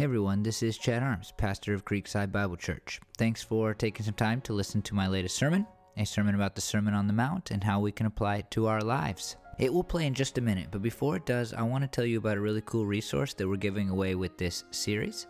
Hey 0.00 0.04
everyone, 0.04 0.42
this 0.42 0.62
is 0.62 0.78
Chad 0.78 1.02
Arms, 1.02 1.34
pastor 1.36 1.74
of 1.74 1.84
Creekside 1.84 2.32
Bible 2.32 2.56
Church. 2.56 3.02
Thanks 3.18 3.42
for 3.42 3.74
taking 3.74 4.06
some 4.06 4.14
time 4.14 4.40
to 4.40 4.54
listen 4.54 4.80
to 4.80 4.94
my 4.94 5.06
latest 5.06 5.36
sermon, 5.36 5.66
a 5.98 6.06
sermon 6.06 6.34
about 6.34 6.54
the 6.54 6.62
Sermon 6.62 6.94
on 6.94 7.06
the 7.06 7.12
Mount 7.12 7.50
and 7.50 7.62
how 7.62 7.80
we 7.80 7.92
can 7.92 8.06
apply 8.06 8.36
it 8.36 8.50
to 8.52 8.66
our 8.66 8.80
lives. 8.80 9.36
It 9.58 9.70
will 9.70 9.84
play 9.84 10.06
in 10.06 10.14
just 10.14 10.38
a 10.38 10.40
minute, 10.40 10.68
but 10.70 10.80
before 10.80 11.16
it 11.16 11.26
does, 11.26 11.52
I 11.52 11.60
want 11.60 11.84
to 11.84 11.88
tell 11.88 12.06
you 12.06 12.16
about 12.16 12.38
a 12.38 12.40
really 12.40 12.62
cool 12.62 12.86
resource 12.86 13.34
that 13.34 13.46
we're 13.46 13.56
giving 13.56 13.90
away 13.90 14.14
with 14.14 14.38
this 14.38 14.64
series. 14.70 15.26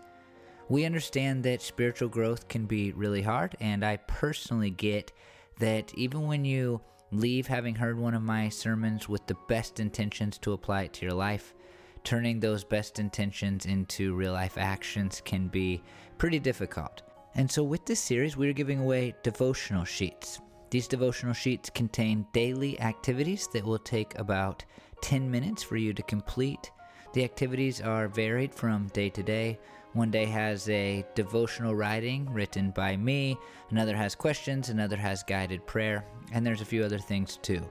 We 0.69 0.85
understand 0.85 1.43
that 1.43 1.63
spiritual 1.63 2.09
growth 2.09 2.47
can 2.47 2.67
be 2.67 2.93
really 2.93 3.23
hard, 3.23 3.57
and 3.59 3.85
I 3.85 3.97
personally 3.97 4.71
get 4.71 5.11
that 5.59 5.93
even 5.95 6.29
when 6.29 6.45
you 6.45 6.81
leave 7.11 7.49
having 7.49 7.75
heard 7.75 7.99
one 7.99 8.15
of 8.15 8.23
my 8.23 8.49
sermons 8.49 9.09
with 9.09 9.27
the 9.27 9.37
best 9.49 9.81
intentions 9.81 10.39
to 10.39 10.53
apply 10.53 10.83
it 10.83 10.93
to 10.93 11.07
your 11.07 11.15
life, 11.17 11.55
turning 12.05 12.41
those 12.41 12.65
best 12.65 12.99
intentions 12.99 13.67
into 13.67 14.15
real 14.15 14.33
life 14.33 14.59
actions 14.59 15.21
can 15.25 15.49
be 15.49 15.83
pretty 16.19 16.39
difficult. 16.39 17.03
And 17.35 17.51
so, 17.51 17.63
with 17.63 17.87
this 17.87 18.01
series, 18.01 18.37
we're 18.37 18.53
giving 18.53 18.81
away 18.81 19.15
devotional 19.23 19.85
sheets. 19.85 20.41
These 20.71 20.89
devotional 20.89 21.35
sheets 21.35 21.71
contain 21.71 22.27
daily 22.33 22.81
activities 22.81 23.49
that 23.53 23.65
will 23.65 23.79
take 23.79 24.19
about 24.19 24.65
10 25.03 25.31
minutes 25.31 25.63
for 25.63 25.77
you 25.77 25.93
to 25.93 26.03
complete. 26.03 26.71
The 27.13 27.25
activities 27.25 27.81
are 27.81 28.09
varied 28.09 28.55
from 28.55 28.87
day 28.89 29.11
to 29.11 29.23
day. 29.23 29.59
One 29.93 30.13
day 30.13 30.27
has 30.27 30.69
a 30.69 31.05
devotional 31.17 31.75
writing 31.75 32.33
written 32.33 32.71
by 32.71 32.97
me, 32.97 33.37
another 33.71 33.97
has 33.97 34.15
questions, 34.15 34.69
another 34.69 34.97
has 34.97 35.25
guided 35.25 35.67
prayer, 35.67 36.05
and 36.31 36.47
there's 36.47 36.61
a 36.61 36.67
few 36.67 36.85
other 36.85 36.99
things 36.99 37.39
too. 37.43 37.69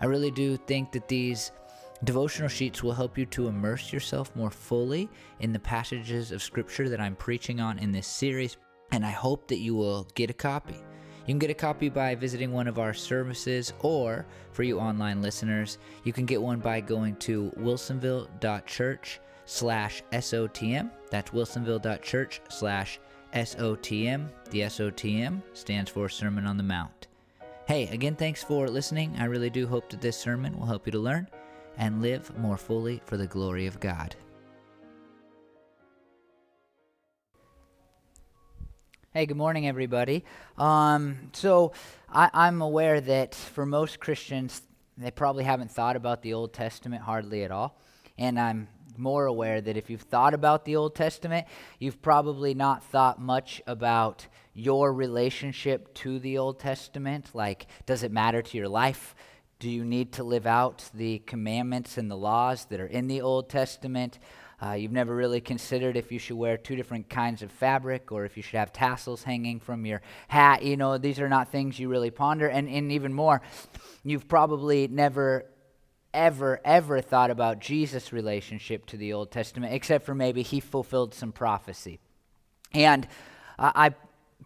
I 0.00 0.06
really 0.06 0.30
do 0.30 0.56
think 0.56 0.90
that 0.92 1.06
these 1.06 1.52
Devotional 2.02 2.48
sheets 2.48 2.82
will 2.82 2.94
help 2.94 3.18
you 3.18 3.26
to 3.26 3.48
immerse 3.48 3.92
yourself 3.92 4.34
more 4.34 4.50
fully 4.50 5.10
in 5.40 5.52
the 5.52 5.58
passages 5.58 6.32
of 6.32 6.42
Scripture 6.42 6.88
that 6.88 7.00
I'm 7.00 7.14
preaching 7.14 7.60
on 7.60 7.78
in 7.78 7.92
this 7.92 8.06
series, 8.06 8.56
and 8.90 9.04
I 9.04 9.10
hope 9.10 9.46
that 9.48 9.58
you 9.58 9.74
will 9.74 10.08
get 10.14 10.30
a 10.30 10.34
copy. 10.34 10.74
You 10.74 11.26
can 11.26 11.38
get 11.38 11.50
a 11.50 11.54
copy 11.54 11.90
by 11.90 12.14
visiting 12.14 12.52
one 12.52 12.66
of 12.66 12.78
our 12.78 12.94
services, 12.94 13.74
or 13.80 14.26
for 14.52 14.62
you 14.62 14.80
online 14.80 15.20
listeners, 15.20 15.76
you 16.02 16.14
can 16.14 16.24
get 16.24 16.40
one 16.40 16.58
by 16.58 16.80
going 16.80 17.16
to 17.16 17.52
wilsonville.church 17.58 19.20
slash 19.44 20.02
SOTM. 20.12 20.90
That's 21.10 21.32
wilsonville.church 21.32 22.40
slash 22.48 22.98
SOTM. 23.34 24.28
The 24.48 24.60
SOTM 24.60 25.42
stands 25.52 25.90
for 25.90 26.08
Sermon 26.08 26.46
on 26.46 26.56
the 26.56 26.62
Mount. 26.62 27.08
Hey, 27.66 27.88
again, 27.88 28.16
thanks 28.16 28.42
for 28.42 28.68
listening. 28.68 29.14
I 29.18 29.26
really 29.26 29.50
do 29.50 29.66
hope 29.66 29.90
that 29.90 30.00
this 30.00 30.16
sermon 30.16 30.58
will 30.58 30.66
help 30.66 30.86
you 30.86 30.92
to 30.92 30.98
learn 30.98 31.28
and 31.76 32.02
live 32.02 32.36
more 32.38 32.56
fully 32.56 33.00
for 33.06 33.16
the 33.16 33.26
glory 33.26 33.66
of 33.66 33.80
God. 33.80 34.16
Hey, 39.12 39.26
good 39.26 39.36
morning, 39.36 39.66
everybody. 39.66 40.24
Um, 40.56 41.30
so, 41.32 41.72
I, 42.08 42.46
am 42.46 42.62
aware 42.62 43.00
that 43.00 43.34
for 43.34 43.66
most 43.66 43.98
Christians, 43.98 44.62
they 44.96 45.10
probably 45.10 45.42
haven't 45.42 45.72
thought 45.72 45.96
about 45.96 46.22
the 46.22 46.34
Old 46.34 46.52
Testament 46.52 47.02
hardly 47.02 47.42
at 47.42 47.50
all. 47.50 47.76
And 48.18 48.38
I'm 48.38 48.68
more 48.96 49.26
aware 49.26 49.60
that 49.60 49.76
if 49.76 49.90
you've 49.90 50.02
thought 50.02 50.34
about 50.34 50.64
the 50.64 50.76
Old 50.76 50.94
Testament, 50.94 51.46
you've 51.78 52.00
probably 52.02 52.54
not 52.54 52.84
thought 52.84 53.20
much 53.20 53.60
about 53.66 54.26
your 54.54 54.92
relationship 54.92 55.92
to 55.94 56.18
the 56.18 56.38
Old 56.38 56.60
Testament. 56.60 57.30
Like, 57.34 57.66
does 57.86 58.02
it 58.02 58.12
matter 58.12 58.42
to 58.42 58.56
your 58.56 58.68
life? 58.68 59.14
Do 59.60 59.68
you 59.68 59.84
need 59.84 60.12
to 60.12 60.24
live 60.24 60.46
out 60.46 60.88
the 60.94 61.18
commandments 61.18 61.98
and 61.98 62.10
the 62.10 62.16
laws 62.16 62.64
that 62.70 62.80
are 62.80 62.86
in 62.86 63.08
the 63.08 63.20
Old 63.20 63.50
Testament? 63.50 64.18
Uh, 64.62 64.72
you've 64.72 64.90
never 64.90 65.14
really 65.14 65.42
considered 65.42 65.98
if 65.98 66.10
you 66.10 66.18
should 66.18 66.38
wear 66.38 66.56
two 66.56 66.76
different 66.76 67.10
kinds 67.10 67.42
of 67.42 67.52
fabric 67.52 68.10
or 68.10 68.24
if 68.24 68.38
you 68.38 68.42
should 68.42 68.56
have 68.56 68.72
tassels 68.72 69.22
hanging 69.22 69.60
from 69.60 69.84
your 69.84 70.00
hat. 70.28 70.62
You 70.62 70.78
know, 70.78 70.96
these 70.96 71.20
are 71.20 71.28
not 71.28 71.52
things 71.52 71.78
you 71.78 71.90
really 71.90 72.10
ponder. 72.10 72.48
And, 72.48 72.70
and 72.70 72.90
even 72.90 73.12
more, 73.12 73.42
you've 74.02 74.28
probably 74.28 74.88
never, 74.88 75.44
ever, 76.14 76.58
ever 76.64 77.02
thought 77.02 77.30
about 77.30 77.58
Jesus' 77.58 78.14
relationship 78.14 78.86
to 78.86 78.96
the 78.96 79.12
Old 79.12 79.30
Testament, 79.30 79.74
except 79.74 80.06
for 80.06 80.14
maybe 80.14 80.40
he 80.40 80.60
fulfilled 80.60 81.12
some 81.12 81.32
prophecy. 81.32 81.98
And 82.72 83.06
uh, 83.58 83.72
I 83.74 83.94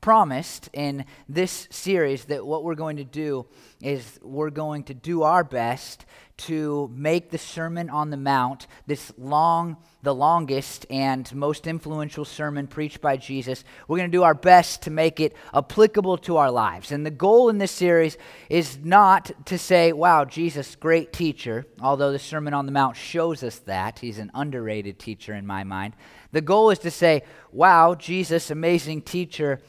promised 0.05 0.69
in 0.75 1.03
this 1.31 1.67
series 1.71 2.27
that 2.27 2.45
what 2.45 2.63
we're 2.63 2.75
going 2.75 2.99
to 2.99 3.05
do 3.05 3.47
is 3.81 4.21
we're 4.23 4.51
going 4.51 4.85
to 4.85 4.93
do 4.93 5.23
our 5.23 5.43
best 5.43 6.05
to 6.37 6.91
make 6.95 7.31
the 7.31 7.39
Sermon 7.39 7.89
on 7.89 8.11
the 8.11 8.19
Mount 8.19 8.67
this 8.87 9.15
long, 9.17 9.79
the 10.03 10.15
longest 10.15 10.85
and 10.91 11.35
most 11.35 11.67
influential 11.67 12.27
sermon 12.27 12.67
preached 12.67 13.01
by 13.01 13.17
Jesus. 13.17 13.65
We're 13.89 13.97
going 13.97 14.11
to 14.11 14.15
do 14.15 14.25
our 14.25 14.35
best 14.35 14.83
to 14.83 14.91
make 14.91 15.21
it 15.21 15.35
applicable 15.55 16.19
to 16.19 16.37
our 16.37 16.51
lives. 16.51 16.93
And 16.93 17.07
the 17.07 17.11
goal 17.11 17.49
in 17.49 17.57
this 17.57 17.71
series 17.71 18.19
is 18.51 18.77
not 18.85 19.31
to 19.47 19.57
say, 19.57 19.95
wow, 19.95 20.27
Jesus, 20.27 20.77
great 20.77 21.15
teacher, 21.15 21.65
although 21.81 22.13
the 22.13 22.19
Sermon 22.19 22.53
on 22.53 22.67
the 22.67 22.73
Mount 22.73 22.99
shows 22.99 23.43
us 23.43 23.61
that. 23.61 24.01
He's 24.01 24.19
an 24.19 24.31
underrated 24.35 24.99
teacher 24.99 25.33
in 25.33 25.47
my 25.47 25.65
mind. 25.65 25.95
The 26.33 26.43
goal 26.43 26.69
is 26.69 26.81
to 26.81 26.91
say, 26.91 27.23
wow, 27.53 27.95
Jesus, 27.95 28.51
amazing 28.51 29.01
teacher 29.01 29.63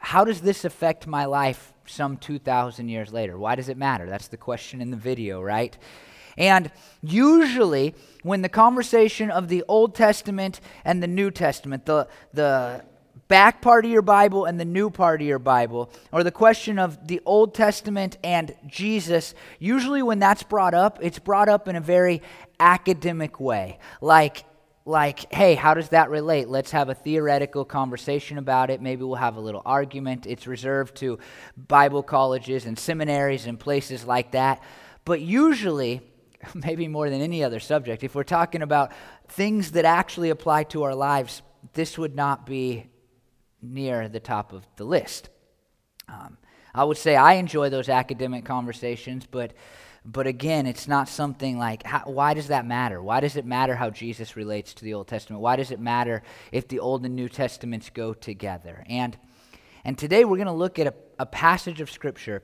how 0.00 0.24
does 0.24 0.40
this 0.40 0.64
affect 0.64 1.06
my 1.06 1.24
life 1.24 1.72
some 1.86 2.16
2,000 2.16 2.88
years 2.88 3.12
later? 3.12 3.38
Why 3.38 3.54
does 3.54 3.68
it 3.68 3.76
matter? 3.76 4.08
That's 4.08 4.28
the 4.28 4.36
question 4.36 4.80
in 4.80 4.90
the 4.90 4.96
video, 4.96 5.42
right? 5.42 5.76
And 6.36 6.70
usually, 7.02 7.94
when 8.22 8.42
the 8.42 8.48
conversation 8.48 9.30
of 9.30 9.48
the 9.48 9.64
Old 9.66 9.94
Testament 9.94 10.60
and 10.84 11.02
the 11.02 11.08
New 11.08 11.30
Testament, 11.30 11.84
the, 11.84 12.06
the 12.32 12.84
back 13.26 13.60
part 13.60 13.84
of 13.84 13.90
your 13.90 14.02
Bible 14.02 14.44
and 14.44 14.58
the 14.58 14.64
new 14.64 14.88
part 14.88 15.20
of 15.20 15.26
your 15.26 15.40
Bible, 15.40 15.90
or 16.12 16.22
the 16.22 16.30
question 16.30 16.78
of 16.78 17.08
the 17.08 17.20
Old 17.26 17.54
Testament 17.54 18.18
and 18.22 18.54
Jesus, 18.66 19.34
usually 19.58 20.02
when 20.02 20.20
that's 20.20 20.44
brought 20.44 20.74
up, 20.74 20.98
it's 21.02 21.18
brought 21.18 21.48
up 21.48 21.66
in 21.66 21.74
a 21.74 21.80
very 21.80 22.22
academic 22.60 23.40
way. 23.40 23.78
Like, 24.00 24.44
like, 24.88 25.32
hey, 25.32 25.54
how 25.54 25.74
does 25.74 25.90
that 25.90 26.08
relate? 26.08 26.48
Let's 26.48 26.70
have 26.70 26.88
a 26.88 26.94
theoretical 26.94 27.64
conversation 27.64 28.38
about 28.38 28.70
it. 28.70 28.80
Maybe 28.80 29.04
we'll 29.04 29.16
have 29.16 29.36
a 29.36 29.40
little 29.40 29.60
argument. 29.66 30.26
It's 30.26 30.46
reserved 30.46 30.96
to 30.96 31.18
Bible 31.56 32.02
colleges 32.02 32.64
and 32.64 32.78
seminaries 32.78 33.46
and 33.46 33.60
places 33.60 34.06
like 34.06 34.32
that. 34.32 34.62
But 35.04 35.20
usually, 35.20 36.00
maybe 36.54 36.88
more 36.88 37.10
than 37.10 37.20
any 37.20 37.44
other 37.44 37.60
subject, 37.60 38.02
if 38.02 38.14
we're 38.14 38.24
talking 38.24 38.62
about 38.62 38.92
things 39.28 39.72
that 39.72 39.84
actually 39.84 40.30
apply 40.30 40.64
to 40.64 40.84
our 40.84 40.94
lives, 40.94 41.42
this 41.74 41.98
would 41.98 42.16
not 42.16 42.46
be 42.46 42.86
near 43.60 44.08
the 44.08 44.20
top 44.20 44.54
of 44.54 44.66
the 44.76 44.84
list. 44.84 45.28
Um, 46.08 46.38
I 46.74 46.84
would 46.84 46.96
say 46.96 47.14
I 47.14 47.34
enjoy 47.34 47.68
those 47.68 47.90
academic 47.90 48.46
conversations, 48.46 49.26
but 49.30 49.52
but 50.10 50.26
again, 50.26 50.66
it's 50.66 50.88
not 50.88 51.06
something 51.06 51.58
like, 51.58 51.82
how, 51.82 52.00
why 52.06 52.32
does 52.32 52.48
that 52.48 52.64
matter? 52.64 53.02
Why 53.02 53.20
does 53.20 53.36
it 53.36 53.44
matter 53.44 53.74
how 53.74 53.90
Jesus 53.90 54.36
relates 54.36 54.72
to 54.74 54.84
the 54.84 54.94
Old 54.94 55.06
Testament? 55.06 55.42
Why 55.42 55.56
does 55.56 55.70
it 55.70 55.78
matter 55.78 56.22
if 56.50 56.66
the 56.66 56.78
Old 56.78 57.04
and 57.04 57.14
New 57.14 57.28
Testaments 57.28 57.90
go 57.90 58.14
together? 58.14 58.84
And, 58.88 59.18
and 59.84 59.98
today 59.98 60.24
we're 60.24 60.38
going 60.38 60.46
to 60.46 60.52
look 60.52 60.78
at 60.78 60.86
a, 60.86 60.94
a 61.18 61.26
passage 61.26 61.82
of 61.82 61.90
Scripture 61.90 62.42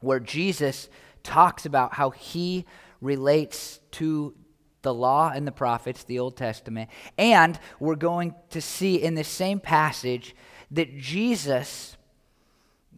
where 0.00 0.18
Jesus 0.18 0.88
talks 1.22 1.64
about 1.64 1.94
how 1.94 2.10
he 2.10 2.64
relates 3.00 3.78
to 3.92 4.34
the 4.82 4.92
law 4.92 5.30
and 5.32 5.46
the 5.46 5.52
prophets, 5.52 6.02
the 6.02 6.18
Old 6.18 6.36
Testament. 6.36 6.90
And 7.16 7.56
we're 7.78 7.94
going 7.94 8.34
to 8.50 8.60
see 8.60 8.96
in 9.00 9.14
this 9.14 9.28
same 9.28 9.60
passage 9.60 10.34
that 10.72 10.98
Jesus 10.98 11.96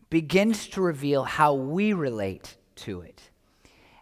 begins 0.08 0.66
to 0.68 0.80
reveal 0.80 1.24
how 1.24 1.52
we 1.52 1.92
relate 1.92 2.56
to 2.76 3.02
it. 3.02 3.20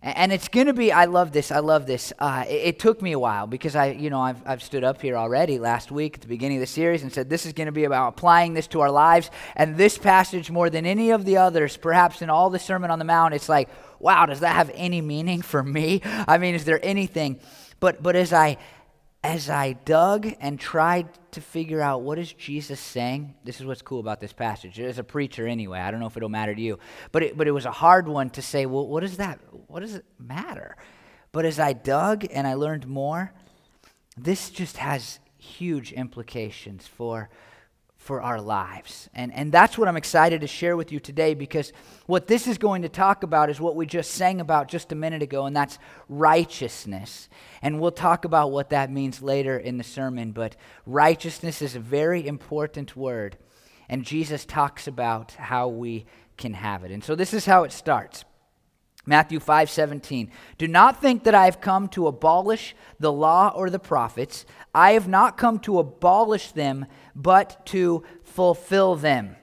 And 0.06 0.34
it's 0.34 0.48
going 0.48 0.66
to 0.66 0.74
be, 0.74 0.92
I 0.92 1.06
love 1.06 1.32
this, 1.32 1.50
I 1.50 1.60
love 1.60 1.86
this. 1.86 2.12
Uh, 2.18 2.44
it, 2.46 2.52
it, 2.52 2.78
took 2.78 3.00
me 3.00 3.12
a 3.12 3.18
while 3.18 3.46
because 3.46 3.74
I, 3.74 3.92
you 3.92 4.10
know, 4.10 4.20
I've, 4.20 4.36
I've 4.46 4.62
stood 4.62 4.84
up 4.84 5.00
here 5.00 5.16
already 5.16 5.58
last 5.58 5.90
week 5.90 6.16
at 6.16 6.20
the 6.20 6.28
beginning 6.28 6.58
of 6.58 6.60
the 6.60 6.66
series 6.66 7.02
and 7.02 7.10
said 7.10 7.30
this 7.30 7.46
is 7.46 7.54
going 7.54 7.68
to 7.68 7.72
be 7.72 7.84
about 7.84 8.08
applying 8.08 8.52
this 8.52 8.66
to 8.68 8.82
our 8.82 8.90
lives. 8.90 9.30
And 9.56 9.78
this 9.78 9.96
passage, 9.96 10.50
more 10.50 10.68
than 10.68 10.84
any 10.84 11.10
of 11.10 11.24
the 11.24 11.38
others, 11.38 11.78
perhaps 11.78 12.20
in 12.20 12.28
all 12.28 12.50
the 12.50 12.58
Sermon 12.58 12.90
on 12.90 12.98
the 12.98 13.06
Mount, 13.06 13.32
it's 13.32 13.48
like, 13.48 13.70
wow, 13.98 14.26
does 14.26 14.40
that 14.40 14.54
have 14.54 14.70
any 14.74 15.00
meaning 15.00 15.40
for 15.40 15.62
me? 15.62 16.02
I 16.04 16.36
mean, 16.36 16.54
is 16.54 16.66
there 16.66 16.80
anything? 16.82 17.40
But, 17.80 18.02
but 18.02 18.14
as 18.14 18.34
I 18.34 18.58
as 19.24 19.48
I 19.48 19.72
dug 19.72 20.30
and 20.38 20.60
tried 20.60 21.08
to 21.32 21.40
figure 21.40 21.80
out 21.80 22.02
what 22.02 22.18
is 22.18 22.30
Jesus 22.30 22.78
saying, 22.78 23.34
this 23.42 23.58
is 23.58 23.64
what's 23.64 23.80
cool 23.80 23.98
about 23.98 24.20
this 24.20 24.34
passage. 24.34 24.78
As 24.78 24.98
a 24.98 25.02
preacher, 25.02 25.48
anyway, 25.48 25.80
I 25.80 25.90
don't 25.90 25.98
know 25.98 26.06
if 26.06 26.16
it'll 26.18 26.28
matter 26.28 26.54
to 26.54 26.60
you, 26.60 26.78
but 27.10 27.22
it, 27.22 27.36
but 27.36 27.48
it 27.48 27.50
was 27.52 27.64
a 27.64 27.70
hard 27.70 28.06
one 28.06 28.28
to 28.30 28.42
say. 28.42 28.66
Well, 28.66 28.86
what 28.86 29.00
does 29.00 29.16
that? 29.16 29.40
What 29.66 29.80
does 29.80 29.94
it 29.94 30.04
matter? 30.18 30.76
But 31.32 31.46
as 31.46 31.58
I 31.58 31.72
dug 31.72 32.26
and 32.30 32.46
I 32.46 32.52
learned 32.52 32.86
more, 32.86 33.32
this 34.14 34.50
just 34.50 34.76
has 34.76 35.20
huge 35.38 35.90
implications 35.92 36.86
for 36.86 37.30
for 38.04 38.20
our 38.20 38.38
lives. 38.38 39.08
And, 39.14 39.32
and 39.32 39.50
that's 39.50 39.78
what 39.78 39.88
I'm 39.88 39.96
excited 39.96 40.42
to 40.42 40.46
share 40.46 40.76
with 40.76 40.92
you 40.92 41.00
today 41.00 41.32
because 41.32 41.72
what 42.04 42.26
this 42.26 42.46
is 42.46 42.58
going 42.58 42.82
to 42.82 42.90
talk 42.90 43.22
about 43.22 43.48
is 43.48 43.62
what 43.62 43.76
we 43.76 43.86
just 43.86 44.10
sang 44.10 44.42
about 44.42 44.68
just 44.68 44.92
a 44.92 44.94
minute 44.94 45.22
ago, 45.22 45.46
and 45.46 45.56
that's 45.56 45.78
righteousness. 46.10 47.30
And 47.62 47.80
we'll 47.80 47.92
talk 47.92 48.26
about 48.26 48.50
what 48.50 48.68
that 48.68 48.92
means 48.92 49.22
later 49.22 49.56
in 49.56 49.78
the 49.78 49.84
sermon, 49.84 50.32
but 50.32 50.54
righteousness 50.84 51.62
is 51.62 51.76
a 51.76 51.80
very 51.80 52.26
important 52.26 52.94
word, 52.94 53.38
and 53.88 54.04
Jesus 54.04 54.44
talks 54.44 54.86
about 54.86 55.32
how 55.32 55.68
we 55.68 56.04
can 56.36 56.52
have 56.52 56.84
it. 56.84 56.90
And 56.90 57.02
so 57.02 57.14
this 57.14 57.32
is 57.32 57.46
how 57.46 57.64
it 57.64 57.72
starts. 57.72 58.26
Matthew 59.06 59.38
5:17 59.38 60.30
Do 60.58 60.68
not 60.68 61.00
think 61.00 61.24
that 61.24 61.34
I 61.34 61.44
have 61.44 61.60
come 61.60 61.88
to 61.88 62.06
abolish 62.06 62.74
the 62.98 63.12
law 63.12 63.52
or 63.54 63.70
the 63.70 63.78
prophets 63.78 64.46
I 64.74 64.92
have 64.92 65.08
not 65.08 65.36
come 65.36 65.58
to 65.60 65.78
abolish 65.78 66.52
them 66.52 66.86
but 67.14 67.64
to 67.66 68.02
fulfill 68.22 68.96
them. 68.96 69.36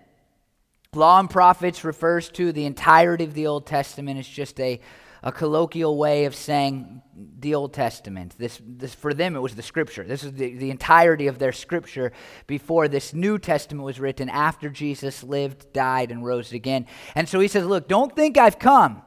Law 0.93 1.19
and 1.19 1.29
prophets 1.29 1.83
refers 1.83 2.29
to 2.31 2.51
the 2.51 2.65
entirety 2.65 3.23
of 3.23 3.33
the 3.33 3.47
Old 3.47 3.65
Testament 3.65 4.19
it's 4.19 4.27
just 4.27 4.59
a 4.59 4.79
a 5.23 5.31
colloquial 5.31 5.97
way 5.97 6.25
of 6.25 6.33
saying 6.33 7.01
the 7.39 7.53
Old 7.53 7.73
Testament. 7.73 8.35
This, 8.37 8.59
this 8.65 8.95
for 8.95 9.13
them 9.13 9.35
it 9.35 9.39
was 9.39 9.55
the 9.55 9.61
Scripture. 9.61 10.03
This 10.03 10.23
is 10.23 10.33
the, 10.33 10.55
the 10.55 10.71
entirety 10.71 11.27
of 11.27 11.37
their 11.37 11.51
Scripture 11.51 12.11
before 12.47 12.87
this 12.87 13.13
New 13.13 13.37
Testament 13.37 13.85
was 13.85 13.99
written. 13.99 14.29
After 14.29 14.69
Jesus 14.69 15.23
lived, 15.23 15.71
died, 15.73 16.11
and 16.11 16.25
rose 16.25 16.53
again. 16.53 16.87
And 17.13 17.29
so 17.29 17.39
he 17.39 17.47
says, 17.47 17.65
"Look, 17.65 17.87
don't 17.87 18.15
think 18.15 18.37
I've 18.37 18.57
come." 18.57 19.03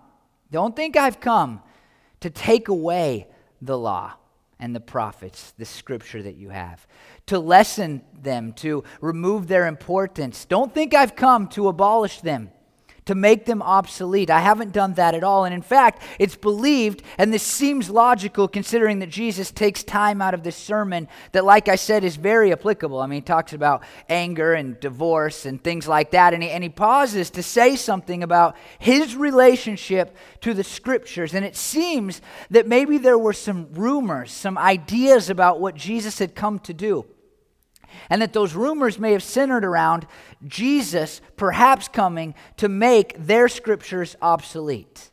Don't 0.54 0.76
think 0.76 0.96
I've 0.96 1.18
come 1.18 1.62
to 2.20 2.30
take 2.30 2.68
away 2.68 3.26
the 3.60 3.76
law 3.76 4.12
and 4.60 4.72
the 4.72 4.78
prophets, 4.78 5.52
the 5.58 5.64
scripture 5.64 6.22
that 6.22 6.36
you 6.36 6.50
have, 6.50 6.86
to 7.26 7.40
lessen 7.40 8.02
them, 8.22 8.52
to 8.52 8.84
remove 9.00 9.48
their 9.48 9.66
importance. 9.66 10.44
Don't 10.44 10.72
think 10.72 10.94
I've 10.94 11.16
come 11.16 11.48
to 11.48 11.66
abolish 11.66 12.20
them 12.20 12.52
to 13.06 13.14
make 13.14 13.44
them 13.44 13.62
obsolete. 13.62 14.30
I 14.30 14.40
haven't 14.40 14.72
done 14.72 14.94
that 14.94 15.14
at 15.14 15.22
all. 15.22 15.44
And 15.44 15.54
in 15.54 15.62
fact, 15.62 16.02
it's 16.18 16.36
believed, 16.36 17.02
and 17.18 17.32
this 17.32 17.42
seems 17.42 17.90
logical 17.90 18.48
considering 18.48 19.00
that 19.00 19.10
Jesus 19.10 19.50
takes 19.50 19.82
time 19.84 20.22
out 20.22 20.34
of 20.34 20.42
this 20.42 20.56
sermon 20.56 21.08
that, 21.32 21.44
like 21.44 21.68
I 21.68 21.76
said, 21.76 22.04
is 22.04 22.16
very 22.16 22.52
applicable. 22.52 23.00
I 23.00 23.06
mean, 23.06 23.18
he 23.18 23.22
talks 23.22 23.52
about 23.52 23.82
anger 24.08 24.54
and 24.54 24.78
divorce 24.80 25.46
and 25.46 25.62
things 25.62 25.86
like 25.86 26.12
that. 26.12 26.34
And 26.34 26.42
he, 26.42 26.50
and 26.50 26.62
he 26.62 26.70
pauses 26.70 27.30
to 27.30 27.42
say 27.42 27.76
something 27.76 28.22
about 28.22 28.56
his 28.78 29.16
relationship 29.16 30.16
to 30.40 30.54
the 30.54 30.64
scriptures. 30.64 31.34
And 31.34 31.44
it 31.44 31.56
seems 31.56 32.22
that 32.50 32.66
maybe 32.66 32.98
there 32.98 33.18
were 33.18 33.32
some 33.32 33.68
rumors, 33.72 34.32
some 34.32 34.56
ideas 34.56 35.28
about 35.28 35.60
what 35.60 35.74
Jesus 35.74 36.18
had 36.18 36.34
come 36.34 36.58
to 36.60 36.72
do 36.72 37.04
and 38.11 38.23
that 38.23 38.32
those 38.32 38.55
rumors 38.55 38.99
may 38.99 39.12
have 39.12 39.23
centered 39.23 39.64
around 39.64 40.06
Jesus 40.46 41.20
perhaps 41.37 41.88
coming 41.88 42.35
to 42.56 42.69
make 42.69 43.14
their 43.19 43.49
scriptures 43.49 44.17
obsolete. 44.23 45.11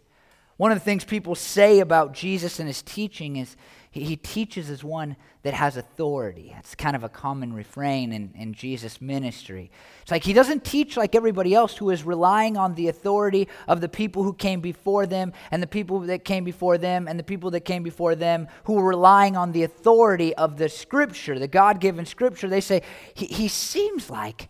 One 0.58 0.72
of 0.72 0.78
the 0.78 0.86
things 0.86 1.04
people 1.04 1.36
say 1.36 1.80
about 1.80 2.14
Jesus 2.14 2.60
and 2.60 2.68
his 2.68 2.82
teaching 2.82 3.36
is 3.36 3.56
he, 3.90 4.04
he 4.04 4.16
teaches 4.16 4.70
as 4.70 4.84
one 4.84 5.16
that 5.44 5.54
has 5.56 5.76
authority. 5.76 6.52
That's 6.54 6.76
kind 6.76 6.96
of 6.96 7.04
a 7.04 7.10
common 7.10 7.54
refrain 7.54 8.12
in, 8.14 8.32
in 8.38 8.54
Jesus' 8.54 9.02
ministry. 9.02 9.72
It's 10.04 10.12
like 10.12 10.24
he 10.24 10.34
doesn't 10.34 10.64
teach 10.64 10.98
like 10.98 11.16
everybody 11.16 11.56
else 11.56 11.76
who 11.76 11.90
is 11.90 12.04
relying 12.04 12.58
on 12.58 12.76
the 12.76 12.90
authority 12.90 13.48
of 13.68 13.82
the 13.82 13.90
people 13.90 14.22
who 14.22 14.34
came 14.34 14.62
before 14.62 15.08
them 15.08 15.34
and 15.50 15.62
the 15.62 15.68
people 15.68 16.00
that 16.02 16.26
came 16.26 16.44
before 16.44 16.78
them 16.78 17.08
and 17.08 17.18
the 17.18 17.24
people 17.24 17.52
that 17.52 17.62
came 17.62 17.82
before 17.82 18.14
them 18.14 18.48
who 18.66 18.74
were 18.74 18.88
relying 18.88 19.36
on 19.36 19.52
the 19.52 19.64
authority 19.64 20.36
of 20.36 20.58
the 20.58 20.70
scripture, 20.70 21.40
the 21.40 21.48
God 21.48 21.80
given 21.80 22.06
scripture. 22.06 22.48
They 22.48 22.62
say 22.62 22.84
he, 23.16 23.26
he 23.26 23.48
seems 23.48 24.10
like 24.12 24.48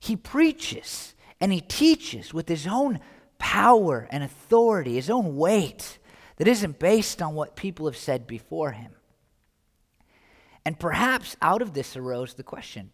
he 0.00 0.16
preaches 0.16 1.14
and 1.40 1.52
he 1.52 1.60
teaches 1.60 2.34
with 2.34 2.48
his 2.48 2.66
own 2.66 2.98
power 3.38 4.08
and 4.10 4.24
authority, 4.24 4.94
his 4.94 5.10
own 5.10 5.36
weight 5.36 5.98
that 6.38 6.48
isn't 6.48 6.80
based 6.80 7.22
on 7.22 7.34
what 7.34 7.54
people 7.54 7.86
have 7.86 7.96
said 7.96 8.26
before 8.26 8.72
him. 8.72 8.95
And 10.66 10.76
perhaps 10.76 11.36
out 11.40 11.62
of 11.62 11.74
this 11.74 11.96
arose 11.96 12.34
the 12.34 12.42
question 12.42 12.90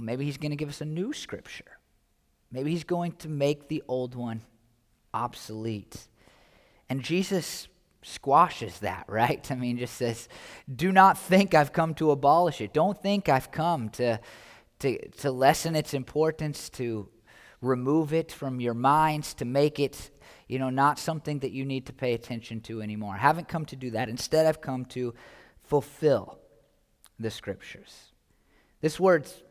maybe 0.00 0.24
he's 0.24 0.36
going 0.36 0.50
to 0.50 0.56
give 0.56 0.68
us 0.68 0.80
a 0.80 0.84
new 0.84 1.12
scripture. 1.12 1.78
Maybe 2.50 2.72
he's 2.72 2.84
going 2.84 3.12
to 3.18 3.28
make 3.28 3.68
the 3.68 3.84
old 3.86 4.16
one 4.16 4.40
obsolete. 5.14 6.08
And 6.88 7.02
Jesus 7.02 7.68
squashes 8.02 8.80
that, 8.80 9.04
right? 9.08 9.48
I 9.52 9.54
mean, 9.54 9.78
just 9.78 9.94
says, 9.94 10.28
do 10.74 10.90
not 10.90 11.16
think 11.16 11.54
I've 11.54 11.72
come 11.72 11.94
to 11.94 12.10
abolish 12.10 12.60
it. 12.60 12.72
Don't 12.72 13.00
think 13.00 13.28
I've 13.28 13.52
come 13.52 13.90
to, 13.90 14.18
to, 14.80 15.08
to 15.08 15.30
lessen 15.30 15.76
its 15.76 15.94
importance, 15.94 16.68
to 16.70 17.08
remove 17.60 18.12
it 18.12 18.32
from 18.32 18.58
your 18.58 18.74
minds, 18.74 19.34
to 19.34 19.44
make 19.44 19.78
it, 19.78 20.10
you 20.48 20.58
know, 20.58 20.70
not 20.70 20.98
something 20.98 21.38
that 21.40 21.52
you 21.52 21.64
need 21.64 21.86
to 21.86 21.92
pay 21.92 22.14
attention 22.14 22.60
to 22.62 22.82
anymore. 22.82 23.14
I 23.14 23.18
haven't 23.18 23.46
come 23.46 23.66
to 23.66 23.76
do 23.76 23.92
that. 23.92 24.08
Instead, 24.08 24.46
I've 24.46 24.60
come 24.60 24.84
to 24.86 25.14
fulfill 25.62 26.39
the 27.20 27.30
scriptures. 27.30 28.12
This 28.80 28.98
word's 28.98 29.42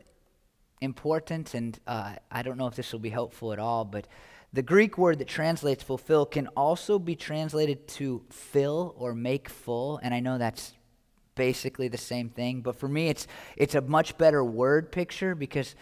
important, 0.82 1.54
and 1.54 1.80
uh, 1.86 2.16
I 2.32 2.42
don't 2.42 2.58
know 2.58 2.68
if 2.68 2.76
this 2.76 2.92
will 2.92 3.00
be 3.00 3.10
helpful 3.10 3.54
at 3.54 3.60
all, 3.60 3.86
but 3.86 4.08
the 4.52 4.64
Greek 4.64 4.98
word 4.98 5.20
that 5.20 5.28
translates 5.28 5.84
fulfill 5.84 6.26
can 6.26 6.48
also 6.58 6.98
be 6.98 7.16
translated 7.16 7.88
to 7.90 8.24
fill 8.30 8.96
or 8.98 9.14
make 9.14 9.48
full, 9.48 10.00
and 10.02 10.14
I 10.14 10.20
know 10.20 10.38
that's 10.38 10.74
basically 11.36 11.88
the 11.88 11.98
same 11.98 12.30
thing, 12.30 12.62
but 12.62 12.76
for 12.76 12.90
me 12.90 13.08
it's 13.08 13.28
it's 13.56 13.76
a 13.76 13.82
much 13.82 14.18
better 14.18 14.44
word 14.44 14.92
picture 14.92 15.36
because 15.36 15.76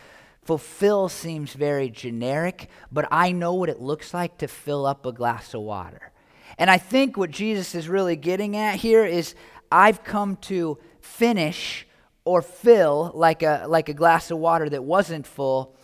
fulfill 0.44 1.10
seems 1.10 1.54
very 1.54 1.90
generic, 1.90 2.70
but 2.92 3.08
I 3.10 3.32
know 3.32 3.54
what 3.54 3.70
it 3.70 3.82
looks 3.82 4.14
like 4.14 4.38
to 4.40 4.48
fill 4.48 4.86
up 4.86 5.06
a 5.06 5.12
glass 5.12 5.54
of 5.54 5.62
water. 5.62 6.12
And 6.58 6.70
I 6.70 6.78
think 6.78 7.18
what 7.18 7.32
Jesus 7.32 7.74
is 7.74 7.90
really 7.90 8.16
getting 8.16 8.56
at 8.56 8.76
here 8.76 9.06
is 9.06 9.36
I've 9.72 10.04
come 10.04 10.36
to 10.38 10.78
finish 11.08 11.88
or 12.26 12.42
fill 12.42 13.12
like 13.16 13.42
a, 13.42 13.66
like 13.68 13.90
a 13.90 13.94
glass 13.94 14.30
of 14.32 14.38
water 14.38 14.70
that 14.70 14.84
wasn't 14.84 15.26
full 15.26 15.76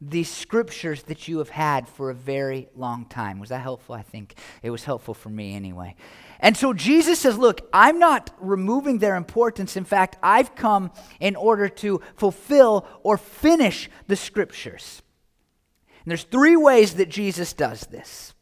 the 0.00 0.24
scriptures 0.24 1.04
that 1.04 1.28
you 1.28 1.38
have 1.38 1.48
had 1.48 1.88
for 1.88 2.10
a 2.10 2.14
very 2.14 2.68
long 2.74 3.06
time. 3.06 3.38
Was 3.38 3.48
that 3.48 3.62
helpful? 3.62 3.94
I 3.94 4.02
think 4.02 4.34
it 4.62 4.70
was 4.70 4.84
helpful 4.84 5.14
for 5.14 5.30
me 5.30 5.54
anyway. 5.54 5.94
And 6.40 6.56
so 6.56 6.72
Jesus 6.72 7.20
says, 7.20 7.38
Look, 7.38 7.66
I'm 7.72 7.98
not 7.98 8.30
removing 8.38 8.98
their 8.98 9.16
importance. 9.16 9.76
In 9.76 9.84
fact, 9.84 10.16
I've 10.22 10.54
come 10.54 10.90
in 11.20 11.36
order 11.36 11.68
to 11.68 12.00
fulfill 12.16 12.86
or 13.02 13.16
finish 13.16 13.88
the 14.06 14.16
scriptures. 14.16 15.02
And 16.04 16.10
there's 16.10 16.24
three 16.24 16.56
ways 16.56 16.94
that 16.94 17.08
Jesus 17.08 17.52
does 17.54 17.82
this. 17.82 18.33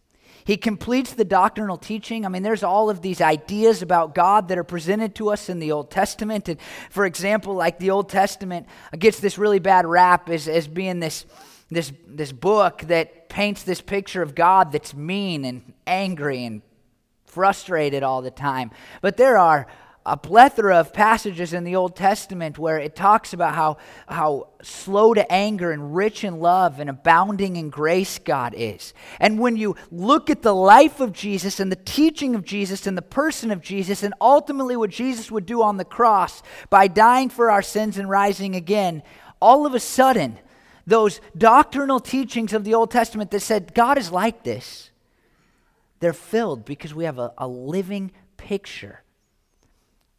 He 0.45 0.57
completes 0.57 1.13
the 1.13 1.25
doctrinal 1.25 1.77
teaching. 1.77 2.27
I 2.27 2.29
mean, 2.29 2.43
there's 2.43 2.63
all 2.63 2.91
of 2.91 3.03
these 3.03 3.21
ideas 3.21 3.83
about 3.83 4.15
God 4.15 4.49
that 4.49 4.59
are 4.59 4.65
presented 4.65 5.15
to 5.17 5.31
us 5.31 5.49
in 5.49 5.59
the 5.59 5.73
Old 5.73 5.91
Testament. 5.91 6.49
And 6.49 6.61
for 6.91 7.05
example, 7.07 7.55
like 7.55 7.79
the 7.79 7.91
Old 7.91 8.09
Testament 8.09 8.67
gets 8.99 9.21
this 9.21 9.39
really 9.39 9.61
bad 9.61 9.87
rap 9.87 10.29
as, 10.29 10.49
as 10.49 10.67
being 10.67 11.01
this, 11.01 11.27
this, 11.71 11.93
this 12.07 12.33
book 12.33 12.83
that 12.83 13.29
paints 13.29 13.63
this 13.63 13.81
picture 13.81 14.23
of 14.23 14.35
God 14.35 14.73
that's 14.73 14.95
mean 14.95 15.45
and 15.45 15.73
angry 15.87 16.45
and 16.45 16.63
frustrated 17.25 18.03
all 18.03 18.21
the 18.21 18.31
time. 18.31 18.71
But 19.01 19.17
there 19.17 19.39
are 19.39 19.67
a 20.05 20.17
plethora 20.17 20.79
of 20.79 20.93
passages 20.93 21.53
in 21.53 21.63
the 21.63 21.77
Old 21.77 21.95
Testament 21.95 22.59
where 22.59 22.79
it 22.79 22.97
talks 22.97 23.33
about 23.33 23.55
how, 23.55 23.77
how 24.09 24.49
slow 24.63 25.15
to 25.15 25.33
anger 25.33 25.71
and 25.71 25.95
rich 25.95 26.25
in 26.25 26.41
love 26.41 26.81
and 26.81 26.91
abounding 26.91 27.57
in 27.57 27.71
grace 27.71 28.19
God 28.19 28.53
is. 28.57 28.95
And 29.21 29.39
when 29.39 29.57
you 29.57 29.77
look 29.93 30.29
at 30.29 30.43
the 30.43 30.55
life 30.55 30.99
of 30.99 31.13
Jesus 31.13 31.61
and 31.61 31.71
the 31.71 31.77
teaching 31.77 32.35
of 32.35 32.45
Jesus 32.45 32.87
and 32.87 32.99
the 32.99 33.03
person 33.03 33.53
of 33.53 33.63
Jesus 33.63 34.03
and 34.03 34.13
ultimately 34.21 34.77
what 34.77 34.91
Jesus 34.91 35.31
would 35.31 35.47
do 35.47 35.63
on 35.63 35.77
the 35.77 35.85
cross 35.85 36.43
by 36.69 36.89
dying 36.89 37.29
for 37.29 37.51
our 37.51 37.63
sins 37.63 37.97
and 37.97 38.09
rising 38.09 38.57
again, 38.57 39.05
all 39.41 39.67
of 39.67 39.75
a 39.75 39.81
sudden, 39.81 40.39
those 40.85 41.21
doctrinal 41.39 42.01
teachings 42.01 42.53
of 42.53 42.65
the 42.65 42.75
Old 42.75 42.91
Testament 42.91 43.31
that 43.31 43.41
said 43.41 43.73
God 43.73 43.99
is 43.99 44.11
like 44.11 44.43
this, 44.43 44.91
they're 46.01 46.13
filled 46.13 46.65
because 46.65 46.93
we 46.93 47.05
have 47.05 47.21
a, 47.21 47.33
a 47.39 47.47
living 47.47 48.11
picture 48.37 49.03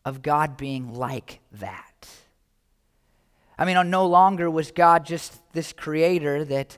of 0.06 0.22
God 0.22 0.58
being 0.58 0.94
like 0.94 1.40
that. 1.54 2.08
I 3.58 3.66
mean, 3.66 3.90
no 3.90 4.08
longer 4.08 4.50
was 4.50 4.72
God 4.72 5.06
just 5.06 5.40
this 5.54 5.74
creator 5.74 6.44
that 6.46 6.78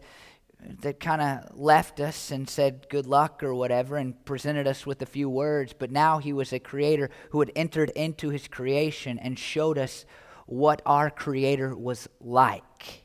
that 0.81 0.99
kind 0.99 1.21
of 1.21 1.57
left 1.57 1.99
us 1.99 2.31
and 2.31 2.49
said 2.49 2.87
good 2.89 3.05
luck 3.05 3.43
or 3.43 3.53
whatever 3.53 3.97
and 3.97 4.23
presented 4.25 4.67
us 4.67 4.85
with 4.85 5.01
a 5.01 5.05
few 5.05 5.29
words, 5.29 5.73
but 5.77 5.91
now 5.91 6.17
he 6.17 6.33
was 6.33 6.51
a 6.51 6.59
creator 6.59 7.09
who 7.29 7.39
had 7.39 7.51
entered 7.55 7.89
into 7.91 8.29
his 8.29 8.47
creation 8.47 9.19
and 9.19 9.37
showed 9.37 9.77
us 9.77 10.05
what 10.45 10.81
our 10.85 11.09
creator 11.09 11.75
was 11.75 12.07
like. 12.19 13.04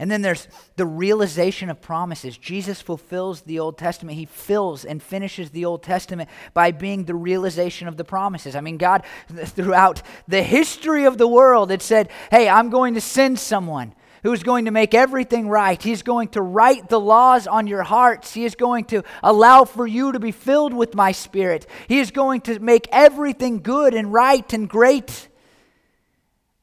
And 0.00 0.10
then 0.10 0.22
there's 0.22 0.48
the 0.76 0.86
realization 0.86 1.68
of 1.68 1.82
promises. 1.82 2.38
Jesus 2.38 2.80
fulfills 2.80 3.42
the 3.42 3.58
Old 3.58 3.76
Testament. 3.76 4.16
He 4.16 4.24
fills 4.24 4.86
and 4.86 5.02
finishes 5.02 5.50
the 5.50 5.66
Old 5.66 5.82
Testament 5.82 6.30
by 6.54 6.70
being 6.70 7.04
the 7.04 7.14
realization 7.14 7.86
of 7.86 7.98
the 7.98 8.04
promises. 8.04 8.56
I 8.56 8.62
mean, 8.62 8.78
God, 8.78 9.04
throughout 9.28 10.00
the 10.26 10.42
history 10.42 11.04
of 11.04 11.18
the 11.18 11.28
world, 11.28 11.70
it 11.70 11.82
said, 11.82 12.08
hey, 12.30 12.48
I'm 12.48 12.70
going 12.70 12.94
to 12.94 13.00
send 13.02 13.38
someone 13.38 13.94
who 14.22 14.32
is 14.32 14.42
going 14.42 14.64
to 14.64 14.70
make 14.70 14.94
everything 14.94 15.50
right. 15.50 15.82
He's 15.82 16.02
going 16.02 16.28
to 16.28 16.40
write 16.40 16.88
the 16.88 16.98
laws 16.98 17.46
on 17.46 17.66
your 17.66 17.82
hearts. 17.82 18.32
He 18.32 18.46
is 18.46 18.54
going 18.54 18.86
to 18.86 19.02
allow 19.22 19.64
for 19.64 19.86
you 19.86 20.12
to 20.12 20.18
be 20.18 20.32
filled 20.32 20.72
with 20.72 20.94
my 20.94 21.12
spirit. 21.12 21.66
He 21.88 21.98
is 21.98 22.10
going 22.10 22.40
to 22.42 22.58
make 22.58 22.88
everything 22.90 23.60
good 23.60 23.92
and 23.92 24.14
right 24.14 24.50
and 24.54 24.66
great. 24.66 25.28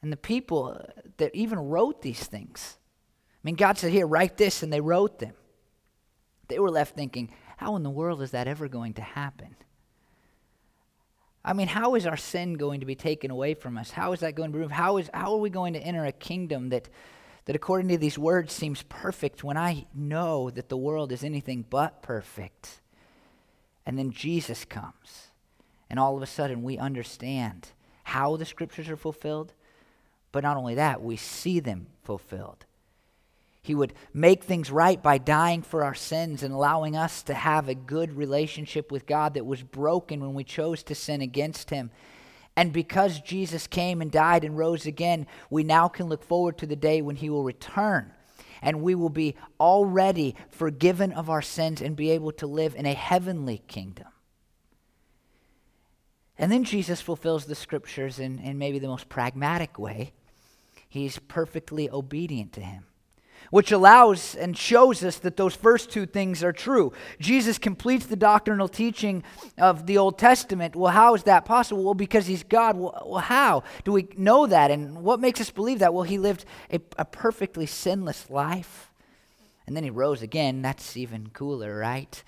And 0.01 0.11
the 0.11 0.17
people 0.17 0.83
that 1.17 1.35
even 1.35 1.59
wrote 1.59 2.01
these 2.01 2.23
things, 2.23 2.76
I 3.43 3.47
mean, 3.47 3.55
God 3.55 3.77
said, 3.77 3.91
Here, 3.91 4.07
write 4.07 4.37
this, 4.37 4.63
and 4.63 4.71
they 4.71 4.81
wrote 4.81 5.19
them. 5.19 5.33
They 6.47 6.59
were 6.59 6.71
left 6.71 6.95
thinking, 6.95 7.29
How 7.57 7.75
in 7.75 7.83
the 7.83 7.89
world 7.89 8.21
is 8.21 8.31
that 8.31 8.47
ever 8.47 8.67
going 8.67 8.93
to 8.95 9.01
happen? 9.01 9.55
I 11.47 11.53
mean, 11.53 11.69
how 11.69 11.95
is 11.95 12.05
our 12.05 12.17
sin 12.17 12.55
going 12.55 12.81
to 12.81 12.85
be 12.85 12.95
taken 12.95 13.31
away 13.31 13.53
from 13.53 13.77
us? 13.77 13.91
How 13.91 14.11
is 14.11 14.19
that 14.19 14.35
going 14.35 14.49
to 14.49 14.53
be 14.53 14.59
removed? 14.59 14.73
How, 14.73 14.97
is, 14.97 15.09
how 15.13 15.31
are 15.31 15.39
we 15.39 15.49
going 15.49 15.73
to 15.73 15.79
enter 15.79 16.03
a 16.03 16.11
kingdom 16.11 16.69
that, 16.69 16.89
that, 17.45 17.55
according 17.55 17.87
to 17.87 17.97
these 17.97 18.19
words, 18.19 18.51
seems 18.51 18.83
perfect 18.83 19.45
when 19.45 19.55
I 19.55 19.85
know 19.95 20.49
that 20.49 20.67
the 20.67 20.75
world 20.75 21.13
is 21.13 21.23
anything 21.23 21.63
but 21.69 22.01
perfect? 22.01 22.81
And 23.85 23.97
then 23.97 24.11
Jesus 24.11 24.65
comes, 24.65 25.27
and 25.89 25.97
all 25.97 26.17
of 26.17 26.21
a 26.21 26.25
sudden 26.27 26.63
we 26.63 26.77
understand 26.77 27.69
how 28.03 28.35
the 28.35 28.43
scriptures 28.43 28.89
are 28.89 28.97
fulfilled, 28.97 29.53
but 30.33 30.43
not 30.43 30.57
only 30.57 30.75
that, 30.75 31.01
we 31.01 31.15
see 31.15 31.61
them 31.61 31.87
fulfilled. 32.03 32.65
He 33.61 33.75
would 33.75 33.93
make 34.13 34.43
things 34.43 34.71
right 34.71 35.01
by 35.01 35.17
dying 35.17 35.61
for 35.61 35.83
our 35.83 35.95
sins 35.95 36.41
and 36.41 36.53
allowing 36.53 36.95
us 36.95 37.23
to 37.23 37.33
have 37.33 37.67
a 37.67 37.75
good 37.75 38.13
relationship 38.13 38.91
with 38.91 39.05
God 39.05 39.33
that 39.33 39.45
was 39.45 39.61
broken 39.61 40.21
when 40.21 40.33
we 40.33 40.43
chose 40.43 40.83
to 40.83 40.95
sin 40.95 41.21
against 41.21 41.69
Him. 41.69 41.91
And 42.55 42.71
because 42.71 43.19
Jesus 43.19 43.67
came 43.67 44.01
and 44.01 44.11
died 44.11 44.43
and 44.43 44.57
rose 44.57 44.85
again, 44.85 45.27
we 45.49 45.63
now 45.63 45.87
can 45.87 46.07
look 46.07 46.23
forward 46.23 46.57
to 46.59 46.65
the 46.65 46.75
day 46.75 47.01
when 47.01 47.17
He 47.17 47.29
will 47.29 47.43
return 47.43 48.13
and 48.61 48.81
we 48.81 48.95
will 48.95 49.09
be 49.09 49.35
already 49.59 50.35
forgiven 50.49 51.11
of 51.11 51.29
our 51.29 51.41
sins 51.41 51.81
and 51.81 51.95
be 51.95 52.09
able 52.11 52.31
to 52.31 52.47
live 52.47 52.73
in 52.75 52.85
a 52.85 52.93
heavenly 52.93 53.61
kingdom. 53.67 54.07
And 56.39 56.51
then 56.51 56.63
Jesus 56.63 57.01
fulfills 57.01 57.45
the 57.45 57.55
scriptures 57.55 58.19
in, 58.19 58.39
in 58.39 58.57
maybe 58.57 58.79
the 58.79 58.87
most 58.87 59.09
pragmatic 59.09 59.77
way. 59.77 60.13
He's 60.87 61.19
perfectly 61.19 61.89
obedient 61.89 62.53
to 62.53 62.61
Him 62.61 62.85
which 63.49 63.71
allows 63.71 64.35
and 64.35 64.57
shows 64.57 65.03
us 65.03 65.17
that 65.19 65.37
those 65.37 65.55
first 65.55 65.89
two 65.89 66.05
things 66.05 66.43
are 66.43 66.53
true. 66.53 66.93
Jesus 67.19 67.57
completes 67.57 68.05
the 68.05 68.15
doctrinal 68.15 68.67
teaching 68.67 69.23
of 69.57 69.85
the 69.85 69.97
Old 69.97 70.17
Testament. 70.17 70.75
Well, 70.75 70.91
how 70.91 71.15
is 71.15 71.23
that 71.23 71.45
possible? 71.45 71.83
Well, 71.83 71.93
because 71.93 72.27
he's 72.27 72.43
God. 72.43 72.77
Well, 72.77 73.19
how 73.23 73.63
do 73.83 73.91
we 73.91 74.07
know 74.17 74.47
that? 74.47 74.71
And 74.71 75.03
what 75.03 75.19
makes 75.19 75.41
us 75.41 75.49
believe 75.49 75.79
that? 75.79 75.93
Well, 75.93 76.03
he 76.03 76.17
lived 76.17 76.45
a, 76.71 76.79
a 76.97 77.05
perfectly 77.05 77.65
sinless 77.65 78.29
life. 78.29 78.91
And 79.65 79.75
then 79.75 79.83
he 79.83 79.89
rose 79.89 80.21
again. 80.21 80.61
That's 80.61 80.95
even 80.95 81.29
cooler, 81.33 81.77
right? 81.77 82.23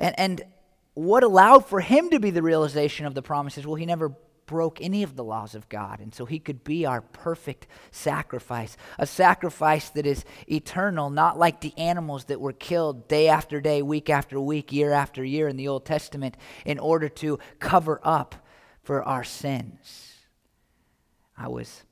And, 0.00 0.18
and 0.18 0.42
what 0.94 1.22
allowed 1.22 1.66
for 1.66 1.80
him 1.80 2.10
to 2.10 2.20
be 2.20 2.30
the 2.30 2.42
realization 2.42 3.06
of 3.06 3.14
the 3.14 3.22
promises? 3.22 3.66
Well, 3.66 3.76
he 3.76 3.86
never 3.86 4.12
broke 4.46 4.80
any 4.80 5.02
of 5.02 5.16
the 5.16 5.24
laws 5.24 5.54
of 5.54 5.68
God. 5.68 6.00
And 6.00 6.14
so 6.14 6.24
he 6.24 6.38
could 6.38 6.64
be 6.64 6.86
our 6.86 7.00
perfect 7.00 7.66
sacrifice, 7.90 8.76
a 8.98 9.06
sacrifice 9.06 9.88
that 9.90 10.06
is 10.06 10.24
eternal, 10.50 11.10
not 11.10 11.38
like 11.38 11.60
the 11.60 11.76
animals 11.78 12.24
that 12.26 12.40
were 12.40 12.52
killed 12.52 13.08
day 13.08 13.28
after 13.28 13.60
day, 13.60 13.82
week 13.82 14.10
after 14.10 14.40
week, 14.40 14.72
year 14.72 14.92
after 14.92 15.24
year 15.24 15.48
in 15.48 15.56
the 15.56 15.68
Old 15.68 15.84
Testament 15.84 16.36
in 16.64 16.78
order 16.78 17.08
to 17.08 17.38
cover 17.58 18.00
up 18.02 18.34
for 18.82 19.02
our 19.02 19.24
sins. 19.24 20.12
I 21.36 21.48
was 21.48 21.82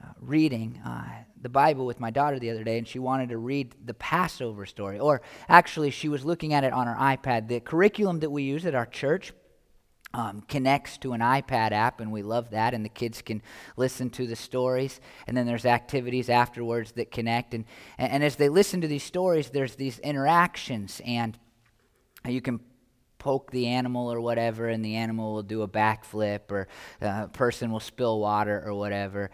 uh, 0.00 0.06
reading 0.20 0.80
uh, 0.84 1.04
the 1.40 1.48
Bible 1.48 1.86
with 1.86 1.98
my 1.98 2.10
daughter 2.10 2.38
the 2.38 2.50
other 2.50 2.64
day, 2.64 2.78
and 2.78 2.86
she 2.86 2.98
wanted 2.98 3.30
to 3.30 3.38
read 3.38 3.74
the 3.84 3.94
Passover 3.94 4.66
story. 4.66 4.98
Or 4.98 5.22
actually, 5.48 5.90
she 5.90 6.08
was 6.08 6.24
looking 6.24 6.52
at 6.52 6.64
it 6.64 6.72
on 6.72 6.86
her 6.86 6.94
iPad. 6.94 7.48
The 7.48 7.60
curriculum 7.60 8.20
that 8.20 8.30
we 8.30 8.42
use 8.42 8.66
at 8.66 8.74
our 8.74 8.86
church 8.86 9.32
um, 10.14 10.42
connects 10.48 10.96
to 10.98 11.12
an 11.12 11.20
iPad 11.20 11.72
app, 11.72 12.00
and 12.00 12.10
we 12.10 12.22
love 12.22 12.50
that. 12.50 12.74
And 12.74 12.84
the 12.84 12.88
kids 12.90 13.22
can 13.22 13.42
listen 13.76 14.10
to 14.10 14.26
the 14.26 14.36
stories, 14.36 15.00
and 15.26 15.36
then 15.36 15.46
there's 15.46 15.66
activities 15.66 16.28
afterwards 16.28 16.92
that 16.92 17.10
connect. 17.10 17.54
And, 17.54 17.64
and 17.98 18.24
as 18.24 18.36
they 18.36 18.48
listen 18.48 18.80
to 18.80 18.88
these 18.88 19.02
stories, 19.02 19.50
there's 19.50 19.76
these 19.76 19.98
interactions, 19.98 21.02
and 21.04 21.38
you 22.26 22.40
can 22.40 22.60
poke 23.18 23.50
the 23.50 23.66
animal 23.66 24.12
or 24.12 24.20
whatever, 24.20 24.68
and 24.68 24.84
the 24.84 24.96
animal 24.96 25.34
will 25.34 25.42
do 25.42 25.62
a 25.62 25.68
backflip, 25.68 26.50
or 26.50 26.68
a 27.00 27.28
person 27.28 27.70
will 27.70 27.80
spill 27.80 28.20
water 28.20 28.62
or 28.64 28.74
whatever. 28.74 29.30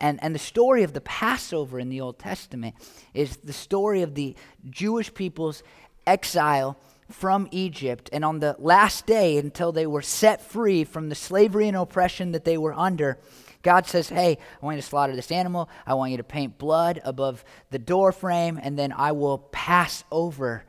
And, 0.00 0.22
and 0.22 0.34
the 0.34 0.40
story 0.40 0.82
of 0.82 0.92
the 0.92 1.00
Passover 1.00 1.78
in 1.78 1.88
the 1.88 2.00
Old 2.00 2.18
Testament 2.18 2.74
is 3.14 3.36
the 3.38 3.52
story 3.52 4.02
of 4.02 4.14
the 4.14 4.34
Jewish 4.68 5.12
people's 5.14 5.62
exile 6.06 6.76
from 7.10 7.48
Egypt. 7.50 8.10
And 8.12 8.24
on 8.24 8.40
the 8.40 8.56
last 8.58 9.06
day, 9.06 9.38
until 9.38 9.72
they 9.72 9.86
were 9.86 10.02
set 10.02 10.42
free 10.42 10.84
from 10.84 11.08
the 11.08 11.14
slavery 11.14 11.68
and 11.68 11.76
oppression 11.76 12.32
that 12.32 12.44
they 12.44 12.58
were 12.58 12.74
under, 12.74 13.18
God 13.62 13.86
says, 13.86 14.08
Hey, 14.08 14.38
I 14.62 14.64
want 14.64 14.76
you 14.76 14.82
to 14.82 14.88
slaughter 14.88 15.16
this 15.16 15.32
animal. 15.32 15.68
I 15.86 15.94
want 15.94 16.10
you 16.10 16.16
to 16.18 16.24
paint 16.24 16.58
blood 16.58 17.00
above 17.04 17.44
the 17.70 17.78
door 17.78 18.12
frame, 18.12 18.58
and 18.62 18.78
then 18.78 18.92
I 18.92 19.12
will 19.12 19.38
pass 19.38 20.04
over 20.10 20.64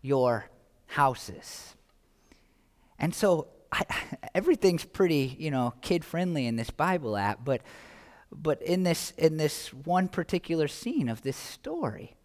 your 0.00 0.46
houses. 0.86 1.76
And 2.98 3.14
so 3.14 3.48
I, 3.70 3.84
everything's 4.34 4.84
pretty, 4.84 5.36
you 5.38 5.50
know, 5.50 5.74
kid 5.82 6.04
friendly 6.04 6.46
in 6.46 6.56
this 6.56 6.70
Bible 6.70 7.16
app, 7.16 7.44
but 7.44 7.62
but 8.34 8.62
in 8.62 8.82
this 8.82 9.12
in 9.18 9.36
this 9.36 9.72
one 9.74 10.08
particular 10.08 10.66
scene 10.66 11.08
of 11.08 11.22
this 11.22 11.36
story, 11.36 12.16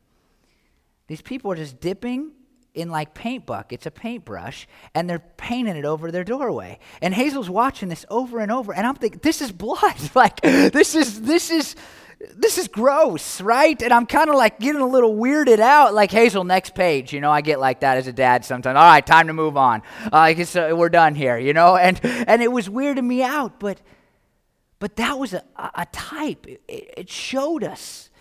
these 1.07 1.21
people 1.21 1.51
are 1.51 1.55
just 1.55 1.79
dipping 1.81 2.31
in 2.77 2.89
like 2.89 3.13
paint 3.13 3.45
buckets, 3.45 3.85
a 3.85 3.91
paintbrush, 3.91 4.67
and 4.93 5.09
they're 5.09 5.23
painting 5.37 5.75
it 5.75 5.83
over 5.83 6.11
their 6.11 6.23
doorway. 6.23 6.79
And 7.01 7.13
Hazel's 7.13 7.49
watching 7.49 7.89
this 7.89 8.05
over 8.09 8.39
and 8.39 8.51
over, 8.51 8.73
and 8.73 8.85
I'm 8.85 8.95
thinking, 8.95 9.19
this 9.23 9.41
is 9.41 9.51
blood. 9.51 9.95
like 10.15 10.39
this 10.41 10.95
is 10.95 11.21
this 11.21 11.49
is 11.49 11.75
this 12.35 12.57
is 12.57 12.67
gross, 12.67 13.41
right? 13.41 13.79
And 13.81 13.91
I'm 13.91 14.05
kind 14.05 14.29
of 14.29 14.35
like 14.35 14.59
getting 14.59 14.81
a 14.81 14.87
little 14.87 15.15
weirded 15.15 15.59
out. 15.59 15.93
Like 15.93 16.11
Hazel, 16.11 16.43
next 16.43 16.75
page. 16.75 17.13
You 17.13 17.19
know, 17.19 17.31
I 17.31 17.41
get 17.41 17.59
like 17.59 17.81
that 17.81 17.97
as 17.97 18.07
a 18.07 18.13
dad 18.13 18.45
sometimes. 18.45 18.77
All 18.77 18.83
right, 18.83 19.05
time 19.05 19.27
to 19.27 19.33
move 19.33 19.57
on. 19.57 19.81
Uh, 20.11 20.33
guess, 20.33 20.55
uh, 20.55 20.73
we're 20.75 20.89
done 20.89 21.15
here. 21.15 21.37
You 21.37 21.53
know, 21.53 21.75
and 21.75 21.99
and 22.03 22.41
it 22.41 22.51
was 22.51 22.69
weirding 22.69 23.05
me 23.05 23.23
out, 23.23 23.59
but 23.59 23.81
but 24.79 24.95
that 24.97 25.17
was 25.17 25.33
a, 25.33 25.43
a 25.57 25.87
type. 25.91 26.45
It, 26.47 26.61
it 26.67 27.09
showed 27.09 27.63
us 27.63 28.11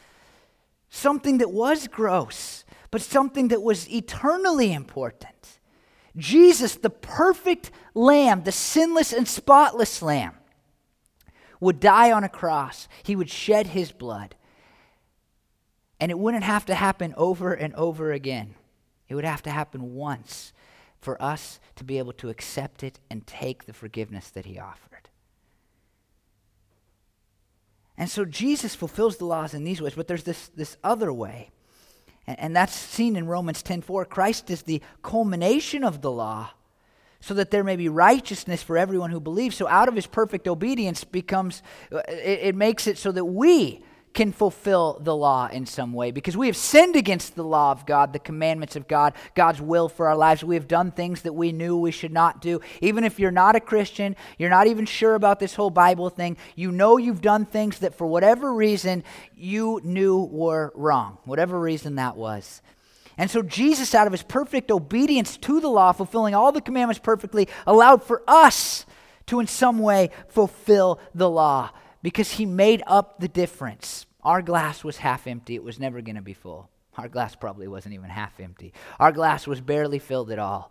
something 0.89 1.39
that 1.39 1.51
was 1.51 1.89
gross 1.89 2.65
but 2.97 3.03
something 3.03 3.49
that 3.49 3.63
was 3.63 3.93
eternally 3.93 4.73
important. 4.73 5.61
Jesus, 6.17 6.77
the 6.77 6.89
perfect 6.89 7.71
lamb, 7.93 8.45
the 8.45 8.51
sinless 8.51 9.13
and 9.13 9.29
spotless 9.29 10.01
lamb, 10.01 10.33
would 11.61 11.79
die 11.79 12.11
on 12.11 12.25
a 12.25 12.29
cross. 12.31 12.89
He 13.03 13.15
would 13.15 13.29
shed 13.29 13.67
his 13.67 13.93
blood. 13.93 14.35
And 16.01 16.11
it 16.11 16.19
wouldn't 16.19 16.45
have 16.45 16.65
to 16.65 16.75
happen 16.75 17.13
over 17.19 17.53
and 17.53 17.75
over 17.75 18.13
again. 18.13 18.55
It 19.11 19.15
would 19.15 19.27
have 19.27 19.43
to 19.43 19.51
happen 19.51 19.93
once 19.95 20.55
for 20.99 21.23
us 21.23 21.61
to 21.75 21.85
be 21.85 21.99
able 21.99 22.15
to 22.15 22.31
accept 22.31 22.83
it 22.83 22.99
and 23.11 23.27
take 23.27 23.67
the 23.67 23.75
forgiveness 23.75 24.31
that 24.31 24.47
he 24.47 24.59
offered. 24.59 25.11
And 27.99 28.09
so 28.09 28.25
Jesus 28.25 28.75
fulfills 28.75 29.19
the 29.19 29.27
laws 29.27 29.53
in 29.53 29.65
these 29.65 29.83
ways, 29.83 29.93
but 29.95 30.09
there's 30.09 30.25
this, 30.25 30.49
this 30.57 30.79
other 30.83 31.13
way 31.13 31.51
and, 32.27 32.39
and 32.39 32.57
that's 32.57 32.75
seen 32.75 33.17
in 33.17 33.27
Romans 33.27 33.63
10:4. 33.63 34.09
Christ 34.09 34.51
is 34.51 34.63
the 34.63 34.81
culmination 35.03 35.85
of 35.85 36.03
the 36.03 36.11
law, 36.11 36.51
so 37.21 37.35
that 37.35 37.51
there 37.51 37.65
may 37.65 37.77
be 37.77 37.89
righteousness 37.89 38.63
for 38.63 38.77
everyone 38.77 39.11
who 39.11 39.21
believes. 39.21 39.57
So 39.57 39.69
out 39.69 39.89
of 39.89 39.95
his 39.95 40.07
perfect 40.07 40.47
obedience 40.49 41.05
becomes 41.05 41.63
uh, 41.93 41.99
it, 42.09 42.41
it 42.43 42.55
makes 42.55 42.87
it 42.87 42.99
so 42.99 43.13
that 43.13 43.25
we 43.25 43.83
can 44.17 44.33
fulfill 44.33 44.99
the 45.03 45.15
law 45.15 45.47
in 45.47 45.67
some 45.67 45.93
way 45.93 46.11
because 46.11 46.37
we 46.37 46.47
have 46.47 46.57
sinned 46.57 46.97
against 46.97 47.37
the 47.37 47.45
law 47.45 47.71
of 47.71 47.85
God, 47.85 48.15
the 48.15 48.19
commandments 48.19 48.75
of 48.75 48.89
God, 48.89 49.13
God's 49.35 49.61
will 49.61 49.91
for 49.91 50.09
our 50.09 50.17
lives. 50.17 50.43
We 50.43 50.57
have 50.57 50.67
done 50.67 50.91
things 50.91 51.23
that 51.23 51.35
we 51.35 51.53
knew 51.53 51.77
we 51.77 51.93
should 51.93 52.13
not 52.13 52.41
do. 52.41 52.63
Even 52.81 53.05
if 53.05 53.21
you're 53.21 53.31
not 53.31 53.57
a 53.57 53.61
Christian, 53.61 54.17
you're 54.39 54.51
not 54.51 54.67
even 54.67 54.87
sure 54.87 55.15
about 55.15 55.39
this 55.39 55.55
whole 55.55 55.69
Bible 55.69 56.09
thing, 56.09 56.39
you 56.57 56.73
know 56.73 56.97
you've 56.97 57.21
done 57.21 57.45
things 57.45 57.81
that 57.81 57.95
for 57.95 58.07
whatever 58.07 58.53
reason 58.55 59.05
you 59.37 59.81
knew 59.85 60.25
were 60.25 60.73
wrong, 60.75 61.19
whatever 61.25 61.61
reason 61.61 61.97
that 61.97 62.17
was. 62.17 62.63
And 63.19 63.31
so 63.31 63.43
Jesus, 63.43 63.95
out 63.95 64.07
of 64.07 64.15
his 64.15 64.23
perfect 64.23 64.71
obedience 64.71 65.37
to 65.39 65.61
the 65.61 65.69
law, 65.69 65.93
fulfilling 65.93 66.35
all 66.35 66.53
the 66.53 66.63
commandments 66.63 66.99
perfectly, 66.99 67.49
allowed 67.67 68.03
for 68.03 68.23
us 68.27 68.87
to 69.27 69.41
in 69.41 69.47
some 69.47 69.79
way 69.79 70.11
fulfill 70.29 71.01
the 71.15 71.29
law 71.29 71.71
because 72.07 72.31
he 72.31 72.47
made 72.47 72.85
up 72.87 73.19
the 73.19 73.27
difference 73.27 74.07
Our 74.23 74.41
glass 74.41 74.85
was 74.85 74.99
half 74.99 75.27
empty, 75.27 75.57
it 75.57 75.65
was 75.65 75.81
never 75.81 76.01
going 76.01 76.15
to 76.15 76.23
be 76.23 76.35
full. 76.35 76.71
Our 76.97 77.09
glass 77.09 77.35
probably 77.35 77.67
wasn't 77.67 77.95
even 77.95 78.11
half 78.11 78.39
empty. 78.39 78.73
Our 79.01 79.11
glass 79.11 79.45
was 79.45 79.61
barely 79.61 79.99
filled 79.99 80.31
at 80.31 80.39
all. 80.39 80.71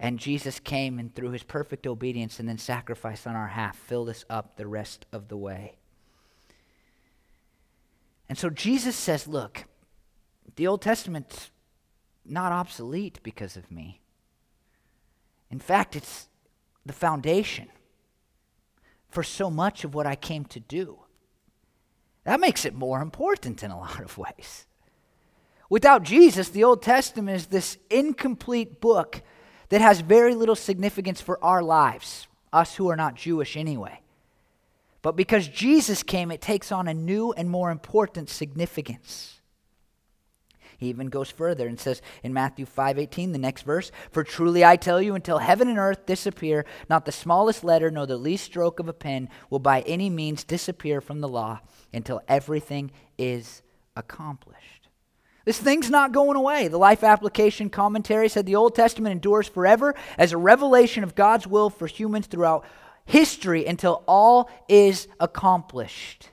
And 0.00 0.18
Jesus 0.18 0.58
came 0.58 0.98
and 0.98 1.14
through 1.14 1.30
his 1.30 1.44
perfect 1.44 1.86
obedience 1.86 2.40
and 2.40 2.48
then 2.48 2.58
sacrifice 2.58 3.24
on 3.24 3.36
our 3.36 3.46
half 3.46 3.76
filled 3.76 4.08
us 4.08 4.24
up 4.28 4.56
the 4.56 4.66
rest 4.66 5.06
of 5.12 5.28
the 5.28 5.36
way. 5.36 5.76
And 8.28 8.36
so 8.36 8.50
Jesus 8.50 8.96
says, 8.96 9.28
look, 9.28 9.64
the 10.56 10.66
Old 10.66 10.82
Testament's 10.82 11.52
not 12.24 12.50
obsolete 12.50 13.20
because 13.22 13.56
of 13.56 13.70
me. 13.70 14.00
In 15.52 15.60
fact, 15.60 15.94
it's 15.94 16.28
the 16.84 16.92
foundation 16.92 17.68
for 19.08 19.22
so 19.22 19.50
much 19.50 19.84
of 19.84 19.94
what 19.94 20.06
I 20.06 20.16
came 20.16 20.44
to 20.46 20.60
do. 20.60 21.00
That 22.24 22.40
makes 22.40 22.64
it 22.64 22.74
more 22.74 23.00
important 23.00 23.62
in 23.62 23.70
a 23.70 23.78
lot 23.78 24.02
of 24.02 24.18
ways. 24.18 24.66
Without 25.70 26.02
Jesus, 26.02 26.48
the 26.48 26.64
Old 26.64 26.82
Testament 26.82 27.36
is 27.36 27.46
this 27.46 27.78
incomplete 27.90 28.80
book 28.80 29.22
that 29.68 29.80
has 29.80 30.00
very 30.00 30.34
little 30.34 30.56
significance 30.56 31.20
for 31.20 31.42
our 31.44 31.62
lives, 31.62 32.26
us 32.52 32.76
who 32.76 32.88
are 32.88 32.96
not 32.96 33.14
Jewish 33.14 33.56
anyway. 33.56 34.00
But 35.02 35.16
because 35.16 35.48
Jesus 35.48 36.02
came, 36.02 36.30
it 36.30 36.40
takes 36.40 36.72
on 36.72 36.88
a 36.88 36.94
new 36.94 37.32
and 37.32 37.48
more 37.50 37.70
important 37.70 38.30
significance. 38.30 39.37
He 40.78 40.86
even 40.86 41.08
goes 41.08 41.28
further 41.30 41.66
and 41.66 41.78
says 41.78 42.00
in 42.22 42.32
Matthew 42.32 42.64
5:18, 42.64 43.32
the 43.32 43.38
next 43.38 43.62
verse, 43.62 43.90
"For 44.12 44.22
truly 44.22 44.64
I 44.64 44.76
tell 44.76 45.02
you, 45.02 45.16
until 45.16 45.38
heaven 45.38 45.68
and 45.68 45.76
earth 45.76 46.06
disappear, 46.06 46.64
not 46.88 47.04
the 47.04 47.12
smallest 47.12 47.64
letter 47.64 47.90
nor 47.90 48.06
the 48.06 48.16
least 48.16 48.44
stroke 48.44 48.78
of 48.78 48.88
a 48.88 48.92
pen 48.92 49.28
will 49.50 49.58
by 49.58 49.80
any 49.82 50.08
means 50.08 50.44
disappear 50.44 51.00
from 51.00 51.20
the 51.20 51.28
law 51.28 51.58
until 51.92 52.22
everything 52.28 52.92
is 53.18 53.62
accomplished." 53.96 54.88
This 55.44 55.58
thing's 55.58 55.90
not 55.90 56.12
going 56.12 56.36
away. 56.36 56.68
The 56.68 56.78
Life 56.78 57.02
Application 57.02 57.70
Commentary 57.70 58.28
said 58.28 58.46
the 58.46 58.54
Old 58.54 58.76
Testament 58.76 59.12
endures 59.12 59.48
forever 59.48 59.96
as 60.16 60.32
a 60.32 60.38
revelation 60.38 61.02
of 61.02 61.16
God's 61.16 61.46
will 61.46 61.70
for 61.70 61.88
humans 61.88 62.26
throughout 62.26 62.64
history 63.04 63.66
until 63.66 64.04
all 64.06 64.48
is 64.68 65.08
accomplished. 65.18 66.28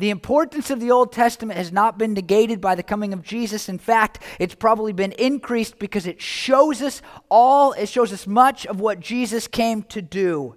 The 0.00 0.08
importance 0.08 0.70
of 0.70 0.80
the 0.80 0.90
Old 0.90 1.12
Testament 1.12 1.58
has 1.58 1.72
not 1.72 1.98
been 1.98 2.14
negated 2.14 2.58
by 2.58 2.74
the 2.74 2.82
coming 2.82 3.12
of 3.12 3.20
Jesus. 3.22 3.68
In 3.68 3.76
fact, 3.76 4.22
it's 4.38 4.54
probably 4.54 4.94
been 4.94 5.12
increased 5.12 5.78
because 5.78 6.06
it 6.06 6.22
shows 6.22 6.80
us 6.80 7.02
all, 7.30 7.72
it 7.74 7.86
shows 7.86 8.10
us 8.10 8.26
much 8.26 8.64
of 8.64 8.80
what 8.80 9.00
Jesus 9.00 9.46
came 9.46 9.82
to 9.84 10.00
do. 10.00 10.56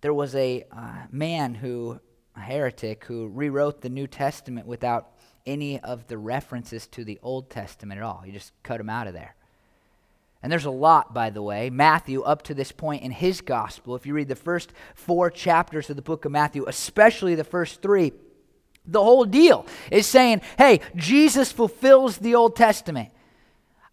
There 0.00 0.12
was 0.12 0.34
a 0.34 0.64
uh, 0.72 1.04
man 1.12 1.54
who, 1.54 2.00
a 2.34 2.40
heretic, 2.40 3.04
who 3.04 3.28
rewrote 3.28 3.82
the 3.82 3.90
New 3.90 4.08
Testament 4.08 4.66
without 4.66 5.12
any 5.46 5.78
of 5.78 6.08
the 6.08 6.18
references 6.18 6.88
to 6.88 7.04
the 7.04 7.20
Old 7.22 7.50
Testament 7.50 7.98
at 7.98 8.04
all. 8.04 8.22
He 8.24 8.32
just 8.32 8.50
cut 8.64 8.78
them 8.78 8.90
out 8.90 9.06
of 9.06 9.12
there. 9.12 9.36
And 10.44 10.52
there's 10.52 10.66
a 10.66 10.70
lot, 10.70 11.14
by 11.14 11.30
the 11.30 11.40
way. 11.40 11.70
Matthew, 11.70 12.20
up 12.20 12.42
to 12.42 12.52
this 12.52 12.70
point 12.70 13.02
in 13.02 13.12
his 13.12 13.40
gospel, 13.40 13.96
if 13.96 14.04
you 14.04 14.12
read 14.12 14.28
the 14.28 14.36
first 14.36 14.74
four 14.94 15.30
chapters 15.30 15.88
of 15.88 15.96
the 15.96 16.02
book 16.02 16.26
of 16.26 16.32
Matthew, 16.32 16.66
especially 16.68 17.34
the 17.34 17.44
first 17.44 17.80
three, 17.80 18.12
the 18.84 19.02
whole 19.02 19.24
deal 19.24 19.64
is 19.90 20.06
saying, 20.06 20.42
hey, 20.58 20.82
Jesus 20.96 21.50
fulfills 21.50 22.18
the 22.18 22.34
Old 22.34 22.56
Testament. 22.56 23.08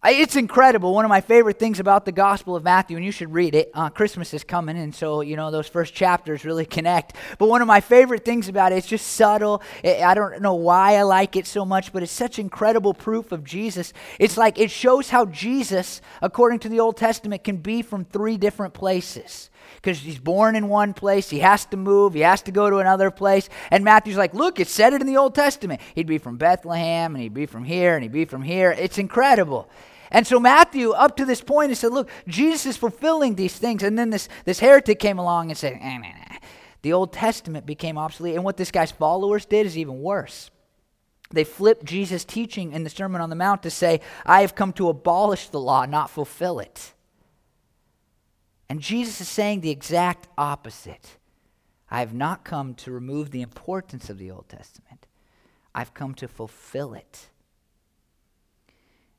It's 0.04 0.34
incredible. 0.34 0.92
One 0.92 1.04
of 1.04 1.10
my 1.10 1.20
favorite 1.20 1.60
things 1.60 1.78
about 1.78 2.04
the 2.04 2.10
Gospel 2.10 2.56
of 2.56 2.64
Matthew, 2.64 2.96
and 2.96 3.06
you 3.06 3.12
should 3.12 3.32
read 3.32 3.54
it. 3.54 3.70
Uh, 3.72 3.88
Christmas 3.88 4.34
is 4.34 4.42
coming, 4.42 4.76
and 4.76 4.92
so, 4.92 5.20
you 5.20 5.36
know, 5.36 5.52
those 5.52 5.68
first 5.68 5.94
chapters 5.94 6.44
really 6.44 6.66
connect. 6.76 7.14
But 7.38 7.48
one 7.48 7.62
of 7.62 7.68
my 7.68 7.80
favorite 7.80 8.24
things 8.24 8.48
about 8.48 8.72
it, 8.72 8.78
it's 8.78 8.88
just 8.88 9.06
subtle. 9.06 9.62
I 9.84 10.14
don't 10.14 10.42
know 10.42 10.54
why 10.54 10.96
I 10.96 11.02
like 11.02 11.36
it 11.36 11.46
so 11.46 11.64
much, 11.64 11.92
but 11.92 12.02
it's 12.02 12.10
such 12.10 12.40
incredible 12.40 12.94
proof 12.94 13.30
of 13.30 13.44
Jesus. 13.44 13.92
It's 14.18 14.36
like 14.36 14.58
it 14.58 14.72
shows 14.72 15.10
how 15.10 15.26
Jesus, 15.26 16.00
according 16.20 16.58
to 16.60 16.68
the 16.68 16.80
Old 16.80 16.96
Testament, 16.96 17.44
can 17.44 17.58
be 17.58 17.80
from 17.80 18.04
three 18.04 18.36
different 18.36 18.74
places 18.74 19.50
because 19.76 20.00
he's 20.00 20.18
born 20.18 20.56
in 20.56 20.68
one 20.68 20.94
place. 20.94 21.30
He 21.30 21.40
has 21.40 21.64
to 21.66 21.76
move. 21.76 22.14
He 22.14 22.20
has 22.20 22.42
to 22.42 22.52
go 22.52 22.70
to 22.70 22.78
another 22.78 23.10
place. 23.10 23.48
And 23.70 23.84
Matthew's 23.84 24.16
like, 24.16 24.34
look, 24.34 24.60
it 24.60 24.68
said 24.68 24.92
it 24.92 25.00
in 25.00 25.06
the 25.06 25.16
Old 25.16 25.34
Testament. 25.34 25.80
He'd 25.94 26.06
be 26.06 26.18
from 26.18 26.36
Bethlehem, 26.36 27.14
and 27.14 27.22
he'd 27.22 27.34
be 27.34 27.46
from 27.46 27.64
here, 27.64 27.94
and 27.94 28.02
he'd 28.02 28.12
be 28.12 28.24
from 28.24 28.42
here. 28.42 28.72
It's 28.72 28.98
incredible. 28.98 29.68
And 30.12 30.26
so 30.26 30.38
Matthew, 30.38 30.90
up 30.90 31.16
to 31.16 31.24
this 31.24 31.40
point, 31.40 31.70
he 31.70 31.74
said, 31.74 31.92
Look, 31.92 32.10
Jesus 32.28 32.66
is 32.66 32.76
fulfilling 32.76 33.34
these 33.34 33.56
things. 33.56 33.82
And 33.82 33.98
then 33.98 34.10
this, 34.10 34.28
this 34.44 34.60
heretic 34.60 34.98
came 34.98 35.18
along 35.18 35.50
and 35.50 35.58
said, 35.58 35.78
eh, 35.80 35.98
nah, 35.98 36.08
nah. 36.08 36.36
The 36.82 36.92
Old 36.92 37.12
Testament 37.12 37.64
became 37.64 37.96
obsolete. 37.96 38.34
And 38.34 38.44
what 38.44 38.56
this 38.56 38.70
guy's 38.70 38.90
followers 38.90 39.46
did 39.46 39.66
is 39.66 39.78
even 39.78 40.02
worse. 40.02 40.50
They 41.30 41.44
flipped 41.44 41.84
Jesus' 41.84 42.24
teaching 42.24 42.72
in 42.72 42.84
the 42.84 42.90
Sermon 42.90 43.20
on 43.20 43.30
the 43.30 43.36
Mount 43.36 43.62
to 43.62 43.70
say, 43.70 44.00
I 44.26 44.42
have 44.42 44.54
come 44.54 44.72
to 44.74 44.88
abolish 44.88 45.48
the 45.48 45.60
law, 45.60 45.86
not 45.86 46.10
fulfill 46.10 46.58
it. 46.58 46.92
And 48.68 48.80
Jesus 48.80 49.20
is 49.20 49.28
saying 49.28 49.60
the 49.60 49.70
exact 49.70 50.28
opposite. 50.38 51.18
I 51.90 52.00
have 52.00 52.14
not 52.14 52.44
come 52.44 52.74
to 52.76 52.90
remove 52.90 53.30
the 53.30 53.42
importance 53.42 54.08
of 54.08 54.18
the 54.18 54.30
Old 54.30 54.48
Testament, 54.48 55.06
I've 55.74 55.94
come 55.94 56.14
to 56.14 56.28
fulfill 56.28 56.94
it. 56.94 57.28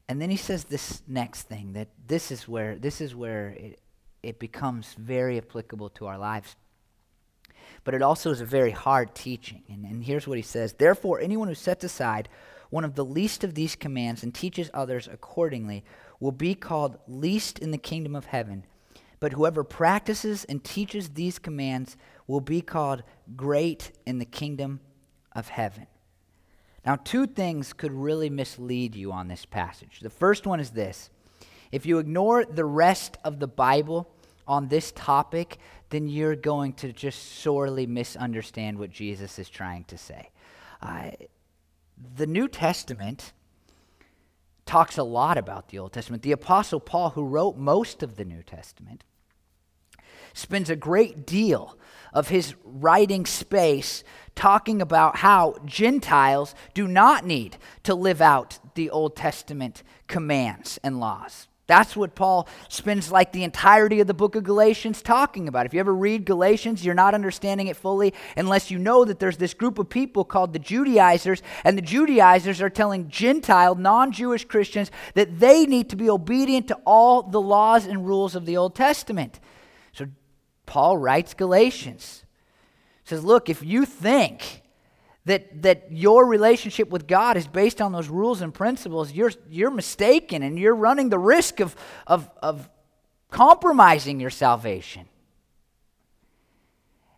And 0.10 0.22
then 0.22 0.30
he 0.30 0.38
says 0.38 0.66
this 0.66 1.02
next 1.08 1.44
thing 1.44 1.74
that 1.74 1.88
this 2.08 2.32
is 2.32 2.48
where 2.48 2.76
this 2.76 3.00
is 3.00 3.16
where 3.16 3.50
it, 3.50 3.80
it 4.22 4.40
becomes 4.40 4.94
very 4.96 5.38
applicable 5.38 5.90
to 5.92 6.08
our 6.08 6.18
lives. 6.18 6.56
But 7.84 7.94
it 7.94 8.02
also 8.02 8.32
is 8.32 8.42
a 8.42 8.46
very 8.46 8.72
hard 8.72 9.16
teaching. 9.16 9.64
And, 9.70 9.86
and 9.86 10.04
here's 10.04 10.28
what 10.28 10.38
he 10.38 10.44
says 10.44 10.74
Therefore, 10.74 11.20
anyone 11.20 11.48
who 11.48 11.56
sets 11.56 11.84
aside 11.84 12.30
one 12.70 12.84
of 12.84 12.96
the 12.96 13.06
least 13.06 13.44
of 13.44 13.54
these 13.54 13.76
commands 13.76 14.24
and 14.24 14.34
teaches 14.34 14.72
others 14.74 15.08
accordingly 15.08 15.84
will 16.20 16.32
be 16.32 16.56
called 16.56 16.98
least 17.08 17.60
in 17.60 17.70
the 17.70 17.78
kingdom 17.78 18.16
of 18.16 18.26
heaven. 18.26 18.66
But 19.24 19.32
whoever 19.32 19.64
practices 19.64 20.44
and 20.44 20.62
teaches 20.62 21.12
these 21.12 21.40
commands 21.40 21.96
will 22.28 22.42
be 22.42 22.60
called 22.60 23.04
great 23.38 23.94
in 24.06 24.20
the 24.20 24.26
kingdom 24.26 24.82
of 25.32 25.48
heaven. 25.48 25.88
Now, 26.86 26.98
two 26.98 27.26
things 27.26 27.72
could 27.72 27.94
really 27.94 28.30
mislead 28.30 28.96
you 28.96 29.14
on 29.14 29.30
this 29.30 29.46
passage. 29.46 30.02
The 30.02 30.10
first 30.10 30.46
one 30.46 30.60
is 30.60 30.72
this 30.72 31.10
if 31.72 31.86
you 31.86 32.00
ignore 32.00 32.44
the 32.44 32.66
rest 32.66 33.18
of 33.24 33.40
the 33.40 33.48
Bible 33.48 34.12
on 34.46 34.68
this 34.68 34.92
topic, 34.92 35.58
then 35.90 36.10
you're 36.10 36.36
going 36.36 36.74
to 36.74 36.92
just 36.92 37.38
sorely 37.38 37.88
misunderstand 37.88 38.78
what 38.78 38.90
Jesus 38.90 39.40
is 39.40 39.48
trying 39.48 39.86
to 39.86 39.98
say. 39.98 40.32
Uh, 40.82 41.12
the 42.18 42.28
New 42.28 42.50
Testament 42.50 43.32
talks 44.66 44.98
a 44.98 45.04
lot 45.04 45.38
about 45.38 45.70
the 45.70 45.80
Old 45.80 45.94
Testament. 45.94 46.24
The 46.24 46.34
Apostle 46.34 46.82
Paul, 46.82 47.12
who 47.12 47.24
wrote 47.24 47.56
most 47.56 48.04
of 48.04 48.18
the 48.18 48.26
New 48.26 48.44
Testament, 48.44 49.06
spends 50.34 50.70
a 50.70 50.76
great 50.76 51.26
deal 51.26 51.78
of 52.14 52.30
his 52.30 52.56
writing 52.64 53.26
space 53.26 54.04
talking 54.36 54.82
about 54.82 55.18
how 55.18 55.56
Gentiles 55.66 56.56
do 56.74 56.88
not 56.88 57.26
need 57.26 57.58
to 57.84 57.96
live 57.96 58.22
out 58.22 58.60
the 58.76 58.90
Old 58.90 59.16
Testament 59.16 59.84
commands 60.08 60.80
and 60.84 61.00
laws. 61.00 61.48
That's 61.66 61.96
what 61.96 62.14
Paul 62.14 62.50
spends 62.68 63.10
like 63.10 63.32
the 63.32 63.46
entirety 63.46 64.02
of 64.02 64.08
the 64.08 64.14
book 64.14 64.36
of 64.36 64.44
Galatians 64.44 65.02
talking 65.02 65.48
about. 65.48 65.66
If 65.66 65.74
you 65.74 65.80
ever 65.80 65.96
read 65.96 66.26
Galatians, 66.26 66.84
you're 66.84 66.94
not 66.94 67.14
understanding 67.14 67.68
it 67.68 67.78
fully 67.78 68.14
unless 68.36 68.70
you 68.70 68.78
know 68.78 69.06
that 69.06 69.20
there's 69.20 69.38
this 69.38 69.54
group 69.54 69.80
of 69.80 69.90
people 69.90 70.26
called 70.26 70.52
the 70.52 70.60
Judaizers, 70.60 71.42
and 71.64 71.78
the 71.78 71.82
Judaizers 71.82 72.62
are 72.62 72.70
telling 72.70 73.08
Gentile, 73.08 73.76
non 73.76 74.12
Jewish 74.12 74.44
Christians 74.44 74.92
that 75.14 75.40
they 75.40 75.66
need 75.66 75.90
to 75.90 75.96
be 75.96 76.10
obedient 76.10 76.68
to 76.68 76.78
all 76.86 77.24
the 77.24 77.42
laws 77.42 77.88
and 77.88 78.06
rules 78.06 78.36
of 78.36 78.46
the 78.46 78.58
Old 78.58 78.76
Testament. 78.76 79.40
Paul 80.66 80.98
writes 80.98 81.34
Galatians. 81.34 82.24
Says, 83.06 83.24
look, 83.24 83.50
if 83.50 83.64
you 83.64 83.86
think 83.86 84.62
that, 85.26 85.62
that 85.62 85.92
your 85.92 86.26
relationship 86.26 86.90
with 86.90 87.08
God 87.08 87.38
is 87.38 87.48
based 87.48 87.82
on 87.82 87.92
those 87.92 88.08
rules 88.08 88.42
and 88.42 88.54
principles, 88.54 89.12
you're, 89.12 89.32
you're 89.50 89.72
mistaken 89.72 90.42
and 90.44 90.58
you're 90.58 90.76
running 90.76 91.10
the 91.10 91.20
risk 91.20 91.60
of, 91.60 91.76
of, 92.08 92.30
of 92.42 92.70
compromising 93.30 94.20
your 94.20 94.30
salvation. 94.30 95.08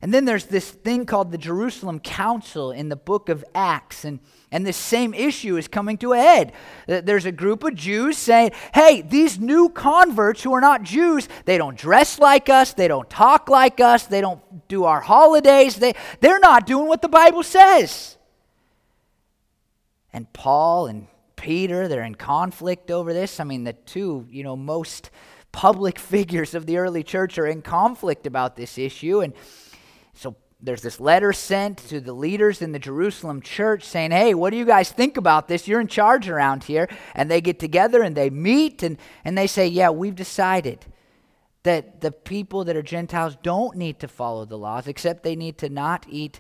And 0.05 0.13
then 0.13 0.25
there's 0.25 0.45
this 0.45 0.69
thing 0.69 1.07
called 1.07 1.31
the 1.31 1.37
Jerusalem 1.39 1.99
Council 1.99 2.69
in 2.69 2.89
the 2.89 2.95
book 2.95 3.27
of 3.27 3.43
Acts. 3.55 4.05
And, 4.05 4.19
and 4.51 4.63
this 4.63 4.77
same 4.77 5.15
issue 5.15 5.57
is 5.57 5.67
coming 5.67 5.97
to 5.97 6.13
a 6.13 6.19
head. 6.19 6.53
There's 6.85 7.25
a 7.25 7.31
group 7.31 7.63
of 7.63 7.73
Jews 7.73 8.15
saying, 8.15 8.51
hey, 8.75 9.01
these 9.01 9.39
new 9.39 9.67
converts 9.67 10.43
who 10.43 10.53
are 10.53 10.61
not 10.61 10.83
Jews, 10.83 11.27
they 11.45 11.57
don't 11.57 11.75
dress 11.75 12.19
like 12.19 12.49
us, 12.49 12.71
they 12.71 12.87
don't 12.87 13.09
talk 13.09 13.49
like 13.49 13.79
us, 13.79 14.05
they 14.05 14.21
don't 14.21 14.67
do 14.67 14.83
our 14.83 15.01
holidays, 15.01 15.77
they, 15.77 15.95
they're 16.19 16.37
not 16.37 16.67
doing 16.67 16.87
what 16.87 17.01
the 17.01 17.09
Bible 17.09 17.41
says. 17.41 18.15
And 20.13 20.31
Paul 20.33 20.85
and 20.85 21.07
Peter, 21.35 21.87
they're 21.87 22.03
in 22.03 22.13
conflict 22.13 22.91
over 22.91 23.11
this. 23.11 23.39
I 23.39 23.43
mean, 23.43 23.63
the 23.63 23.73
two, 23.73 24.27
you 24.29 24.43
know, 24.43 24.55
most 24.55 25.09
public 25.51 25.97
figures 26.13 26.53
of 26.53 26.67
the 26.67 26.77
early 26.77 27.01
church 27.01 27.39
are 27.39 27.47
in 27.47 27.63
conflict 27.63 28.27
about 28.27 28.55
this 28.55 28.77
issue. 28.77 29.21
And 29.21 29.33
there's 30.61 30.81
this 30.81 30.99
letter 30.99 31.33
sent 31.33 31.77
to 31.89 31.99
the 31.99 32.13
leaders 32.13 32.61
in 32.61 32.71
the 32.71 32.79
Jerusalem 32.79 33.41
church 33.41 33.83
saying, 33.83 34.11
Hey, 34.11 34.33
what 34.33 34.51
do 34.51 34.57
you 34.57 34.65
guys 34.65 34.91
think 34.91 35.17
about 35.17 35.47
this? 35.47 35.67
You're 35.67 35.81
in 35.81 35.87
charge 35.87 36.27
around 36.29 36.63
here. 36.63 36.87
And 37.13 37.29
they 37.29 37.41
get 37.41 37.59
together 37.59 38.01
and 38.01 38.15
they 38.15 38.29
meet 38.29 38.81
and, 38.81 38.97
and 39.23 39.37
they 39.37 39.47
say, 39.47 39.67
Yeah, 39.67 39.89
we've 39.89 40.15
decided 40.15 40.85
that 41.63 42.01
the 42.01 42.11
people 42.11 42.63
that 42.63 42.75
are 42.75 42.83
Gentiles 42.83 43.37
don't 43.41 43.75
need 43.75 43.99
to 43.99 44.07
follow 44.07 44.45
the 44.45 44.57
laws, 44.57 44.87
except 44.87 45.23
they 45.23 45.35
need 45.35 45.57
to 45.57 45.69
not 45.69 46.05
eat 46.09 46.39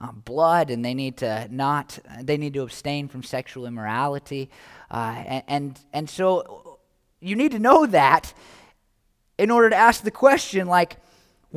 uh, 0.00 0.12
blood 0.12 0.70
and 0.70 0.84
they 0.84 0.94
need 0.94 1.16
to 1.18 1.48
not, 1.50 1.98
they 2.22 2.36
need 2.36 2.54
to 2.54 2.62
abstain 2.62 3.08
from 3.08 3.22
sexual 3.22 3.66
immorality. 3.66 4.50
Uh, 4.90 5.22
and, 5.26 5.44
and, 5.48 5.80
and 5.92 6.10
so 6.10 6.78
you 7.20 7.34
need 7.34 7.52
to 7.52 7.58
know 7.58 7.86
that 7.86 8.32
in 9.38 9.50
order 9.50 9.70
to 9.70 9.76
ask 9.76 10.02
the 10.02 10.10
question, 10.10 10.66
like, 10.66 10.96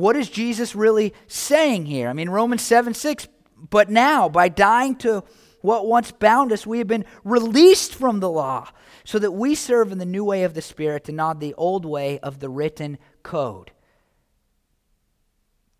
what 0.00 0.16
is 0.16 0.28
Jesus 0.28 0.74
really 0.74 1.14
saying 1.26 1.86
here? 1.86 2.08
I 2.08 2.12
mean, 2.12 2.30
Romans 2.30 2.62
7 2.62 2.94
6, 2.94 3.28
but 3.68 3.90
now, 3.90 4.28
by 4.28 4.48
dying 4.48 4.96
to 4.96 5.22
what 5.60 5.86
once 5.86 6.10
bound 6.10 6.52
us, 6.52 6.66
we 6.66 6.78
have 6.78 6.86
been 6.86 7.04
released 7.22 7.94
from 7.94 8.20
the 8.20 8.30
law, 8.30 8.70
so 9.04 9.18
that 9.18 9.32
we 9.32 9.54
serve 9.54 9.92
in 9.92 9.98
the 9.98 10.06
new 10.06 10.24
way 10.24 10.44
of 10.44 10.54
the 10.54 10.62
Spirit 10.62 11.08
and 11.08 11.16
not 11.16 11.40
the 11.40 11.54
old 11.54 11.84
way 11.84 12.18
of 12.20 12.40
the 12.40 12.48
written 12.48 12.98
code. 13.22 13.72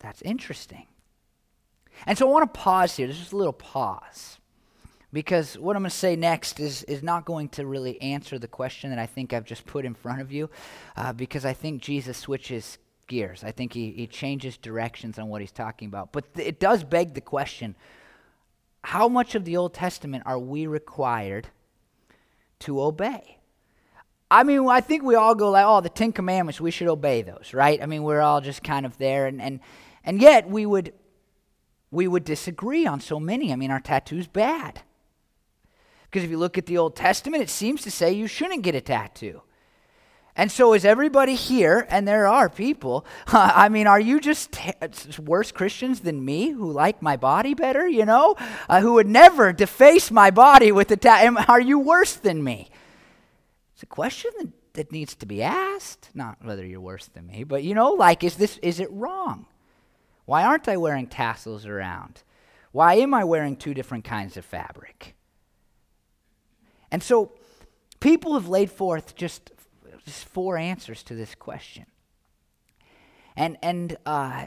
That's 0.00 0.22
interesting. 0.22 0.86
And 2.06 2.16
so 2.16 2.28
I 2.28 2.32
want 2.32 2.52
to 2.52 2.60
pause 2.60 2.96
here. 2.96 3.06
There's 3.06 3.18
just 3.18 3.32
a 3.32 3.36
little 3.36 3.52
pause. 3.52 4.38
Because 5.12 5.58
what 5.58 5.76
I'm 5.76 5.82
going 5.82 5.90
to 5.90 5.96
say 5.96 6.14
next 6.14 6.60
is, 6.60 6.84
is 6.84 7.02
not 7.02 7.24
going 7.24 7.48
to 7.50 7.66
really 7.66 8.00
answer 8.00 8.38
the 8.38 8.46
question 8.46 8.90
that 8.90 8.98
I 8.98 9.06
think 9.06 9.32
I've 9.32 9.44
just 9.44 9.66
put 9.66 9.84
in 9.84 9.94
front 9.94 10.20
of 10.20 10.30
you, 10.30 10.48
uh, 10.96 11.12
because 11.12 11.44
I 11.44 11.52
think 11.52 11.82
Jesus 11.82 12.16
switches 12.16 12.78
gears. 13.10 13.44
I 13.44 13.50
think 13.50 13.74
he, 13.74 13.90
he 13.90 14.06
changes 14.06 14.56
directions 14.56 15.18
on 15.18 15.28
what 15.28 15.42
he's 15.42 15.52
talking 15.52 15.88
about. 15.88 16.12
But 16.12 16.32
th- 16.32 16.48
it 16.48 16.60
does 16.60 16.84
beg 16.84 17.12
the 17.12 17.20
question 17.20 17.74
how 18.82 19.08
much 19.08 19.34
of 19.34 19.44
the 19.44 19.58
Old 19.58 19.74
Testament 19.74 20.22
are 20.24 20.38
we 20.38 20.66
required 20.66 21.48
to 22.60 22.80
obey? 22.80 23.36
I 24.30 24.44
mean, 24.44 24.66
I 24.68 24.80
think 24.80 25.02
we 25.02 25.16
all 25.16 25.34
go 25.34 25.50
like, 25.50 25.66
oh, 25.66 25.82
the 25.82 25.90
Ten 25.90 26.12
Commandments, 26.12 26.60
we 26.60 26.70
should 26.70 26.88
obey 26.88 27.20
those, 27.20 27.52
right? 27.52 27.82
I 27.82 27.86
mean, 27.86 28.04
we're 28.04 28.20
all 28.20 28.40
just 28.40 28.62
kind 28.62 28.86
of 28.86 28.96
there. 28.96 29.26
And, 29.26 29.42
and, 29.42 29.60
and 30.04 30.22
yet 30.22 30.48
we 30.48 30.64
would, 30.64 30.94
we 31.90 32.06
would 32.06 32.24
disagree 32.24 32.86
on 32.86 33.00
so 33.00 33.20
many. 33.20 33.52
I 33.52 33.56
mean, 33.56 33.72
our 33.72 33.80
tattoo's 33.80 34.28
bad. 34.28 34.82
Because 36.04 36.24
if 36.24 36.30
you 36.30 36.38
look 36.38 36.56
at 36.56 36.66
the 36.66 36.78
Old 36.78 36.96
Testament, 36.96 37.42
it 37.42 37.50
seems 37.50 37.82
to 37.82 37.90
say 37.90 38.12
you 38.12 38.28
shouldn't 38.28 38.62
get 38.62 38.74
a 38.74 38.80
tattoo. 38.80 39.42
And 40.36 40.50
so, 40.50 40.74
is 40.74 40.84
everybody 40.84 41.34
here, 41.34 41.86
and 41.90 42.06
there 42.06 42.26
are 42.26 42.48
people, 42.48 43.04
I 43.26 43.68
mean, 43.68 43.86
are 43.86 44.00
you 44.00 44.20
just 44.20 44.52
t- 44.52 44.72
worse 45.18 45.52
Christians 45.52 46.00
than 46.00 46.24
me 46.24 46.50
who 46.50 46.70
like 46.70 47.02
my 47.02 47.16
body 47.16 47.54
better, 47.54 47.86
you 47.86 48.06
know? 48.06 48.36
Uh, 48.68 48.80
who 48.80 48.94
would 48.94 49.08
never 49.08 49.52
deface 49.52 50.10
my 50.10 50.30
body 50.30 50.72
with 50.72 50.90
a 50.90 50.96
tattoo? 50.96 51.36
Are 51.48 51.60
you 51.60 51.78
worse 51.78 52.14
than 52.14 52.44
me? 52.44 52.70
It's 53.74 53.82
a 53.82 53.86
question 53.86 54.30
that, 54.38 54.48
that 54.74 54.92
needs 54.92 55.14
to 55.16 55.26
be 55.26 55.42
asked. 55.42 56.10
Not 56.14 56.44
whether 56.44 56.64
you're 56.64 56.80
worse 56.80 57.06
than 57.06 57.26
me, 57.26 57.44
but 57.44 57.64
you 57.64 57.74
know, 57.74 57.92
like, 57.92 58.22
is 58.22 58.36
this, 58.36 58.58
is 58.58 58.78
it 58.78 58.90
wrong? 58.92 59.46
Why 60.26 60.44
aren't 60.44 60.68
I 60.68 60.76
wearing 60.76 61.08
tassels 61.08 61.66
around? 61.66 62.22
Why 62.72 62.94
am 62.94 63.14
I 63.14 63.24
wearing 63.24 63.56
two 63.56 63.74
different 63.74 64.04
kinds 64.04 64.36
of 64.36 64.44
fabric? 64.44 65.16
And 66.92 67.02
so 67.02 67.32
people 68.00 68.34
have 68.34 68.48
laid 68.48 68.70
forth 68.70 69.14
just, 69.16 69.50
just 70.04 70.24
four 70.26 70.56
answers 70.56 71.02
to 71.04 71.14
this 71.14 71.34
question. 71.34 71.86
And, 73.36 73.56
and 73.62 73.96
uh, 74.04 74.46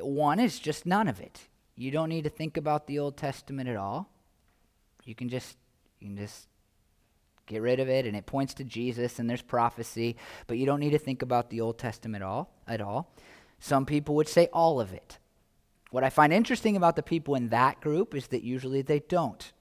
one 0.00 0.40
is 0.40 0.58
just 0.58 0.86
none 0.86 1.08
of 1.08 1.20
it. 1.20 1.48
You 1.76 1.90
don't 1.90 2.08
need 2.08 2.24
to 2.24 2.30
think 2.30 2.56
about 2.56 2.86
the 2.86 2.98
Old 2.98 3.16
Testament 3.16 3.68
at 3.68 3.76
all. 3.76 4.10
You 5.04 5.14
can 5.14 5.28
just 5.28 5.56
you 6.00 6.08
can 6.08 6.16
just 6.16 6.46
get 7.46 7.60
rid 7.60 7.80
of 7.80 7.88
it 7.88 8.06
and 8.06 8.16
it 8.16 8.26
points 8.26 8.54
to 8.54 8.64
Jesus 8.64 9.18
and 9.18 9.28
there's 9.28 9.42
prophecy, 9.42 10.16
but 10.46 10.56
you 10.56 10.66
don't 10.66 10.80
need 10.80 10.92
to 10.92 10.98
think 10.98 11.22
about 11.22 11.50
the 11.50 11.60
Old 11.60 11.78
Testament 11.78 12.22
at 12.22 12.28
all 12.28 12.50
at 12.66 12.80
all. 12.80 13.12
Some 13.58 13.86
people 13.86 14.14
would 14.14 14.28
say 14.28 14.48
all 14.52 14.80
of 14.80 14.92
it. 14.92 15.18
What 15.90 16.04
I 16.04 16.10
find 16.10 16.32
interesting 16.32 16.76
about 16.76 16.96
the 16.96 17.02
people 17.02 17.34
in 17.34 17.48
that 17.48 17.80
group 17.80 18.14
is 18.14 18.28
that 18.28 18.42
usually 18.42 18.82
they 18.82 19.00
don't 19.00 19.52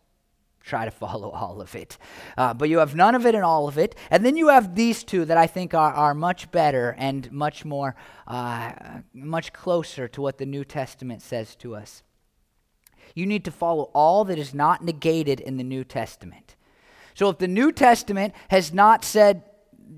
try 0.63 0.86
to 0.86 0.91
follow 0.91 1.30
all 1.32 1.62
of 1.62 1.76
it. 1.76 1.97
Uh, 2.38 2.54
but 2.54 2.69
you 2.69 2.80
have 2.80 2.95
none 2.95 3.15
of 3.15 3.26
it 3.26 3.36
and 3.36 3.43
all 3.43 3.67
of 3.67 3.78
it. 3.78 3.95
And 4.10 4.26
then 4.26 4.36
you 4.36 4.47
have 4.49 4.76
these 4.76 5.04
two 5.04 5.26
that 5.26 5.38
I 5.38 5.47
think 5.47 5.73
are, 5.73 5.93
are 5.93 6.13
much 6.13 6.52
better 6.52 6.95
and 6.97 7.32
much 7.32 7.65
more, 7.65 7.95
uh, 8.28 8.71
much 9.13 9.54
closer 9.54 10.08
to 10.08 10.21
what 10.21 10.38
the 10.38 10.45
New 10.45 10.63
Testament 10.63 11.21
says 11.21 11.56
to 11.58 11.76
us. 11.76 12.04
You 13.15 13.26
need 13.26 13.45
to 13.45 13.52
follow 13.52 13.91
all 13.93 14.26
that 14.26 14.39
is 14.39 14.54
not 14.54 14.84
negated 14.84 15.39
in 15.39 15.58
the 15.58 15.63
New 15.63 15.84
Testament. 15.84 16.56
So 17.13 17.30
if 17.30 17.38
the 17.38 17.47
New 17.47 17.71
Testament 17.71 18.34
has 18.49 18.73
not 18.73 19.06
said 19.06 19.43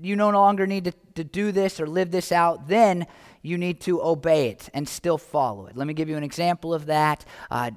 you 0.02 0.16
no 0.16 0.28
longer 0.30 0.66
need 0.66 0.84
to, 0.84 0.92
to 1.14 1.24
do 1.24 1.52
this 1.52 1.80
or 1.80 1.86
live 1.86 2.10
this 2.10 2.30
out, 2.30 2.68
then 2.68 3.06
you 3.40 3.56
need 3.56 3.80
to 3.80 4.02
obey 4.02 4.50
it 4.50 4.68
and 4.74 4.86
still 4.86 5.16
follow 5.16 5.66
it. 5.66 5.76
Let 5.76 5.86
me 5.86 5.94
give 5.94 6.10
you 6.10 6.16
an 6.16 6.24
example 6.24 6.74
of 6.74 6.86
that. 6.86 7.24
Uh, 7.50 7.70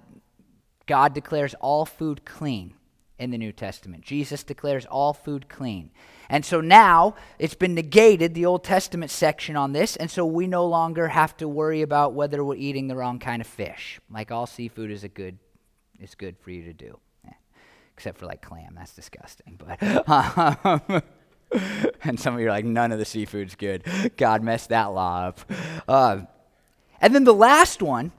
God 0.86 1.14
declares 1.14 1.54
all 1.62 1.86
food 1.86 2.26
clean 2.26 2.74
in 3.20 3.32
the 3.32 3.38
New 3.38 3.52
Testament. 3.52 4.04
Jesus 4.04 4.44
declares 4.44 4.86
all 4.86 5.14
food 5.14 5.50
clean. 5.50 5.92
And 6.30 6.46
so 6.46 6.62
now 6.62 7.16
it's 7.38 7.56
been 7.56 7.76
negated, 7.76 8.34
the 8.34 8.46
Old 8.46 8.64
Testament 8.64 9.12
section 9.12 9.56
on 9.56 9.74
this, 9.74 9.96
and 9.96 10.10
so 10.10 10.26
we 10.26 10.48
no 10.48 10.66
longer 10.66 11.10
have 11.10 11.36
to 11.38 11.48
worry 11.48 11.82
about 11.82 12.14
whether 12.14 12.44
we're 12.44 12.56
eating 12.56 12.88
the 12.88 12.96
wrong 12.96 13.20
kind 13.20 13.42
of 13.42 13.48
fish. 13.48 14.00
Like 14.10 14.32
all 14.32 14.48
seafood 14.48 14.90
is 14.90 15.04
a 15.04 15.10
good 15.10 15.38
is 16.00 16.16
good 16.16 16.38
for 16.40 16.50
you 16.52 16.64
to 16.64 16.74
do. 16.74 16.98
Eh, 17.28 17.34
except 17.94 18.18
for 18.18 18.26
like 18.26 18.42
clam, 18.42 18.74
that's 18.76 18.94
disgusting. 18.94 19.60
But 19.60 19.84
um, 20.08 21.02
and 22.04 22.20
some 22.20 22.36
of 22.36 22.40
you 22.40 22.48
are 22.48 22.52
like, 22.52 22.66
none 22.66 22.92
of 22.92 23.00
the 23.00 23.06
seafood's 23.06 23.56
good. 23.56 23.84
God 24.18 24.44
messed 24.44 24.70
that 24.70 24.86
law 24.86 25.28
up. 25.28 25.52
Uh, 25.88 26.22
and 27.02 27.14
then 27.14 27.24
the 27.26 27.34
last 27.34 27.82
one 27.82 28.12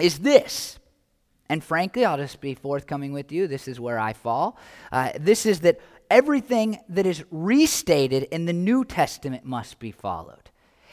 is 0.00 0.20
this 0.20 0.79
and 1.50 1.64
frankly, 1.64 2.04
I'll 2.04 2.16
just 2.16 2.40
be 2.40 2.54
forthcoming 2.54 3.12
with 3.12 3.32
you. 3.32 3.48
This 3.48 3.66
is 3.66 3.80
where 3.80 3.98
I 3.98 4.12
fall. 4.12 4.56
Uh, 4.92 5.10
this 5.18 5.44
is 5.46 5.60
that 5.60 5.80
everything 6.08 6.78
that 6.88 7.06
is 7.06 7.24
restated 7.32 8.22
in 8.30 8.44
the 8.44 8.52
New 8.52 8.84
Testament 8.84 9.44
must 9.44 9.80
be 9.80 9.90
followed. 9.90 10.50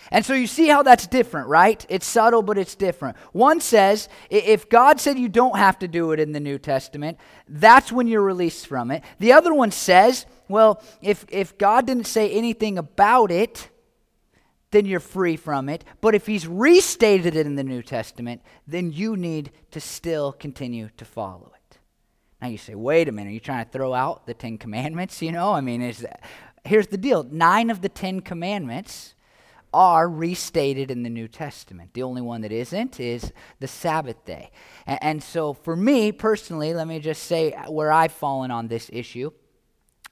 And 0.09 0.25
so 0.25 0.33
you 0.33 0.47
see 0.47 0.67
how 0.67 0.81
that's 0.81 1.05
different, 1.05 1.47
right? 1.47 1.85
It's 1.89 2.07
subtle, 2.07 2.41
but 2.41 2.57
it's 2.57 2.73
different. 2.73 3.17
One 3.33 3.61
says 3.61 4.09
if 4.31 4.67
God 4.67 4.99
said 4.99 5.19
you 5.19 5.29
don't 5.29 5.57
have 5.57 5.77
to 5.79 5.87
do 5.87 6.11
it 6.11 6.19
in 6.19 6.31
the 6.31 6.39
New 6.39 6.57
Testament, 6.57 7.19
that's 7.47 7.91
when 7.91 8.07
you're 8.07 8.23
released 8.23 8.65
from 8.65 8.89
it. 8.89 9.03
The 9.19 9.33
other 9.33 9.53
one 9.53 9.69
says, 9.69 10.25
well, 10.47 10.81
if, 11.03 11.23
if 11.29 11.55
God 11.59 11.85
didn't 11.85 12.07
say 12.07 12.31
anything 12.31 12.79
about 12.79 13.29
it, 13.29 13.69
then 14.71 14.85
you're 14.85 14.99
free 14.99 15.35
from 15.35 15.69
it. 15.69 15.83
But 16.01 16.15
if 16.15 16.25
he's 16.25 16.47
restated 16.47 17.35
it 17.35 17.45
in 17.45 17.55
the 17.55 17.63
New 17.63 17.81
Testament, 17.81 18.41
then 18.67 18.91
you 18.91 19.15
need 19.15 19.51
to 19.71 19.79
still 19.79 20.31
continue 20.31 20.89
to 20.97 21.05
follow 21.05 21.51
it. 21.55 21.77
Now 22.41 22.49
you 22.49 22.57
say, 22.57 22.75
wait 22.75 23.07
a 23.07 23.11
minute, 23.11 23.29
are 23.29 23.33
you 23.33 23.39
trying 23.39 23.65
to 23.65 23.71
throw 23.71 23.93
out 23.93 24.25
the 24.25 24.33
Ten 24.33 24.57
Commandments? 24.57 25.21
You 25.27 25.31
know, 25.31 25.53
I 25.53 25.61
mean, 25.61 25.81
is 25.81 25.99
that, 25.99 26.23
here's 26.63 26.87
the 26.87 26.97
deal 26.97 27.23
nine 27.23 27.69
of 27.69 27.81
the 27.81 27.89
Ten 27.89 28.19
Commandments 28.21 29.15
are 29.73 30.09
restated 30.09 30.89
in 30.89 31.03
the 31.03 31.09
New 31.09 31.27
Testament. 31.27 31.93
The 31.93 32.03
only 32.03 32.21
one 32.21 32.41
that 32.41 32.51
isn't 32.51 32.99
is 32.99 33.33
the 33.59 33.67
Sabbath 33.67 34.23
day. 34.25 34.49
And, 34.85 34.99
and 35.01 35.23
so 35.23 35.53
for 35.53 35.75
me 35.75 36.11
personally, 36.11 36.73
let 36.73 36.87
me 36.87 36.99
just 36.99 37.23
say 37.23 37.51
where 37.67 37.91
I've 37.91 38.13
fallen 38.13 38.51
on 38.51 38.67
this 38.67 38.89
issue 38.93 39.31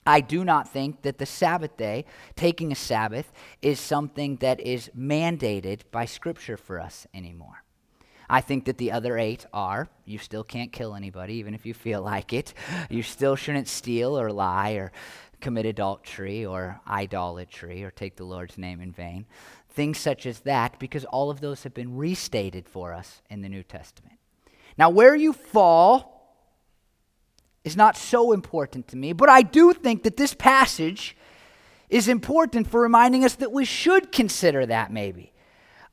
I 0.05 0.21
do 0.21 0.43
not 0.43 0.69
think 0.69 1.01
that 1.01 1.17
the 1.17 1.25
Sabbath 1.25 1.77
day, 1.77 2.05
taking 2.35 2.71
a 2.71 2.75
Sabbath, 2.75 3.31
is 3.61 3.79
something 3.79 4.35
that 4.37 4.59
is 4.59 4.91
mandated 4.97 5.81
by 5.91 6.05
Scripture 6.05 6.57
for 6.57 6.79
us 6.79 7.07
anymore. 7.13 7.63
I 8.29 8.41
think 8.41 8.65
that 8.65 8.77
the 8.77 8.91
other 8.91 9.17
eight 9.17 9.45
are 9.53 9.87
you 10.05 10.17
still 10.17 10.43
can't 10.43 10.71
kill 10.71 10.95
anybody, 10.95 11.35
even 11.35 11.53
if 11.53 11.65
you 11.65 11.73
feel 11.73 12.01
like 12.13 12.33
it. 12.33 12.53
You 12.89 13.03
still 13.03 13.35
shouldn't 13.35 13.67
steal 13.67 14.19
or 14.19 14.31
lie 14.31 14.71
or 14.71 14.91
commit 15.41 15.65
adultery 15.65 16.45
or 16.45 16.79
idolatry 16.87 17.83
or 17.83 17.91
take 17.91 18.15
the 18.15 18.23
Lord's 18.23 18.57
name 18.57 18.81
in 18.81 18.91
vain. 18.91 19.25
Things 19.69 19.97
such 19.97 20.25
as 20.25 20.39
that, 20.41 20.79
because 20.79 21.03
all 21.05 21.29
of 21.29 21.41
those 21.41 21.63
have 21.63 21.73
been 21.73 21.97
restated 21.97 22.69
for 22.69 22.93
us 22.93 23.21
in 23.29 23.41
the 23.41 23.49
New 23.49 23.63
Testament. 23.63 24.17
Now, 24.77 24.89
where 24.89 25.15
you 25.15 25.33
fall 25.33 26.14
is 27.65 27.75
not 27.75 27.97
so 27.97 28.31
important 28.31 28.87
to 28.89 28.95
me, 28.95 29.11
but 29.11 29.27
I 29.27 29.41
do 29.41 29.73
think 29.73 30.03
that 30.03 30.15
this 30.15 30.33
passage 30.33 31.17
is 31.89 32.07
important 32.07 32.67
for 32.67 32.79
reminding 32.79 33.25
us 33.25 33.35
that 33.35 33.51
we 33.51 33.65
should 33.65 34.11
consider 34.11 34.65
that 34.67 34.93
maybe. 34.93 35.33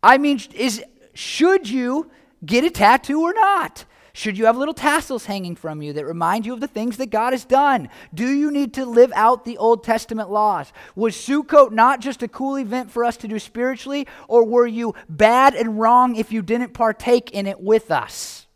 I 0.03 0.19
mean, 0.19 0.41
is 0.55 0.85
should 1.15 1.69
you 1.69 2.11
get 2.45 2.65
a 2.65 2.71
tattoo 2.71 3.23
or 3.23 3.33
not? 3.33 3.87
Should 4.15 4.37
you 4.37 4.45
have 4.45 4.59
little 4.59 4.75
tassels 4.75 5.25
hanging 5.25 5.57
from 5.57 5.81
you 5.81 5.95
that 5.95 6.05
remind 6.05 6.45
you 6.45 6.53
of 6.53 6.61
the 6.61 6.67
things 6.67 6.99
that 6.99 7.09
God 7.09 7.33
has 7.33 7.47
done? 7.47 7.89
Do 8.13 8.29
you 8.29 8.51
need 8.51 8.75
to 8.75 8.85
live 8.85 9.11
out 9.15 9.47
the 9.47 9.57
Old 9.57 9.85
Testament 9.85 10.31
laws? 10.31 10.71
Was 10.95 11.17
Sukkot 11.17 11.73
not 11.73 12.01
just 12.01 12.23
a 12.23 12.29
cool 12.29 12.57
event 12.57 12.91
for 12.91 13.05
us 13.05 13.17
to 13.19 13.29
do 13.29 13.39
spiritually, 13.39 14.07
or 14.29 14.45
were 14.45 14.67
you 14.67 14.95
bad 15.09 15.55
and 15.55 15.81
wrong 15.81 16.17
if 16.17 16.31
you 16.31 16.43
didn't 16.43 16.75
partake 16.75 17.31
in 17.31 17.47
it 17.47 17.61
with 17.61 17.91
us? 17.91 18.47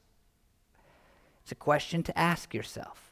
It's 1.43 1.53
a 1.53 1.55
question 1.55 2.03
to 2.03 2.19
ask 2.19 2.53
yourself. 2.53 3.06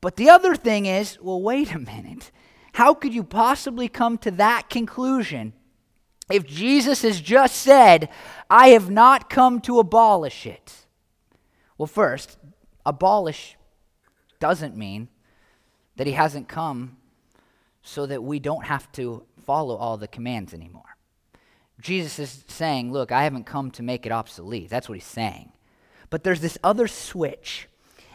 But 0.00 0.16
the 0.16 0.30
other 0.30 0.54
thing 0.54 0.86
is 0.86 1.18
well, 1.20 1.40
wait 1.40 1.72
a 1.74 1.78
minute. 1.78 2.30
How 2.72 2.94
could 2.94 3.12
you 3.12 3.24
possibly 3.24 3.88
come 3.88 4.18
to 4.18 4.30
that 4.32 4.70
conclusion 4.70 5.52
if 6.30 6.46
Jesus 6.46 7.02
has 7.02 7.20
just 7.20 7.56
said, 7.56 8.08
I 8.48 8.68
have 8.68 8.90
not 8.90 9.30
come 9.30 9.60
to 9.62 9.78
abolish 9.80 10.46
it? 10.46 10.86
Well, 11.76 11.86
first, 11.86 12.36
abolish 12.84 13.56
doesn't 14.38 14.76
mean 14.76 15.08
that 15.96 16.06
he 16.06 16.12
hasn't 16.12 16.48
come 16.48 16.96
so 17.82 18.06
that 18.06 18.22
we 18.22 18.38
don't 18.38 18.66
have 18.66 18.90
to 18.92 19.24
follow 19.44 19.76
all 19.76 19.96
the 19.96 20.08
commands 20.08 20.52
anymore. 20.52 20.96
Jesus 21.80 22.18
is 22.18 22.44
saying, 22.48 22.92
Look, 22.92 23.12
I 23.12 23.24
haven't 23.24 23.44
come 23.44 23.70
to 23.72 23.82
make 23.82 24.04
it 24.04 24.12
obsolete. 24.12 24.68
That's 24.68 24.88
what 24.88 24.96
he's 24.96 25.04
saying. 25.04 25.52
But 26.10 26.24
there's 26.24 26.40
this 26.40 26.58
other 26.62 26.88
switch. 26.88 27.68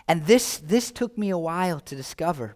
And 0.08 0.26
this, 0.26 0.58
this 0.58 0.92
took 0.92 1.18
me 1.18 1.30
a 1.30 1.38
while 1.38 1.80
to 1.80 1.96
discover. 1.96 2.56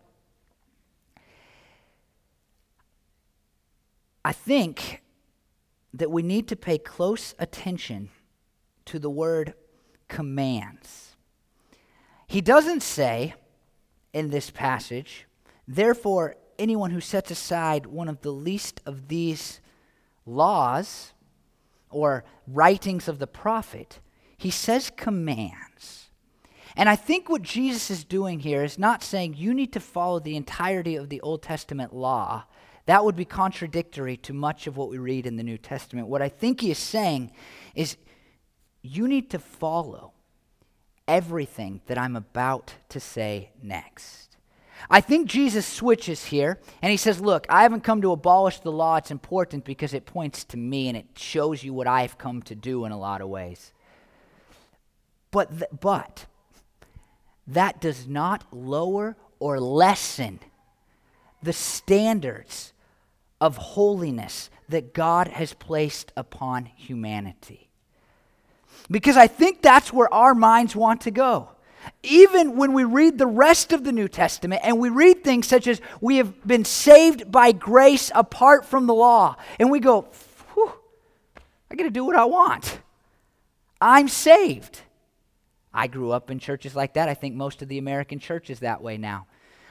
I 4.26 4.34
think 4.34 5.02
that 5.94 6.12
we 6.12 6.22
need 6.22 6.48
to 6.50 6.56
pay 6.56 6.78
close 6.78 7.34
attention 7.40 8.10
to 8.86 9.00
the 9.00 9.10
word 9.10 9.54
commands. 10.08 11.16
He 12.28 12.42
doesn't 12.42 12.84
say 12.84 13.36
in 14.14 14.30
this 14.30 14.52
passage, 14.52 15.26
therefore, 15.68 16.36
anyone 16.60 16.92
who 16.92 17.00
sets 17.00 17.32
aside 17.32 17.86
one 17.86 18.10
of 18.10 18.22
the 18.22 18.32
least 18.32 18.82
of 18.86 19.08
these 19.08 19.62
laws 20.26 21.14
or 21.90 22.26
writings 22.48 23.08
of 23.08 23.20
the 23.20 23.28
prophet, 23.28 24.00
he 24.38 24.50
says 24.50 24.92
commands. 24.96 26.07
And 26.78 26.88
I 26.88 26.96
think 26.96 27.28
what 27.28 27.42
Jesus 27.42 27.92
is 27.92 28.06
doing 28.06 28.40
here 28.40 28.64
is 28.64 28.80
not 28.80 29.04
saying 29.04 29.34
you 29.36 29.54
need 29.54 29.74
to 29.74 29.80
follow 29.82 30.20
the 30.20 30.38
entirety 30.38 30.96
of 30.96 31.10
the 31.10 31.20
Old 31.20 31.42
Testament 31.42 31.94
law 31.94 32.46
that 32.88 33.04
would 33.04 33.18
be 33.18 33.26
contradictory 33.26 34.16
to 34.18 34.34
much 34.34 34.66
of 34.66 34.78
what 34.78 34.90
we 34.90 34.98
read 34.98 35.26
in 35.26 35.36
the 35.36 35.44
New 35.44 35.58
Testament. 35.58 36.08
What 36.08 36.22
I 36.22 36.30
think 36.30 36.62
he 36.62 36.72
is 36.72 36.78
saying 36.78 37.32
is 37.76 37.98
you 38.82 39.10
need 39.10 39.30
to 39.32 39.40
follow 39.40 40.14
everything 41.06 41.82
that 41.88 41.98
I'm 41.98 42.16
about 42.16 42.76
to 42.90 43.02
say 43.02 43.52
next. 43.62 44.38
I 44.90 45.02
think 45.02 45.28
Jesus 45.28 45.66
switches 45.66 46.26
here 46.26 46.62
and 46.82 46.90
he 46.90 46.98
says, 46.98 47.20
Look, 47.20 47.46
I 47.50 47.64
haven't 47.64 47.84
come 47.84 48.02
to 48.04 48.14
abolish 48.14 48.62
the 48.62 48.72
law. 48.72 48.96
It's 48.96 49.12
important 49.12 49.66
because 49.66 49.94
it 49.94 50.06
points 50.06 50.46
to 50.46 50.58
me 50.58 50.88
and 50.88 50.96
it 50.96 51.08
shows 51.18 51.64
you 51.64 51.74
what 51.74 51.88
I've 51.88 52.18
come 52.18 52.42
to 52.44 52.56
do 52.56 52.86
in 52.86 52.94
a 52.94 53.00
lot 53.00 53.20
of 53.20 53.28
ways. 53.28 53.74
But, 55.32 55.50
th- 55.50 55.72
but 55.82 56.26
that 57.48 57.80
does 57.82 58.08
not 58.08 58.44
lower 58.52 59.16
or 59.40 59.60
lessen 59.60 60.40
the 61.42 61.54
standards 61.54 62.74
of 63.40 63.58
holiness 63.58 64.50
that 64.70 64.94
God 64.94 65.28
has 65.30 65.54
placed 65.54 66.12
upon 66.18 66.66
humanity. 66.66 67.70
Because 68.90 69.18
I 69.18 69.28
think 69.28 69.62
that's 69.62 69.94
where 69.94 70.12
our 70.14 70.36
minds 70.36 70.76
want 70.76 71.02
to 71.02 71.12
go. 71.12 71.50
Even 72.04 72.58
when 72.58 72.74
we 72.74 72.84
read 72.84 73.18
the 73.18 73.28
rest 73.28 73.72
of 73.72 73.84
the 73.84 73.92
New 73.92 74.08
Testament 74.08 74.62
and 74.64 74.80
we 74.80 74.90
read 74.90 75.24
things 75.24 75.48
such 75.48 75.68
as 75.68 75.80
we 76.02 76.18
have 76.18 76.46
been 76.46 76.66
saved 76.66 77.32
by 77.32 77.52
grace 77.52 78.12
apart 78.14 78.66
from 78.66 78.88
the 78.88 78.94
law, 78.94 79.36
and 79.60 79.72
we 79.72 79.80
go, 79.80 80.08
I 81.70 81.76
got 81.76 81.84
to 81.84 81.90
do 81.90 82.04
what 82.04 82.16
I 82.16 82.26
want. 82.26 82.80
I'm 83.80 84.08
saved. 84.08 84.82
I 85.74 85.88
grew 85.88 86.12
up 86.12 86.32
in 86.32 86.40
churches 86.40 86.76
like 86.76 86.94
that. 86.94 87.10
I 87.10 87.14
think 87.14 87.36
most 87.36 87.62
of 87.62 87.68
the 87.68 87.78
American 87.78 88.20
church 88.20 88.50
is 88.50 88.60
that 88.60 88.82
way 88.82 88.98
now. 88.98 89.28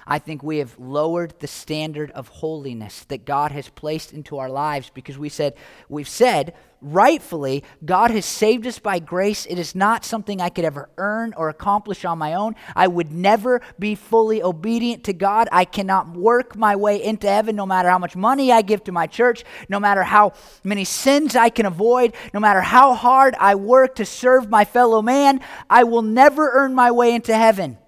I 0.06 0.20
think 0.20 0.42
we 0.42 0.58
have 0.58 0.78
lowered 0.78 1.34
the 1.40 1.48
standard 1.48 2.12
of 2.12 2.28
holiness 2.28 3.04
that 3.08 3.24
God 3.24 3.50
has 3.50 3.68
placed 3.68 4.12
into 4.12 4.38
our 4.38 4.48
lives 4.48 4.90
because 4.94 5.18
we 5.18 5.28
said, 5.28 5.54
we've 5.88 6.08
said, 6.08 6.54
rightfully, 6.80 7.64
God 7.84 8.12
has 8.12 8.24
saved 8.24 8.68
us 8.68 8.78
by 8.78 9.00
grace. 9.00 9.46
It 9.46 9.58
is 9.58 9.74
not 9.74 10.04
something 10.04 10.40
I 10.40 10.48
could 10.48 10.64
ever 10.64 10.90
earn 10.96 11.34
or 11.36 11.48
accomplish 11.48 12.04
on 12.04 12.18
my 12.18 12.34
own. 12.34 12.54
I 12.76 12.86
would 12.86 13.10
never 13.10 13.60
be 13.80 13.96
fully 13.96 14.40
obedient 14.40 15.02
to 15.04 15.12
God. 15.12 15.48
I 15.50 15.64
cannot 15.64 16.16
work 16.16 16.54
my 16.54 16.76
way 16.76 17.02
into 17.02 17.26
heaven 17.26 17.56
no 17.56 17.66
matter 17.66 17.90
how 17.90 17.98
much 17.98 18.14
money 18.14 18.52
I 18.52 18.62
give 18.62 18.84
to 18.84 18.92
my 18.92 19.08
church, 19.08 19.42
no 19.68 19.80
matter 19.80 20.04
how 20.04 20.34
many 20.62 20.84
sins 20.84 21.34
I 21.34 21.48
can 21.48 21.66
avoid, 21.66 22.14
no 22.32 22.38
matter 22.38 22.60
how 22.60 22.94
hard 22.94 23.34
I 23.40 23.56
work 23.56 23.96
to 23.96 24.04
serve 24.04 24.48
my 24.48 24.64
fellow 24.64 25.02
man. 25.02 25.40
I 25.68 25.82
will 25.82 26.02
never 26.02 26.52
earn 26.52 26.74
my 26.74 26.92
way 26.92 27.12
into 27.12 27.36
heaven. 27.36 27.78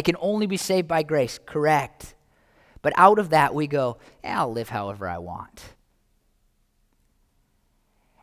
I 0.00 0.02
can 0.02 0.16
only 0.18 0.46
be 0.46 0.56
saved 0.56 0.88
by 0.88 1.02
grace, 1.02 1.38
correct. 1.44 2.14
But 2.80 2.94
out 2.96 3.18
of 3.18 3.28
that, 3.28 3.54
we 3.54 3.66
go, 3.66 3.98
yeah, 4.24 4.40
I'll 4.40 4.50
live 4.50 4.70
however 4.70 5.06
I 5.06 5.18
want. 5.18 5.74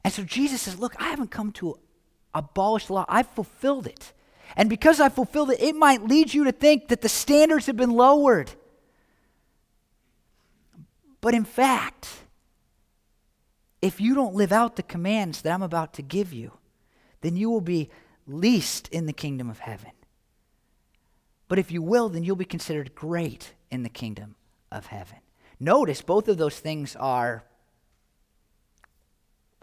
And 0.04 0.12
so 0.12 0.24
Jesus 0.24 0.64
says, 0.64 0.80
Look, 0.80 1.00
I 1.00 1.10
haven't 1.10 1.30
come 1.30 1.52
to 1.52 1.78
abolish 2.34 2.88
the 2.88 2.94
law, 2.94 3.06
I've 3.08 3.28
fulfilled 3.28 3.86
it. 3.86 4.12
And 4.56 4.72
because 4.72 5.00
I 5.00 5.10
fulfilled 5.10 5.52
it, 5.52 5.62
it 5.62 5.76
might 5.76 6.02
lead 6.02 6.34
you 6.34 6.46
to 6.46 6.52
think 6.52 6.88
that 6.88 7.02
the 7.02 7.10
standards 7.10 7.68
have 7.68 7.78
been 7.78 7.92
lowered. 7.92 8.50
But 11.22 11.36
in 11.36 11.46
fact, 11.46 12.10
if 13.84 14.02
you 14.02 14.16
don't 14.16 14.34
live 14.34 14.52
out 14.52 14.78
the 14.78 14.82
commands 14.82 15.44
that 15.44 15.54
I'm 15.54 15.62
about 15.62 15.94
to 15.94 16.02
give 16.02 16.34
you, 16.34 16.54
then 17.22 17.36
you 17.36 17.52
will 17.52 17.62
be 17.62 17.92
least 18.26 18.88
in 18.88 19.06
the 19.06 19.14
kingdom 19.14 19.48
of 19.48 19.60
heaven. 19.60 19.92
But 21.48 21.60
if 21.60 21.72
you 21.72 21.82
will, 21.82 22.10
then 22.10 22.24
you'll 22.24 22.36
be 22.36 22.46
considered 22.46 22.94
great 22.96 23.54
in 23.72 23.84
the 23.84 23.90
kingdom 23.90 24.36
of 24.72 24.88
heaven. 24.88 25.20
Notice 25.60 26.02
both 26.02 26.28
of 26.28 26.38
those 26.38 26.60
things 26.60 26.96
are, 26.96 27.44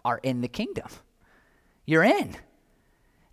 are 0.03 0.19
in 0.23 0.41
the 0.41 0.47
kingdom. 0.47 0.87
You're 1.85 2.03
in. 2.03 2.35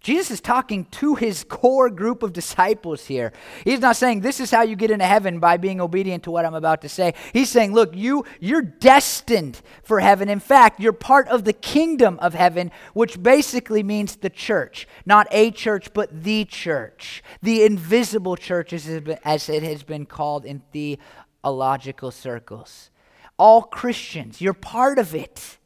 Jesus 0.03 0.33
is 0.33 0.41
talking 0.41 0.87
to 0.87 1.15
his 1.15 1.45
core 1.45 1.88
group 1.88 2.23
of 2.23 2.33
disciples 2.33 3.07
here. 3.07 3.33
He's 3.65 3.81
not 3.81 3.97
saying 3.97 4.21
this 4.21 4.41
is 4.41 4.51
how 4.51 4.62
you 4.62 4.75
get 4.75 4.91
into 4.91 5.05
heaven 5.05 5.38
by 5.38 5.57
being 5.57 5.81
obedient 5.81 6.25
to 6.25 6.31
what 6.31 6.45
I'm 6.45 6.55
about 6.55 6.83
to 6.83 6.88
say. 6.88 7.15
He's 7.33 7.51
saying, 7.51 7.73
look, 7.73 7.95
you 7.95 8.25
you're 8.41 8.62
destined 8.62 9.62
for 9.83 10.01
heaven. 10.01 10.29
In 10.29 10.41
fact, 10.41 10.81
you're 10.81 10.93
part 10.93 11.29
of 11.29 11.45
the 11.45 11.53
kingdom 11.53 12.19
of 12.21 12.35
heaven, 12.35 12.73
which 12.95 13.23
basically 13.23 13.83
means 13.83 14.17
the 14.17 14.31
church. 14.31 14.88
Not 15.07 15.29
a 15.31 15.51
church, 15.53 15.93
but 15.93 16.25
the 16.25 16.45
church. 16.45 17.23
The 17.41 17.62
invisible 17.62 18.37
church 18.37 18.73
as 18.73 18.88
it 18.88 19.62
has 19.62 19.83
been 19.85 20.07
called 20.07 20.45
in 20.45 20.62
theological 20.73 22.11
circles. 22.11 22.91
All 23.38 23.62
Christians, 23.62 24.41
you're 24.41 24.53
part 24.53 24.99
of 24.99 25.15
it. 25.15 25.59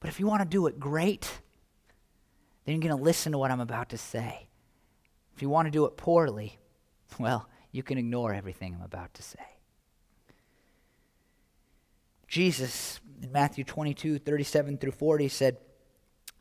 But 0.00 0.08
if 0.08 0.18
you 0.18 0.26
want 0.26 0.42
to 0.42 0.48
do 0.48 0.66
it 0.66 0.80
great, 0.80 1.40
then 2.68 2.74
you're 2.74 2.86
going 2.90 2.98
to 2.98 3.02
listen 3.02 3.32
to 3.32 3.38
what 3.38 3.50
I'm 3.50 3.60
about 3.60 3.88
to 3.88 3.96
say. 3.96 4.46
If 5.34 5.40
you 5.40 5.48
want 5.48 5.68
to 5.68 5.70
do 5.70 5.86
it 5.86 5.96
poorly, 5.96 6.58
well, 7.18 7.48
you 7.72 7.82
can 7.82 7.96
ignore 7.96 8.34
everything 8.34 8.74
I'm 8.74 8.84
about 8.84 9.14
to 9.14 9.22
say. 9.22 9.38
Jesus 12.26 13.00
in 13.22 13.32
Matthew 13.32 13.64
22, 13.64 14.18
37 14.18 14.76
through 14.76 14.90
40 14.90 15.28
said, 15.28 15.56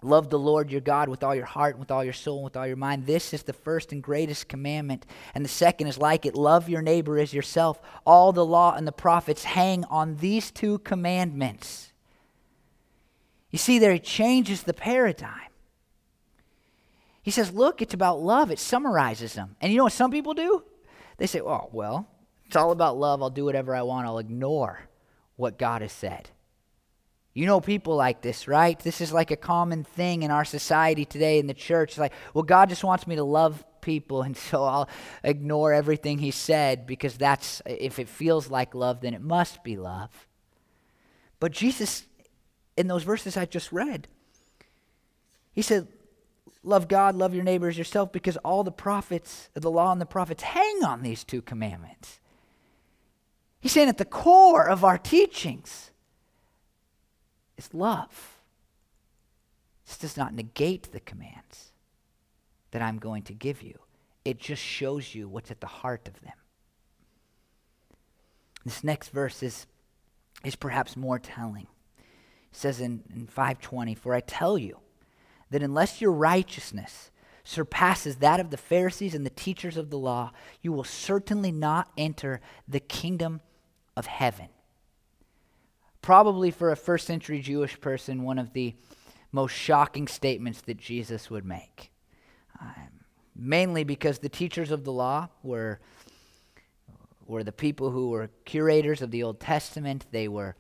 Love 0.02 0.30
the 0.30 0.38
Lord 0.38 0.70
your 0.70 0.82
God 0.82 1.08
with 1.08 1.24
all 1.24 1.34
your 1.34 1.46
heart, 1.46 1.80
with 1.80 1.92
all 1.92 2.04
your 2.04 2.12
soul, 2.12 2.44
with 2.44 2.58
all 2.58 2.68
your 2.68 2.76
mind. 2.76 3.06
This 3.06 3.34
is 3.34 3.44
the 3.44 3.54
first 3.54 3.94
and 3.94 4.04
greatest 4.04 4.50
commandment. 4.50 5.06
And 5.34 5.46
the 5.46 5.50
second 5.50 5.88
is 5.88 5.98
like 5.98 6.26
it 6.26 6.36
love 6.36 6.68
your 6.68 6.82
neighbor 6.82 7.18
as 7.18 7.34
yourself. 7.34 7.80
All 8.06 8.34
the 8.34 8.46
law 8.46 8.76
and 8.76 8.86
the 8.86 8.92
prophets 8.92 9.46
hang 9.46 9.86
on 9.86 10.18
these 10.18 10.52
two 10.52 10.80
commandments. 10.80 11.94
You 13.50 13.58
see, 13.58 13.80
there 13.80 13.94
he 13.94 14.00
changes 14.00 14.64
the 14.64 14.74
paradigm. 14.74 15.48
He 17.28 17.32
says, 17.32 17.52
Look, 17.52 17.82
it's 17.82 17.94
about 17.94 18.22
love. 18.22 18.52
It 18.52 18.58
summarizes 18.58 19.34
them. 19.34 19.58
And 19.60 19.70
you 19.70 19.78
know 19.78 19.84
what 19.84 19.92
some 19.92 20.12
people 20.12 20.34
do? 20.34 20.64
They 21.18 21.28
say, 21.28 21.42
Oh, 21.42 21.68
well, 21.74 22.08
it's 22.46 22.56
all 22.56 22.72
about 22.72 22.98
love. 22.98 23.22
I'll 23.22 23.30
do 23.30 23.44
whatever 23.44 23.76
I 23.76 23.82
want. 23.82 24.08
I'll 24.08 24.20
ignore 24.20 24.88
what 25.36 25.60
God 25.60 25.82
has 25.82 25.92
said. 25.92 26.30
You 27.34 27.46
know 27.46 27.60
people 27.60 27.98
like 27.98 28.22
this, 28.22 28.48
right? 28.48 28.80
This 28.80 29.02
is 29.02 29.12
like 29.12 29.30
a 29.30 29.36
common 29.36 29.84
thing 29.84 30.24
in 30.24 30.32
our 30.32 30.46
society 30.46 31.04
today 31.04 31.38
in 31.38 31.48
the 31.48 31.54
church. 31.54 31.90
It's 31.90 31.98
like, 31.98 32.14
well, 32.34 32.46
God 32.46 32.70
just 32.70 32.86
wants 32.86 33.06
me 33.06 33.18
to 33.18 33.26
love 33.26 33.62
people, 33.82 34.22
and 34.22 34.38
so 34.50 34.64
I'll 34.64 34.90
ignore 35.22 35.74
everything 35.74 36.20
He 36.20 36.32
said 36.32 36.88
because 36.88 37.18
that's, 37.18 37.62
if 37.66 38.00
it 38.00 38.08
feels 38.08 38.50
like 38.50 38.74
love, 38.74 39.02
then 39.02 39.14
it 39.14 39.22
must 39.22 39.66
be 39.66 39.76
love. 39.76 40.12
But 41.42 41.52
Jesus, 41.52 42.06
in 42.78 42.88
those 42.88 43.04
verses 43.04 43.36
I 43.36 43.44
just 43.44 43.74
read, 43.74 44.08
He 45.52 45.62
said, 45.62 45.90
love 46.68 46.88
God, 46.88 47.16
love 47.16 47.34
your 47.34 47.44
neighbor 47.44 47.68
as 47.68 47.78
yourself, 47.78 48.12
because 48.12 48.38
all 48.38 48.64
the 48.64 48.72
prophets, 48.72 49.50
the 49.54 49.72
law 49.72 49.92
and 49.92 50.02
the 50.02 50.06
prophets, 50.06 50.44
hang 50.44 50.84
on 50.84 51.02
these 51.02 51.24
two 51.24 51.42
commandments. 51.42 52.20
He's 53.60 53.72
saying 53.72 53.90
at 53.90 53.98
the 53.98 54.06
core 54.06 54.68
of 54.68 54.84
our 54.84 54.98
teachings 54.98 55.92
is 57.58 57.74
love. 57.74 58.38
This 59.88 59.98
does 59.98 60.18
not 60.18 60.34
negate 60.34 60.92
the 60.92 61.00
commands 61.00 61.72
that 62.72 62.82
I'm 62.82 62.98
going 62.98 63.24
to 63.24 63.34
give 63.34 63.62
you, 63.62 63.80
it 64.26 64.40
just 64.40 64.62
shows 64.62 65.16
you 65.16 65.30
what's 65.30 65.52
at 65.52 65.62
the 65.62 65.68
heart 65.68 66.08
of 66.08 66.20
them. 66.22 66.34
This 68.66 68.84
next 68.84 69.10
verse 69.10 69.42
is, 69.42 69.66
is 70.44 70.58
perhaps 70.58 70.98
more 70.98 71.18
telling. 71.18 71.68
It 72.52 72.58
says 72.58 72.82
in, 72.82 73.04
in 73.16 73.28
520, 73.28 73.96
For 73.96 74.14
I 74.14 74.20
tell 74.20 74.58
you 74.58 74.80
that 75.50 75.64
unless 75.64 76.02
your 76.02 76.12
righteousness 76.12 77.12
surpasses 77.44 78.18
that 78.18 78.40
of 78.40 78.50
the 78.50 78.58
Pharisees 78.58 79.16
and 79.16 79.26
the 79.26 79.30
teachers 79.30 79.78
of 79.78 79.90
the 79.90 79.98
law, 79.98 80.32
you 80.62 80.74
will 80.74 80.84
certainly 80.84 81.52
not 81.52 81.90
enter 81.98 82.42
the 82.68 82.80
kingdom 82.80 83.40
of 83.96 84.06
heaven. 84.06 84.50
Probably 86.02 86.52
for 86.52 86.72
a 86.72 86.76
first 86.76 87.08
century 87.08 87.40
Jewish 87.40 87.80
person, 87.80 88.24
one 88.24 88.38
of 88.38 88.54
the 88.54 88.76
most 89.32 89.54
shocking 89.54 90.08
statements 90.08 90.62
that 90.62 90.78
Jesus 90.78 91.30
would 91.30 91.46
make. 91.46 91.92
Um, 92.60 92.98
mainly 93.36 93.84
because 93.84 94.20
the 94.20 94.30
teachers 94.30 94.72
of 94.72 94.84
the 94.84 94.92
law 94.92 95.30
were 95.44 95.80
were 97.28 97.44
the 97.44 97.52
people 97.52 97.92
who 97.92 98.10
were 98.10 98.30
curators 98.46 99.02
of 99.02 99.12
the 99.12 99.22
Old 99.22 99.40
Testament. 99.40 100.06
They 100.12 100.28
were 100.30 100.56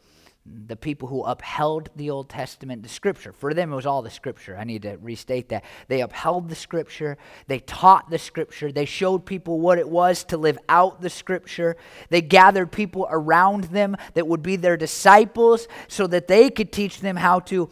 the 0.67 0.75
people 0.75 1.07
who 1.07 1.23
upheld 1.23 1.89
the 1.95 2.09
Old 2.09 2.29
Testament, 2.29 2.83
the 2.83 2.89
Scripture. 2.89 3.31
For 3.31 3.53
them, 3.53 3.71
it 3.71 3.75
was 3.75 3.85
all 3.85 4.01
the 4.01 4.09
Scripture. 4.09 4.57
I 4.57 4.63
need 4.63 4.81
to 4.83 4.97
restate 4.97 5.49
that. 5.49 5.63
They 5.87 6.01
upheld 6.01 6.49
the 6.49 6.55
Scripture. 6.55 7.17
They 7.47 7.59
taught 7.59 8.09
the 8.09 8.19
Scripture. 8.19 8.71
They 8.71 8.85
showed 8.85 9.25
people 9.25 9.59
what 9.59 9.77
it 9.77 9.87
was 9.87 10.23
to 10.25 10.37
live 10.37 10.57
out 10.67 11.01
the 11.01 11.09
Scripture. 11.09 11.77
They 12.09 12.21
gathered 12.21 12.71
people 12.71 13.07
around 13.09 13.65
them 13.65 13.95
that 14.13 14.27
would 14.27 14.43
be 14.43 14.55
their 14.55 14.77
disciples 14.77 15.67
so 15.87 16.07
that 16.07 16.27
they 16.27 16.49
could 16.49 16.71
teach 16.71 16.99
them 16.99 17.15
how 17.15 17.39
to, 17.41 17.69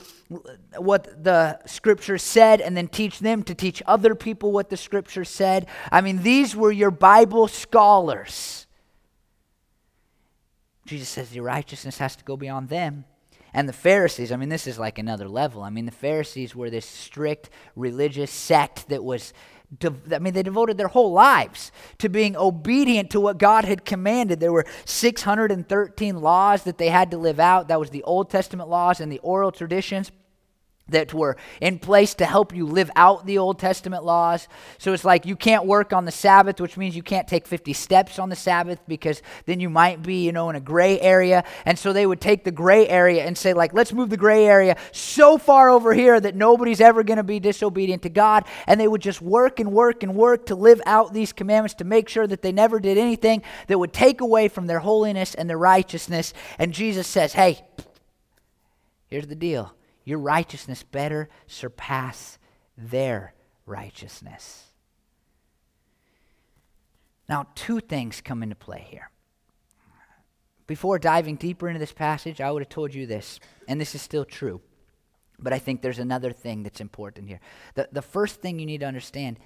what 0.77 1.23
the 1.23 1.59
Scripture 1.65 2.17
said, 2.17 2.61
and 2.61 2.75
then 2.75 2.87
teach 2.87 3.19
them 3.19 3.43
to 3.43 3.55
teach 3.55 3.83
other 3.85 4.15
people 4.15 4.51
what 4.51 4.69
the 4.69 4.77
Scripture 4.77 5.25
said. 5.25 5.67
I 5.91 6.01
mean, 6.01 6.23
these 6.23 6.55
were 6.55 6.71
your 6.71 6.91
Bible 6.91 7.47
scholars. 7.47 8.64
Jesus 10.85 11.09
says 11.09 11.35
your 11.35 11.45
righteousness 11.45 11.97
has 11.97 12.15
to 12.15 12.23
go 12.23 12.37
beyond 12.37 12.69
them. 12.69 13.05
And 13.53 13.69
the 13.69 13.73
Pharisees, 13.73 14.31
I 14.31 14.35
mean, 14.35 14.49
this 14.49 14.67
is 14.67 14.77
like 14.77 14.99
another 14.99 15.27
level. 15.29 15.63
I 15.63 15.69
mean, 15.69 15.85
the 15.85 15.91
Pharisees 15.91 16.55
were 16.55 16.69
this 16.69 16.85
strict 16.85 17.49
religious 17.75 18.29
sect 18.29 18.89
that 18.89 19.03
was, 19.03 19.33
I 19.81 20.19
mean, 20.19 20.33
they 20.33 20.43
devoted 20.43 20.77
their 20.77 20.89
whole 20.89 21.13
lives 21.13 21.71
to 21.99 22.09
being 22.09 22.35
obedient 22.35 23.11
to 23.11 23.21
what 23.21 23.37
God 23.37 23.63
had 23.63 23.85
commanded. 23.85 24.41
There 24.41 24.51
were 24.51 24.65
613 24.83 26.21
laws 26.21 26.63
that 26.63 26.77
they 26.77 26.89
had 26.89 27.11
to 27.11 27.17
live 27.17 27.39
out. 27.39 27.69
That 27.69 27.79
was 27.79 27.91
the 27.91 28.03
Old 28.03 28.29
Testament 28.29 28.69
laws 28.69 28.99
and 28.99 29.09
the 29.09 29.19
oral 29.19 29.51
traditions 29.53 30.11
that 30.89 31.13
were 31.13 31.35
in 31.61 31.79
place 31.79 32.13
to 32.13 32.25
help 32.25 32.53
you 32.53 32.65
live 32.65 32.91
out 32.95 33.25
the 33.25 33.39
Old 33.39 33.57
Testament 33.57 34.03
laws. 34.03 34.47
So 34.77 34.93
it's 34.93 35.03
like 35.03 35.25
you 35.25 35.35
can't 35.35 35.65
work 35.65 35.93
on 35.93 36.05
the 36.05 36.11
Sabbath, 36.11 36.61
which 36.61 36.77
means 36.77 36.95
you 36.95 37.01
can't 37.01 37.27
take 37.27 37.47
50 37.47 37.73
steps 37.73 38.19
on 38.19 38.29
the 38.29 38.35
Sabbath 38.35 38.79
because 38.87 39.21
then 39.45 39.59
you 39.59 39.69
might 39.69 40.03
be, 40.03 40.23
you 40.23 40.31
know, 40.31 40.49
in 40.49 40.55
a 40.55 40.61
gray 40.61 40.99
area. 40.99 41.43
And 41.65 41.79
so 41.79 41.91
they 41.91 42.05
would 42.05 42.21
take 42.21 42.43
the 42.43 42.51
gray 42.51 42.87
area 42.87 43.25
and 43.25 43.37
say, 43.37 43.53
like, 43.53 43.73
let's 43.73 43.93
move 43.93 44.09
the 44.09 44.17
gray 44.17 44.45
area 44.45 44.77
so 44.91 45.37
far 45.37 45.69
over 45.69 45.93
here 45.93 46.19
that 46.19 46.35
nobody's 46.35 46.81
ever 46.81 47.03
going 47.03 47.17
to 47.17 47.23
be 47.23 47.39
disobedient 47.39 48.03
to 48.03 48.09
God. 48.09 48.45
And 48.67 48.79
they 48.79 48.87
would 48.87 49.01
just 49.01 49.21
work 49.21 49.59
and 49.59 49.71
work 49.71 50.03
and 50.03 50.15
work 50.15 50.45
to 50.47 50.55
live 50.55 50.81
out 50.85 51.13
these 51.13 51.33
commandments 51.33 51.73
to 51.75 51.83
make 51.83 52.09
sure 52.09 52.27
that 52.27 52.43
they 52.43 52.51
never 52.51 52.79
did 52.79 52.97
anything 52.97 53.41
that 53.67 53.79
would 53.79 53.93
take 53.93 54.21
away 54.21 54.47
from 54.49 54.67
their 54.67 54.79
holiness 54.79 55.33
and 55.33 55.49
their 55.49 55.57
righteousness. 55.57 56.33
And 56.59 56.73
Jesus 56.73 57.07
says, 57.07 57.33
hey, 57.33 57.65
here's 59.07 59.27
the 59.27 59.35
deal 59.35 59.74
your 60.05 60.19
righteousness 60.19 60.83
better 60.83 61.27
surpass 61.47 62.37
their 62.77 63.33
righteousness. 63.65 64.67
Now, 67.27 67.47
two 67.55 67.79
things 67.79 68.21
come 68.21 68.43
into 68.43 68.55
play 68.55 68.87
here. 68.89 69.09
Before 70.67 70.97
diving 70.99 71.35
deeper 71.35 71.67
into 71.67 71.79
this 71.79 71.91
passage, 71.91 72.39
I 72.39 72.51
would 72.51 72.61
have 72.61 72.69
told 72.69 72.93
you 72.93 73.05
this, 73.05 73.39
and 73.67 73.81
this 73.81 73.95
is 73.95 74.01
still 74.01 74.25
true. 74.25 74.61
But 75.37 75.53
I 75.53 75.59
think 75.59 75.81
there's 75.81 75.99
another 75.99 76.31
thing 76.31 76.63
that's 76.63 76.79
important 76.79 77.27
here. 77.27 77.39
The, 77.73 77.89
the 77.91 78.01
first 78.01 78.41
thing 78.41 78.59
you 78.59 78.65
need 78.65 78.79
to 78.79 78.87
understand 78.87 79.39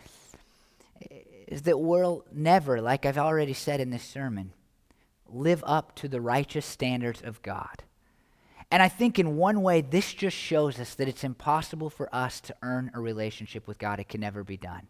is 1.47 1.63
that 1.63 1.79
we'll 1.79 2.25
never, 2.31 2.81
like 2.81 3.05
I've 3.05 3.17
already 3.17 3.53
said 3.53 3.79
in 3.79 3.89
this 3.89 4.03
sermon, 4.03 4.51
live 5.27 5.63
up 5.65 5.95
to 5.95 6.07
the 6.07 6.21
righteous 6.21 6.65
standards 6.65 7.21
of 7.21 7.41
God. 7.41 7.83
And 8.71 8.83
I 8.83 8.87
think 8.87 9.17
in 9.17 9.35
one 9.35 9.61
way, 9.61 9.81
this 9.81 10.13
just 10.13 10.37
shows 10.37 10.79
us 10.79 10.95
that 10.95 11.07
it's 11.07 11.23
impossible 11.23 11.89
for 11.89 12.13
us 12.13 12.39
to 12.41 12.55
earn 12.61 12.91
a 12.93 12.99
relationship 12.99 13.67
with 13.67 13.79
God. 13.79 13.99
It 13.99 14.09
can 14.09 14.21
never 14.21 14.43
be 14.43 14.57
done. 14.57 14.87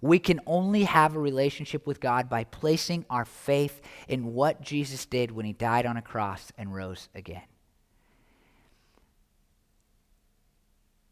We 0.00 0.18
can 0.18 0.40
only 0.46 0.84
have 0.84 1.16
a 1.16 1.18
relationship 1.18 1.86
with 1.86 2.00
God 2.00 2.28
by 2.28 2.44
placing 2.44 3.04
our 3.10 3.24
faith 3.24 3.80
in 4.06 4.34
what 4.34 4.60
Jesus 4.60 5.06
did 5.06 5.30
when 5.30 5.46
he 5.46 5.52
died 5.52 5.86
on 5.86 5.96
a 5.96 6.02
cross 6.02 6.52
and 6.56 6.72
rose 6.72 7.08
again. 7.14 7.42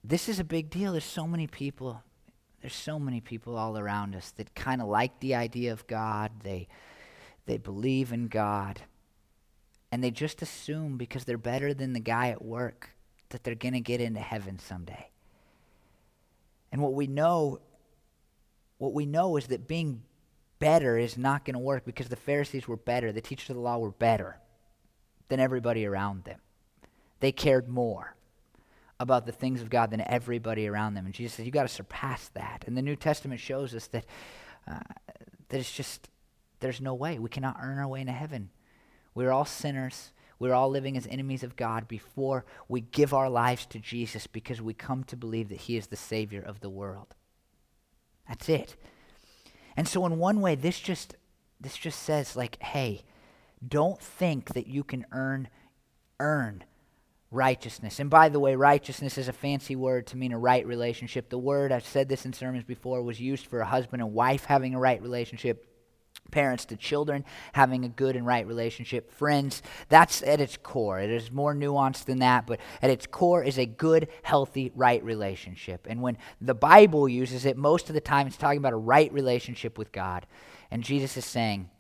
This 0.05 0.29
is 0.29 0.39
a 0.39 0.45
big 0.45 0.71
deal. 0.71 0.93
There's 0.93 1.03
so 1.03 1.27
many 1.27 1.49
people, 1.49 2.03
there's 2.61 2.77
so 2.77 2.99
many 2.99 3.21
people 3.21 3.57
all 3.57 3.77
around 3.77 4.15
us 4.15 4.31
that 4.33 4.55
kind 4.55 4.81
of 4.81 4.87
like 4.87 5.19
the 5.19 5.35
idea 5.35 5.73
of 5.73 5.87
God. 5.87 6.31
They 6.45 6.69
they 7.47 7.59
believe 7.59 8.13
in 8.13 8.29
God 8.29 8.83
and 9.91 10.03
they 10.03 10.11
just 10.11 10.43
assume 10.43 10.97
because 10.97 11.25
they're 11.25 11.39
better 11.39 11.73
than 11.73 11.93
the 11.93 12.01
guy 12.01 12.29
at 12.29 12.45
work 12.45 12.91
that 13.31 13.45
they're 13.45 13.55
going 13.55 13.75
to 13.75 13.81
get 13.81 14.01
into 14.01 14.21
heaven 14.21 14.59
someday. 14.59 15.11
And 16.73 16.83
what 16.83 16.95
we 16.95 17.07
know 17.07 17.61
what 18.79 18.93
we 18.93 19.07
know 19.07 19.37
is 19.37 19.47
that 19.47 19.67
being 19.67 20.03
better 20.59 20.99
is 20.99 21.17
not 21.17 21.45
going 21.45 21.55
to 21.55 21.61
work 21.61 21.85
because 21.85 22.09
the 22.09 22.17
Pharisees 22.17 22.69
were 22.69 22.77
better, 22.77 23.13
the 23.13 23.21
teachers 23.21 23.51
of 23.51 23.57
the 23.57 23.63
law 23.63 23.79
were 23.79 23.91
better 23.91 24.39
than 25.29 25.41
everybody 25.41 25.87
around 25.87 26.25
them. 26.25 26.41
They 27.21 27.33
cared 27.33 27.69
more 27.69 28.15
about 28.99 29.27
the 29.27 29.33
things 29.33 29.61
of 29.61 29.71
God 29.71 29.91
than 29.91 30.03
everybody 30.07 30.67
around 30.67 30.95
them. 30.95 31.05
And 31.07 31.15
Jesus 31.15 31.37
says, 31.37 31.47
you 31.47 31.53
got 31.53 31.63
to 31.63 31.69
surpass 31.69 32.29
that. 32.35 32.65
And 32.67 32.77
the 32.77 32.83
New 32.83 32.97
Testament 32.97 33.41
shows 33.41 33.75
us 33.75 33.87
that, 33.89 34.07
uh, 34.67 34.81
that 35.49 35.59
it's 35.59 35.73
just, 35.73 36.09
there's 36.61 36.81
no 36.81 36.95
way. 36.95 37.19
We 37.19 37.29
cannot 37.29 37.59
earn 37.61 37.79
our 37.79 37.89
way 37.89 38.01
into 38.01 38.13
heaven. 38.13 38.51
We're 39.17 39.33
all 39.33 39.47
sinners. 39.47 40.13
We're 40.39 40.53
all 40.53 40.69
living 40.69 40.97
as 40.99 41.07
enemies 41.07 41.43
of 41.43 41.57
God 41.57 41.89
before 41.89 42.45
we 42.69 42.83
give 42.83 43.15
our 43.15 43.31
lives 43.31 43.65
to 43.67 43.79
Jesus 43.79 44.27
because 44.27 44.61
we 44.61 44.75
come 44.75 45.05
to 45.05 45.17
believe 45.17 45.49
that 45.49 45.63
He 45.63 45.79
is 45.79 45.87
the 45.87 45.97
Savior 45.97 46.43
of 46.43 46.61
the 46.61 46.69
world. 46.69 47.15
That's 48.29 48.49
it. 48.51 48.77
And 49.75 49.89
so, 49.89 50.05
in 50.05 50.19
one 50.19 50.43
way, 50.43 50.55
this 50.55 50.79
just 50.79 51.17
this 51.59 51.79
just 51.79 52.03
says, 52.03 52.37
like, 52.37 52.63
hey, 52.63 53.05
don't 53.67 54.01
think 54.01 54.53
that 54.53 54.67
you 54.67 54.85
can 54.85 55.07
earn 55.13 55.49
earn 56.21 56.63
righteousness. 57.31 57.99
And 57.99 58.11
by 58.11 58.29
the 58.29 58.39
way, 58.39 58.55
righteousness 58.55 59.17
is 59.17 59.29
a 59.29 59.33
fancy 59.33 59.77
word 59.77 60.07
to 60.09 60.19
mean 60.19 60.33
a 60.33 60.39
right 60.39 60.67
relationship. 60.67 61.31
The 61.31 61.39
word 61.39 61.73
I've 61.73 61.87
said 61.87 62.11
this 62.11 62.27
in 62.27 62.35
sermons 62.35 62.65
before 62.65 63.03
was 63.03 63.19
used 63.19 63.47
for 63.47 63.61
a 63.61 63.67
husband 63.67 64.03
and 64.03 64.13
wife 64.13 64.45
having 64.45 64.75
a 64.75 64.79
right 64.79 65.01
relationship 65.01 65.67
parents 66.31 66.65
to 66.67 66.77
children, 66.77 67.25
having 67.53 67.85
a 67.85 67.89
good 67.89 68.17
and 68.17 68.27
right 68.27 68.47
relationship, 68.47 69.11
friends. 69.11 69.63
That's 69.89 70.23
at 70.23 70.41
its 70.41 70.57
core. 70.57 71.01
It 71.01 71.11
is 71.11 71.31
more 71.31 71.55
nuanced 71.55 72.05
than 72.05 72.19
that, 72.19 72.47
but 72.47 72.61
at 72.83 72.91
its 72.91 73.07
core 73.07 73.43
is 73.43 73.59
a 73.59 73.67
good, 73.67 74.09
healthy, 74.23 74.73
right 74.75 75.03
relationship. 75.03 75.87
And 75.89 76.03
when 76.03 76.19
the 76.41 76.55
Bible 76.55 77.09
uses 77.09 77.45
it, 77.45 77.57
most 77.57 77.89
of 77.89 77.95
the 77.95 78.01
time 78.01 78.27
it's 78.27 78.37
talking 78.37 78.59
about 78.59 78.73
a 78.73 78.77
right 78.77 79.13
relationship 79.13 79.79
with 79.79 79.93
God. 79.93 80.27
And 80.71 80.83
Jesus 80.83 81.17
is 81.17 81.25
saying, 81.25 81.71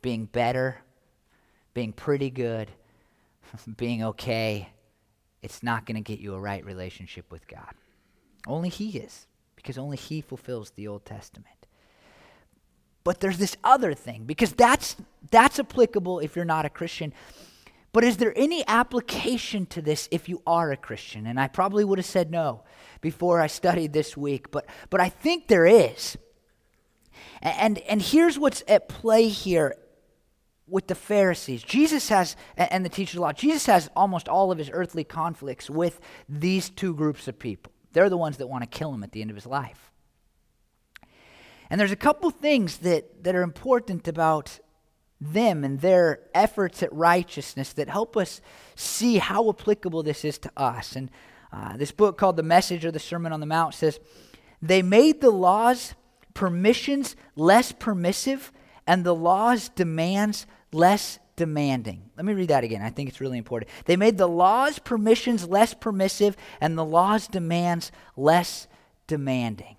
being 0.00 0.26
better, 0.26 0.78
being 1.74 1.92
pretty 1.92 2.30
good, 2.30 2.70
being 3.76 4.02
okay, 4.04 4.70
it's 5.42 5.62
not 5.62 5.86
going 5.86 5.96
to 5.96 6.00
get 6.00 6.20
you 6.20 6.34
a 6.34 6.40
right 6.40 6.64
relationship 6.64 7.30
with 7.30 7.46
God. 7.46 7.74
Only 8.46 8.68
He 8.68 8.98
is, 8.98 9.26
because 9.56 9.78
only 9.78 9.96
He 9.96 10.20
fulfills 10.20 10.70
the 10.70 10.88
Old 10.88 11.04
Testament. 11.04 11.57
But 13.04 13.20
there's 13.20 13.38
this 13.38 13.56
other 13.64 13.94
thing 13.94 14.24
because 14.24 14.52
that's 14.52 14.96
that's 15.30 15.58
applicable 15.58 16.20
if 16.20 16.36
you're 16.36 16.44
not 16.44 16.64
a 16.64 16.70
Christian. 16.70 17.12
But 17.92 18.04
is 18.04 18.18
there 18.18 18.32
any 18.36 18.64
application 18.68 19.66
to 19.66 19.82
this 19.82 20.08
if 20.10 20.28
you 20.28 20.42
are 20.46 20.70
a 20.72 20.76
Christian? 20.76 21.26
And 21.26 21.40
I 21.40 21.48
probably 21.48 21.84
would 21.84 21.98
have 21.98 22.06
said 22.06 22.30
no 22.30 22.62
before 23.00 23.40
I 23.40 23.46
studied 23.46 23.92
this 23.92 24.16
week, 24.16 24.50
but 24.50 24.66
but 24.90 25.00
I 25.00 25.08
think 25.08 25.48
there 25.48 25.66
is. 25.66 26.16
And 27.40 27.78
and 27.78 28.02
here's 28.02 28.38
what's 28.38 28.62
at 28.68 28.88
play 28.88 29.28
here 29.28 29.74
with 30.66 30.86
the 30.86 30.94
Pharisees. 30.94 31.62
Jesus 31.62 32.08
has 32.10 32.36
and 32.56 32.84
the 32.84 32.90
teachers 32.90 33.16
of 33.16 33.22
law. 33.22 33.32
Jesus 33.32 33.66
has 33.66 33.88
almost 33.96 34.28
all 34.28 34.52
of 34.52 34.58
his 34.58 34.70
earthly 34.72 35.04
conflicts 35.04 35.70
with 35.70 36.00
these 36.28 36.68
two 36.68 36.94
groups 36.94 37.26
of 37.26 37.38
people. 37.38 37.72
They're 37.92 38.10
the 38.10 38.18
ones 38.18 38.36
that 38.36 38.48
want 38.48 38.70
to 38.70 38.78
kill 38.78 38.92
him 38.92 39.02
at 39.02 39.12
the 39.12 39.22
end 39.22 39.30
of 39.30 39.36
his 39.36 39.46
life. 39.46 39.90
And 41.70 41.80
there's 41.80 41.92
a 41.92 41.96
couple 41.96 42.30
things 42.30 42.78
that, 42.78 43.24
that 43.24 43.34
are 43.34 43.42
important 43.42 44.08
about 44.08 44.60
them 45.20 45.64
and 45.64 45.80
their 45.80 46.20
efforts 46.34 46.82
at 46.82 46.92
righteousness 46.92 47.72
that 47.72 47.88
help 47.88 48.16
us 48.16 48.40
see 48.74 49.18
how 49.18 49.48
applicable 49.50 50.02
this 50.02 50.24
is 50.24 50.38
to 50.38 50.52
us. 50.56 50.94
And 50.94 51.10
uh, 51.52 51.76
this 51.76 51.92
book 51.92 52.16
called 52.18 52.36
The 52.36 52.42
Message 52.42 52.84
or 52.84 52.90
the 52.90 52.98
Sermon 52.98 53.32
on 53.32 53.40
the 53.40 53.46
Mount 53.46 53.74
says, 53.74 53.98
They 54.62 54.82
made 54.82 55.20
the 55.20 55.30
law's 55.30 55.94
permissions 56.34 57.16
less 57.36 57.72
permissive 57.72 58.52
and 58.86 59.04
the 59.04 59.14
law's 59.14 59.68
demands 59.70 60.46
less 60.72 61.18
demanding. 61.36 62.10
Let 62.16 62.24
me 62.26 62.32
read 62.32 62.48
that 62.48 62.64
again. 62.64 62.82
I 62.82 62.90
think 62.90 63.08
it's 63.08 63.20
really 63.20 63.38
important. 63.38 63.70
They 63.86 63.96
made 63.96 64.18
the 64.18 64.28
law's 64.28 64.78
permissions 64.78 65.48
less 65.48 65.74
permissive 65.74 66.36
and 66.60 66.76
the 66.78 66.84
law's 66.84 67.26
demands 67.26 67.90
less 68.16 68.68
demanding. 69.06 69.77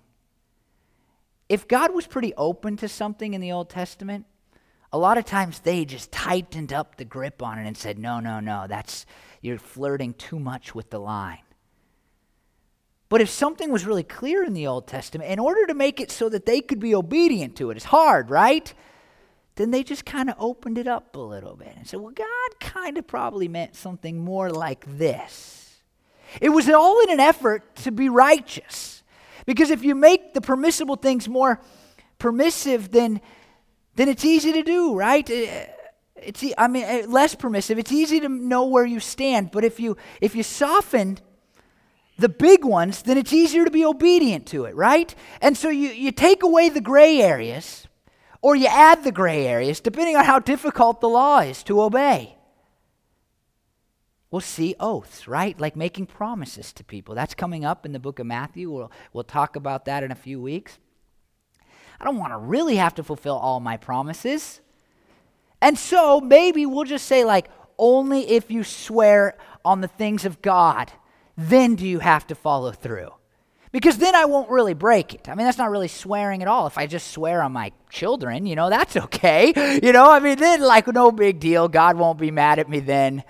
If 1.50 1.66
God 1.66 1.92
was 1.92 2.06
pretty 2.06 2.32
open 2.36 2.76
to 2.76 2.88
something 2.88 3.34
in 3.34 3.40
the 3.40 3.50
Old 3.50 3.70
Testament, 3.70 4.24
a 4.92 4.98
lot 4.98 5.18
of 5.18 5.24
times 5.24 5.58
they 5.58 5.84
just 5.84 6.12
tightened 6.12 6.72
up 6.72 6.94
the 6.94 7.04
grip 7.04 7.42
on 7.42 7.58
it 7.58 7.66
and 7.66 7.76
said, 7.76 7.98
no, 7.98 8.20
no, 8.20 8.38
no, 8.38 8.66
that's, 8.68 9.04
you're 9.40 9.58
flirting 9.58 10.14
too 10.14 10.38
much 10.38 10.76
with 10.76 10.90
the 10.90 11.00
line. 11.00 11.42
But 13.08 13.20
if 13.20 13.28
something 13.28 13.72
was 13.72 13.84
really 13.84 14.04
clear 14.04 14.44
in 14.44 14.52
the 14.52 14.68
Old 14.68 14.86
Testament, 14.86 15.28
in 15.28 15.40
order 15.40 15.66
to 15.66 15.74
make 15.74 15.98
it 15.98 16.12
so 16.12 16.28
that 16.28 16.46
they 16.46 16.60
could 16.60 16.78
be 16.78 16.94
obedient 16.94 17.56
to 17.56 17.70
it, 17.70 17.76
it's 17.76 17.86
hard, 17.86 18.30
right? 18.30 18.72
Then 19.56 19.72
they 19.72 19.82
just 19.82 20.06
kind 20.06 20.30
of 20.30 20.36
opened 20.38 20.78
it 20.78 20.86
up 20.86 21.16
a 21.16 21.18
little 21.18 21.56
bit 21.56 21.72
and 21.76 21.84
said, 21.84 21.98
well, 21.98 22.12
God 22.14 22.60
kind 22.60 22.96
of 22.96 23.08
probably 23.08 23.48
meant 23.48 23.74
something 23.74 24.20
more 24.20 24.50
like 24.50 24.84
this. 24.86 25.80
It 26.40 26.50
was 26.50 26.68
all 26.68 27.00
in 27.00 27.10
an 27.10 27.18
effort 27.18 27.74
to 27.76 27.90
be 27.90 28.08
righteous. 28.08 28.99
Because 29.50 29.70
if 29.70 29.82
you 29.82 29.96
make 29.96 30.32
the 30.32 30.40
permissible 30.40 30.94
things 30.94 31.28
more 31.28 31.60
permissive, 32.18 32.92
then 32.92 33.20
then 33.96 34.08
it's 34.08 34.24
easy 34.24 34.52
to 34.52 34.62
do, 34.62 34.94
right? 34.94 35.28
Uh, 35.28 35.66
it's, 36.14 36.44
I 36.56 36.68
mean, 36.68 36.84
uh, 36.84 37.08
less 37.08 37.34
permissive. 37.34 37.76
It's 37.76 37.90
easy 37.90 38.20
to 38.20 38.28
know 38.28 38.66
where 38.66 38.86
you 38.86 39.00
stand. 39.00 39.50
But 39.50 39.64
if 39.64 39.80
you 39.80 39.96
if 40.20 40.36
you 40.36 40.44
soften 40.44 41.18
the 42.16 42.28
big 42.28 42.64
ones, 42.64 43.02
then 43.02 43.18
it's 43.18 43.32
easier 43.32 43.64
to 43.64 43.72
be 43.72 43.84
obedient 43.84 44.46
to 44.46 44.66
it, 44.66 44.76
right? 44.76 45.12
And 45.40 45.56
so 45.56 45.68
you, 45.68 45.88
you 45.88 46.12
take 46.12 46.44
away 46.44 46.68
the 46.68 46.80
gray 46.80 47.20
areas, 47.20 47.88
or 48.42 48.54
you 48.54 48.68
add 48.68 49.02
the 49.02 49.10
gray 49.10 49.48
areas, 49.48 49.80
depending 49.80 50.14
on 50.14 50.24
how 50.24 50.38
difficult 50.38 51.00
the 51.00 51.08
law 51.08 51.40
is 51.40 51.64
to 51.64 51.82
obey. 51.82 52.36
We'll 54.30 54.40
see 54.40 54.76
oaths, 54.78 55.26
right? 55.26 55.58
Like 55.58 55.74
making 55.74 56.06
promises 56.06 56.72
to 56.74 56.84
people. 56.84 57.14
That's 57.14 57.34
coming 57.34 57.64
up 57.64 57.84
in 57.84 57.92
the 57.92 57.98
book 57.98 58.18
of 58.18 58.26
Matthew. 58.26 58.70
We'll, 58.70 58.92
we'll 59.12 59.24
talk 59.24 59.56
about 59.56 59.86
that 59.86 60.04
in 60.04 60.12
a 60.12 60.16
few 60.16 60.40
weeks. 60.40 60.78
I 62.00 62.04
don't 62.04 62.16
want 62.16 62.32
to 62.32 62.38
really 62.38 62.76
have 62.76 62.94
to 62.94 63.02
fulfill 63.02 63.36
all 63.36 63.60
my 63.60 63.76
promises. 63.76 64.60
And 65.60 65.78
so 65.78 66.20
maybe 66.20 66.64
we'll 66.64 66.84
just 66.84 67.06
say, 67.06 67.24
like, 67.24 67.50
only 67.78 68.28
if 68.30 68.50
you 68.50 68.64
swear 68.64 69.36
on 69.64 69.80
the 69.80 69.88
things 69.88 70.24
of 70.24 70.40
God, 70.40 70.92
then 71.36 71.74
do 71.74 71.86
you 71.86 71.98
have 71.98 72.26
to 72.28 72.34
follow 72.34 72.72
through. 72.72 73.10
Because 73.72 73.98
then 73.98 74.14
I 74.14 74.24
won't 74.24 74.50
really 74.50 74.74
break 74.74 75.14
it. 75.14 75.28
I 75.28 75.34
mean, 75.34 75.46
that's 75.46 75.58
not 75.58 75.70
really 75.70 75.88
swearing 75.88 76.42
at 76.42 76.48
all. 76.48 76.66
If 76.66 76.76
I 76.76 76.86
just 76.86 77.12
swear 77.12 77.40
on 77.42 77.52
my 77.52 77.70
children, 77.88 78.46
you 78.46 78.56
know, 78.56 78.68
that's 78.68 78.96
okay. 78.96 79.52
You 79.82 79.92
know, 79.92 80.10
I 80.10 80.20
mean, 80.20 80.38
then, 80.38 80.60
like, 80.60 80.86
no 80.88 81.12
big 81.12 81.38
deal. 81.38 81.68
God 81.68 81.96
won't 81.96 82.18
be 82.18 82.30
mad 82.30 82.58
at 82.58 82.68
me 82.68 82.80
then. 82.80 83.22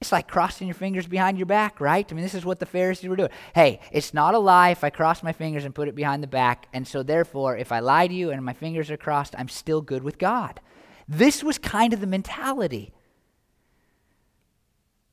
It's 0.00 0.12
like 0.12 0.28
crossing 0.28 0.66
your 0.66 0.74
fingers 0.74 1.06
behind 1.06 1.36
your 1.36 1.46
back, 1.46 1.78
right? 1.78 2.06
I 2.10 2.14
mean, 2.14 2.22
this 2.22 2.34
is 2.34 2.44
what 2.44 2.58
the 2.58 2.64
Pharisees 2.64 3.08
were 3.08 3.16
doing. 3.16 3.30
Hey, 3.54 3.80
it's 3.92 4.14
not 4.14 4.34
a 4.34 4.38
lie 4.38 4.70
if 4.70 4.82
I 4.82 4.88
cross 4.88 5.22
my 5.22 5.32
fingers 5.32 5.66
and 5.66 5.74
put 5.74 5.88
it 5.88 5.94
behind 5.94 6.22
the 6.22 6.26
back. 6.26 6.68
And 6.72 6.88
so, 6.88 7.02
therefore, 7.02 7.58
if 7.58 7.70
I 7.70 7.80
lie 7.80 8.06
to 8.06 8.14
you 8.14 8.30
and 8.30 8.42
my 8.42 8.54
fingers 8.54 8.90
are 8.90 8.96
crossed, 8.96 9.34
I'm 9.36 9.48
still 9.48 9.82
good 9.82 10.02
with 10.02 10.18
God. 10.18 10.60
This 11.06 11.44
was 11.44 11.58
kind 11.58 11.92
of 11.92 12.00
the 12.00 12.06
mentality. 12.06 12.94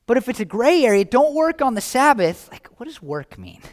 But 0.06 0.16
if 0.16 0.30
it's 0.30 0.40
a 0.40 0.46
gray 0.46 0.86
area, 0.86 1.04
don't 1.04 1.36
work 1.36 1.62
on 1.62 1.74
the 1.74 1.82
Sabbath. 1.82 2.48
Like, 2.50 2.70
what 2.80 2.86
does 2.86 3.02
work 3.02 3.38
mean? 3.38 3.62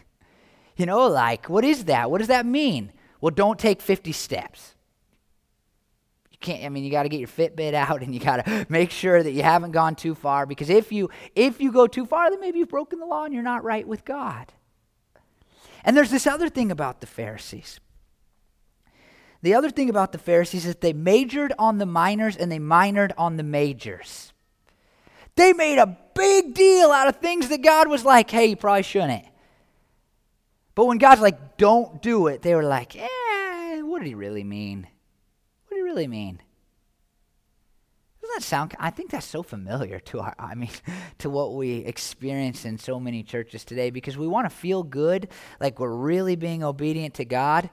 You 0.77 0.87
know, 0.87 1.07
like, 1.07 1.49
what 1.49 1.65
is 1.65 1.85
that? 1.85 2.11
What 2.11 2.19
does 2.19 2.27
that 2.27 2.45
mean? 2.45 2.93
Well, 3.21 3.31
don't 3.31 3.61
take 3.61 3.81
50 3.81 4.11
steps 4.11 4.74
can't 6.45 6.63
i 6.65 6.69
mean 6.69 6.85
you 6.85 6.91
got 6.91 7.03
to 7.05 7.09
get 7.09 7.19
your 7.19 7.29
fitbit 7.29 7.75
out 7.75 8.03
and 8.03 8.15
you 8.15 8.21
got 8.21 8.45
to 8.45 8.67
make 8.69 8.91
sure 8.91 9.23
that 9.23 9.33
you 9.33 9.43
haven't 9.43 9.73
gone 9.73 9.97
too 9.97 10.15
far 10.15 10.47
because 10.47 10.71
if 10.71 10.93
you 10.93 11.11
if 11.35 11.61
you 11.61 11.73
go 11.73 11.87
too 11.87 12.07
far 12.07 12.31
then 12.31 12.41
maybe 12.41 12.59
you've 12.59 12.69
broken 12.69 13.01
the 13.01 13.07
law 13.07 13.25
and 13.25 13.35
you're 13.35 13.43
not 13.43 13.65
right 13.65 13.89
with 13.89 14.05
god. 14.05 14.53
And 15.85 15.97
there's 15.97 16.11
this 16.11 16.27
other 16.27 16.49
thing 16.49 16.71
about 16.71 17.01
the 17.01 17.07
pharisees. 17.07 17.79
The 19.43 19.53
other 19.53 19.69
thing 19.69 19.91
about 19.91 20.13
the 20.13 20.19
pharisees 20.19 20.65
is 20.65 20.77
they 20.77 20.95
majored 20.95 21.53
on 21.59 21.77
the 21.77 21.85
minors 21.85 22.37
and 22.37 22.51
they 22.51 22.59
minored 22.59 23.13
on 23.19 23.37
the 23.37 23.43
majors. 23.43 24.33
They 25.37 25.53
made 25.53 25.79
a 25.79 25.99
big 26.15 26.55
deal 26.55 26.91
out 26.91 27.09
of 27.09 27.17
things 27.17 27.49
that 27.49 27.63
god 27.63 27.89
was 27.89 28.05
like 28.05 28.31
hey 28.31 28.47
you 28.47 28.57
probably 28.57 28.83
shouldn't. 28.83 29.25
But 30.75 30.87
when 30.87 30.99
god's 30.99 31.21
like 31.21 31.57
don't 31.57 32.03
do 32.03 32.29
it 32.29 32.43
they 32.43 32.55
were 32.55 32.65
like 32.65 32.97
eh 32.97 33.83
what 33.83 33.99
did 34.01 34.09
he 34.09 34.15
really 34.15 34.45
mean 34.45 34.87
really 35.95 36.09
mean? 36.09 36.41
Doesn't 38.21 38.37
that 38.37 38.43
sound? 38.43 38.75
I 38.81 38.91
think 38.91 39.11
that's 39.11 39.27
so 39.27 39.43
familiar 39.43 40.01
to 40.01 40.21
our. 40.21 40.35
I 40.39 40.55
mean, 40.55 40.71
to 41.19 41.31
what 41.31 41.55
we 41.55 41.77
experience 41.77 42.65
in 42.65 42.79
so 42.79 42.99
many 42.99 43.23
churches 43.23 43.65
today, 43.65 43.91
because 43.91 44.17
we 44.17 44.27
want 44.27 44.49
to 44.49 44.55
feel 44.55 44.83
good, 44.83 45.29
like 45.61 45.79
we're 45.79 45.95
really 45.95 46.35
being 46.35 46.65
obedient 46.65 47.15
to 47.15 47.25
God, 47.25 47.71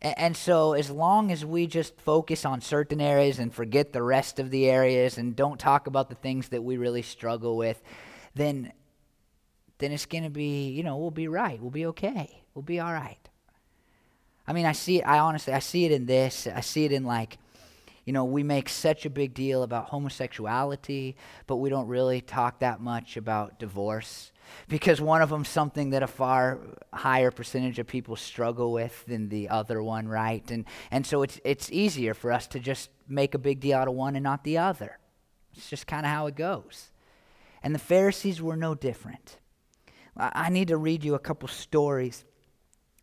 and, 0.00 0.14
and 0.18 0.36
so 0.36 0.74
as 0.74 0.90
long 0.90 1.32
as 1.32 1.44
we 1.44 1.66
just 1.66 1.98
focus 2.00 2.44
on 2.44 2.60
certain 2.60 3.00
areas 3.00 3.38
and 3.38 3.52
forget 3.52 3.92
the 3.92 4.02
rest 4.02 4.38
of 4.38 4.50
the 4.50 4.68
areas 4.68 5.18
and 5.18 5.34
don't 5.34 5.58
talk 5.58 5.86
about 5.86 6.08
the 6.08 6.14
things 6.14 6.50
that 6.50 6.62
we 6.62 6.76
really 6.76 7.02
struggle 7.02 7.56
with, 7.56 7.82
then 8.34 8.72
then 9.78 9.90
it's 9.90 10.06
going 10.06 10.22
to 10.22 10.30
be, 10.30 10.68
you 10.68 10.84
know, 10.84 10.96
we'll 10.96 11.10
be 11.10 11.26
right. 11.26 11.60
We'll 11.60 11.70
be 11.70 11.86
okay. 11.86 12.44
We'll 12.54 12.62
be 12.62 12.78
all 12.78 12.92
right. 12.92 13.18
I 14.46 14.52
mean, 14.52 14.66
I 14.66 14.72
see 14.72 14.98
it, 14.98 15.06
I 15.06 15.18
honestly, 15.18 15.52
I 15.52 15.58
see 15.58 15.84
it 15.84 15.90
in 15.90 16.06
this. 16.06 16.46
I 16.46 16.60
see 16.60 16.84
it 16.84 16.92
in 16.92 17.04
like 17.04 17.38
you 18.04 18.12
know, 18.12 18.24
we 18.24 18.42
make 18.42 18.68
such 18.68 19.06
a 19.06 19.10
big 19.10 19.34
deal 19.34 19.62
about 19.62 19.86
homosexuality, 19.86 21.16
but 21.46 21.56
we 21.56 21.70
don't 21.70 21.88
really 21.88 22.20
talk 22.20 22.60
that 22.60 22.80
much 22.80 23.16
about 23.16 23.58
divorce 23.58 24.30
because 24.68 25.00
one 25.00 25.22
of 25.22 25.30
them's 25.30 25.48
something 25.48 25.90
that 25.90 26.02
a 26.02 26.06
far 26.06 26.58
higher 26.92 27.30
percentage 27.30 27.78
of 27.78 27.86
people 27.86 28.16
struggle 28.16 28.72
with 28.72 29.04
than 29.06 29.28
the 29.28 29.48
other 29.48 29.82
one, 29.82 30.06
right? 30.06 30.48
And 30.50 30.64
and 30.90 31.06
so 31.06 31.22
it's 31.22 31.40
it's 31.44 31.72
easier 31.72 32.14
for 32.14 32.30
us 32.30 32.46
to 32.48 32.60
just 32.60 32.90
make 33.08 33.34
a 33.34 33.38
big 33.38 33.60
deal 33.60 33.78
out 33.78 33.88
of 33.88 33.94
one 33.94 34.16
and 34.16 34.22
not 34.22 34.44
the 34.44 34.58
other. 34.58 34.98
It's 35.56 35.70
just 35.70 35.86
kind 35.86 36.04
of 36.04 36.12
how 36.12 36.26
it 36.26 36.36
goes. 36.36 36.90
And 37.62 37.74
the 37.74 37.78
Pharisees 37.78 38.42
were 38.42 38.56
no 38.56 38.74
different. 38.74 39.38
I, 40.16 40.30
I 40.34 40.50
need 40.50 40.68
to 40.68 40.76
read 40.76 41.04
you 41.04 41.14
a 41.14 41.18
couple 41.18 41.48
stories 41.48 42.24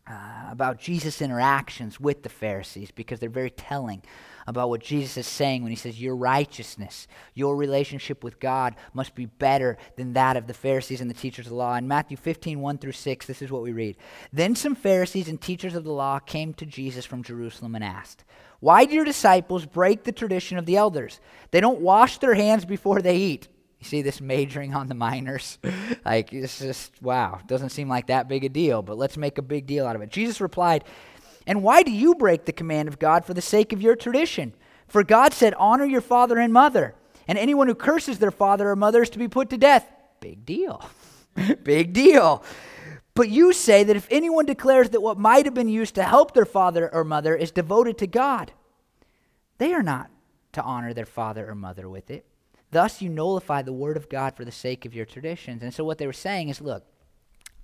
uh, 0.06 0.48
about 0.50 0.78
Jesus' 0.78 1.22
interactions 1.22 1.98
with 1.98 2.22
the 2.22 2.28
Pharisees 2.28 2.90
because 2.90 3.20
they're 3.20 3.30
very 3.30 3.50
telling 3.50 4.02
about 4.46 4.68
what 4.68 4.82
Jesus 4.82 5.16
is 5.16 5.26
saying 5.26 5.62
when 5.62 5.70
he 5.70 5.76
says, 5.76 6.00
Your 6.00 6.16
righteousness, 6.16 7.06
your 7.34 7.56
relationship 7.56 8.24
with 8.24 8.40
God 8.40 8.74
must 8.94 9.14
be 9.14 9.26
better 9.26 9.76
than 9.96 10.12
that 10.14 10.36
of 10.36 10.46
the 10.46 10.54
Pharisees 10.54 11.00
and 11.00 11.10
the 11.10 11.14
teachers 11.14 11.46
of 11.46 11.50
the 11.50 11.56
law. 11.56 11.74
In 11.76 11.88
Matthew 11.88 12.16
15, 12.16 12.60
1 12.60 12.78
through 12.78 12.92
6, 12.92 13.26
this 13.26 13.42
is 13.42 13.50
what 13.50 13.62
we 13.62 13.72
read. 13.72 13.96
Then 14.32 14.54
some 14.54 14.74
Pharisees 14.74 15.28
and 15.28 15.40
teachers 15.40 15.74
of 15.74 15.84
the 15.84 15.92
law 15.92 16.18
came 16.18 16.54
to 16.54 16.66
Jesus 16.66 17.04
from 17.04 17.22
Jerusalem 17.22 17.74
and 17.74 17.84
asked, 17.84 18.24
Why 18.60 18.84
do 18.84 18.94
your 18.94 19.04
disciples 19.04 19.66
break 19.66 20.04
the 20.04 20.12
tradition 20.12 20.58
of 20.58 20.66
the 20.66 20.76
elders? 20.76 21.20
They 21.50 21.60
don't 21.60 21.80
wash 21.80 22.18
their 22.18 22.34
hands 22.34 22.64
before 22.64 23.02
they 23.02 23.16
eat. 23.16 23.48
You 23.82 23.88
see 23.88 24.02
this 24.02 24.20
majoring 24.20 24.74
on 24.74 24.86
the 24.86 24.94
minors? 24.94 25.58
like, 26.04 26.32
it's 26.32 26.60
just, 26.60 26.92
wow, 27.02 27.40
doesn't 27.48 27.70
seem 27.70 27.88
like 27.88 28.06
that 28.06 28.28
big 28.28 28.44
a 28.44 28.48
deal, 28.48 28.80
but 28.80 28.96
let's 28.96 29.16
make 29.16 29.38
a 29.38 29.42
big 29.42 29.66
deal 29.66 29.86
out 29.86 29.96
of 29.96 30.02
it. 30.02 30.08
Jesus 30.08 30.40
replied, 30.40 30.84
and 31.46 31.62
why 31.62 31.82
do 31.82 31.90
you 31.90 32.14
break 32.14 32.44
the 32.44 32.52
command 32.52 32.88
of 32.88 32.98
God 32.98 33.24
for 33.24 33.34
the 33.34 33.42
sake 33.42 33.72
of 33.72 33.82
your 33.82 33.96
tradition? 33.96 34.54
For 34.86 35.02
God 35.02 35.32
said, 35.32 35.54
Honor 35.54 35.84
your 35.84 36.00
father 36.00 36.38
and 36.38 36.52
mother, 36.52 36.94
and 37.26 37.38
anyone 37.38 37.68
who 37.68 37.74
curses 37.74 38.18
their 38.18 38.30
father 38.30 38.70
or 38.70 38.76
mother 38.76 39.02
is 39.02 39.10
to 39.10 39.18
be 39.18 39.28
put 39.28 39.50
to 39.50 39.58
death. 39.58 39.90
Big 40.20 40.44
deal. 40.44 40.88
Big 41.64 41.92
deal. 41.92 42.44
But 43.14 43.28
you 43.28 43.52
say 43.52 43.84
that 43.84 43.96
if 43.96 44.08
anyone 44.10 44.46
declares 44.46 44.90
that 44.90 45.02
what 45.02 45.18
might 45.18 45.44
have 45.44 45.54
been 45.54 45.68
used 45.68 45.94
to 45.96 46.02
help 46.02 46.32
their 46.32 46.44
father 46.44 46.92
or 46.92 47.04
mother 47.04 47.34
is 47.34 47.50
devoted 47.50 47.98
to 47.98 48.06
God, 48.06 48.52
they 49.58 49.74
are 49.74 49.82
not 49.82 50.10
to 50.52 50.62
honor 50.62 50.94
their 50.94 51.06
father 51.06 51.48
or 51.48 51.54
mother 51.54 51.88
with 51.88 52.10
it. 52.10 52.24
Thus, 52.70 53.02
you 53.02 53.10
nullify 53.10 53.62
the 53.62 53.72
word 53.72 53.98
of 53.98 54.08
God 54.08 54.34
for 54.34 54.46
the 54.46 54.52
sake 54.52 54.86
of 54.86 54.94
your 54.94 55.04
traditions. 55.04 55.62
And 55.62 55.74
so, 55.74 55.84
what 55.84 55.98
they 55.98 56.06
were 56.06 56.12
saying 56.12 56.48
is 56.48 56.60
look, 56.60 56.84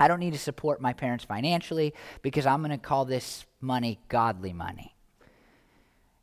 I 0.01 0.09
don't 0.09 0.21
need 0.21 0.33
to 0.33 0.39
support 0.39 0.81
my 0.81 0.93
parents 0.93 1.25
financially 1.25 1.95
because 2.23 2.47
I'm 2.47 2.61
going 2.61 2.71
to 2.71 2.79
call 2.79 3.05
this 3.05 3.47
money 3.61 3.99
godly 4.09 4.53
money. 4.53 4.95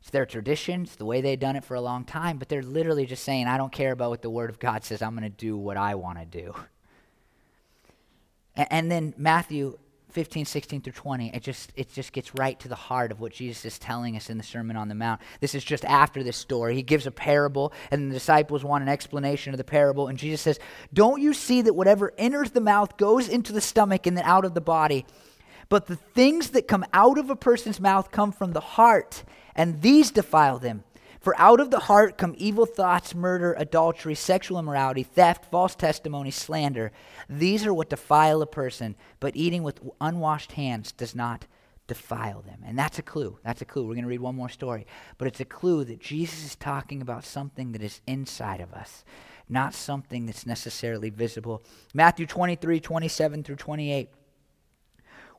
It's 0.00 0.10
their 0.10 0.24
tradition, 0.24 0.82
it's 0.82 0.96
the 0.96 1.04
way 1.04 1.20
they've 1.20 1.38
done 1.38 1.56
it 1.56 1.64
for 1.64 1.74
a 1.74 1.80
long 1.80 2.04
time, 2.04 2.38
but 2.38 2.48
they're 2.48 2.62
literally 2.62 3.06
just 3.06 3.24
saying, 3.24 3.48
I 3.48 3.56
don't 3.56 3.72
care 3.72 3.90
about 3.92 4.10
what 4.10 4.22
the 4.22 4.30
Word 4.30 4.50
of 4.50 4.58
God 4.60 4.84
says. 4.84 5.02
I'm 5.02 5.16
going 5.16 5.28
to 5.28 5.36
do 5.36 5.56
what 5.56 5.76
I 5.76 5.96
want 5.96 6.18
to 6.20 6.24
do. 6.24 6.54
And, 8.54 8.90
then 8.90 9.14
Matthew 9.18 9.78
15, 10.16 10.46
16 10.46 10.80
through 10.80 10.94
20, 10.94 11.30
it 11.34 11.42
just, 11.42 11.74
it 11.76 11.92
just 11.92 12.10
gets 12.10 12.34
right 12.34 12.58
to 12.60 12.68
the 12.68 12.74
heart 12.74 13.12
of 13.12 13.20
what 13.20 13.32
Jesus 13.32 13.66
is 13.66 13.78
telling 13.78 14.16
us 14.16 14.30
in 14.30 14.38
the 14.38 14.42
Sermon 14.42 14.74
on 14.74 14.88
the 14.88 14.94
Mount. 14.94 15.20
This 15.40 15.54
is 15.54 15.62
just 15.62 15.84
after 15.84 16.22
this 16.22 16.38
story. 16.38 16.74
He 16.74 16.82
gives 16.82 17.06
a 17.06 17.10
parable, 17.10 17.74
and 17.90 18.10
the 18.10 18.14
disciples 18.14 18.64
want 18.64 18.80
an 18.80 18.88
explanation 18.88 19.52
of 19.52 19.58
the 19.58 19.64
parable. 19.64 20.08
And 20.08 20.18
Jesus 20.18 20.40
says, 20.40 20.58
Don't 20.94 21.20
you 21.20 21.34
see 21.34 21.60
that 21.60 21.74
whatever 21.74 22.14
enters 22.16 22.52
the 22.52 22.62
mouth 22.62 22.96
goes 22.96 23.28
into 23.28 23.52
the 23.52 23.60
stomach 23.60 24.06
and 24.06 24.16
then 24.16 24.24
out 24.24 24.46
of 24.46 24.54
the 24.54 24.62
body? 24.62 25.04
But 25.68 25.84
the 25.84 25.96
things 25.96 26.52
that 26.52 26.66
come 26.66 26.86
out 26.94 27.18
of 27.18 27.28
a 27.28 27.36
person's 27.36 27.78
mouth 27.78 28.10
come 28.10 28.32
from 28.32 28.54
the 28.54 28.60
heart, 28.60 29.22
and 29.54 29.82
these 29.82 30.10
defile 30.10 30.58
them. 30.58 30.82
For 31.26 31.34
out 31.40 31.58
of 31.58 31.72
the 31.72 31.80
heart 31.80 32.18
come 32.18 32.36
evil 32.38 32.66
thoughts, 32.66 33.12
murder, 33.12 33.52
adultery, 33.58 34.14
sexual 34.14 34.60
immorality, 34.60 35.02
theft, 35.02 35.50
false 35.50 35.74
testimony, 35.74 36.30
slander. 36.30 36.92
These 37.28 37.66
are 37.66 37.74
what 37.74 37.90
defile 37.90 38.42
a 38.42 38.46
person, 38.46 38.94
but 39.18 39.34
eating 39.34 39.64
with 39.64 39.80
unwashed 40.00 40.52
hands 40.52 40.92
does 40.92 41.16
not 41.16 41.48
defile 41.88 42.42
them. 42.42 42.62
And 42.64 42.78
that's 42.78 43.00
a 43.00 43.02
clue. 43.02 43.40
That's 43.42 43.60
a 43.60 43.64
clue. 43.64 43.82
We're 43.82 43.94
going 43.94 44.04
to 44.04 44.08
read 44.08 44.20
one 44.20 44.36
more 44.36 44.48
story. 44.48 44.86
But 45.18 45.26
it's 45.26 45.40
a 45.40 45.44
clue 45.44 45.82
that 45.86 45.98
Jesus 45.98 46.44
is 46.44 46.54
talking 46.54 47.02
about 47.02 47.24
something 47.24 47.72
that 47.72 47.82
is 47.82 48.00
inside 48.06 48.60
of 48.60 48.72
us, 48.72 49.04
not 49.48 49.74
something 49.74 50.26
that's 50.26 50.46
necessarily 50.46 51.10
visible. 51.10 51.64
Matthew 51.92 52.26
23, 52.26 52.78
27 52.78 53.42
through 53.42 53.56
28. 53.56 54.10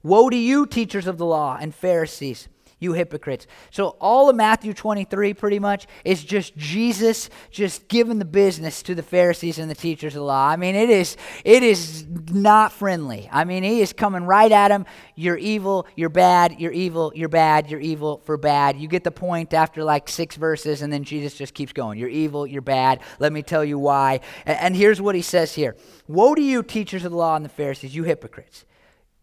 Woe 0.04 0.30
to 0.30 0.36
you, 0.36 0.66
teachers 0.66 1.08
of 1.08 1.18
the 1.18 1.26
law 1.26 1.58
and 1.58 1.74
Pharisees! 1.74 2.50
You 2.80 2.94
hypocrites. 2.94 3.48
So 3.72 3.90
all 4.00 4.30
of 4.30 4.36
Matthew 4.36 4.74
23 4.74 5.34
pretty 5.34 5.58
much 5.58 5.88
is 6.06 6.24
just 6.24 6.56
Jesus 6.56 7.30
just 7.50 7.88
giving 7.88 8.20
the 8.20 8.26
business 8.26 8.84
to 8.84 8.94
the 8.94 9.02
Pharisees 9.02 9.58
and 9.58 9.70
the 9.70 9.76
teachers 9.76 10.14
of 10.14 10.20
the 10.20 10.26
law. 10.26 10.48
I 10.48 10.58
mean, 10.58 10.76
it 10.76 10.90
is 10.90 11.18
it 11.44 11.64
is 11.64 12.06
not 12.32 12.72
friendly. 12.72 13.28
I 13.32 13.46
mean, 13.46 13.64
he 13.64 13.82
is 13.82 13.94
coming 13.94 14.24
right 14.26 14.52
at 14.52 14.68
them. 14.68 14.86
You're 15.16 15.38
evil, 15.38 15.88
you're 15.96 16.10
bad, 16.10 16.60
you're 16.60 16.72
evil, 16.72 17.12
you're 17.16 17.30
bad, 17.30 17.72
you're 17.72 17.80
evil 17.80 18.22
for 18.26 18.38
bad. 18.38 18.78
You 18.78 18.88
get 18.88 19.04
the 19.04 19.12
point 19.12 19.54
after 19.54 19.84
like 19.84 20.08
6 20.08 20.36
verses 20.36 20.84
and 20.84 20.94
then 20.94 21.04
Jesus 21.04 21.34
just 21.34 21.56
keeps 21.56 21.74
going. 21.74 21.98
You're 21.98 22.10
evil, 22.10 22.46
you're 22.46 22.62
bad. 22.62 23.02
Let 23.18 23.34
me 23.34 23.42
tell 23.42 23.66
you 23.66 23.80
why. 23.80 24.20
And, 24.46 24.60
and 24.60 24.76
here's 24.76 25.02
what 25.02 25.16
he 25.16 25.24
says 25.24 25.56
here. 25.56 25.76
Woe 26.08 26.36
to 26.36 26.42
you 26.42 26.62
teachers 26.62 27.04
of 27.06 27.12
the 27.12 27.18
law 27.18 27.36
and 27.36 27.44
the 27.44 27.50
Pharisees, 27.50 27.96
you 27.96 28.04
hypocrites. 28.04 28.66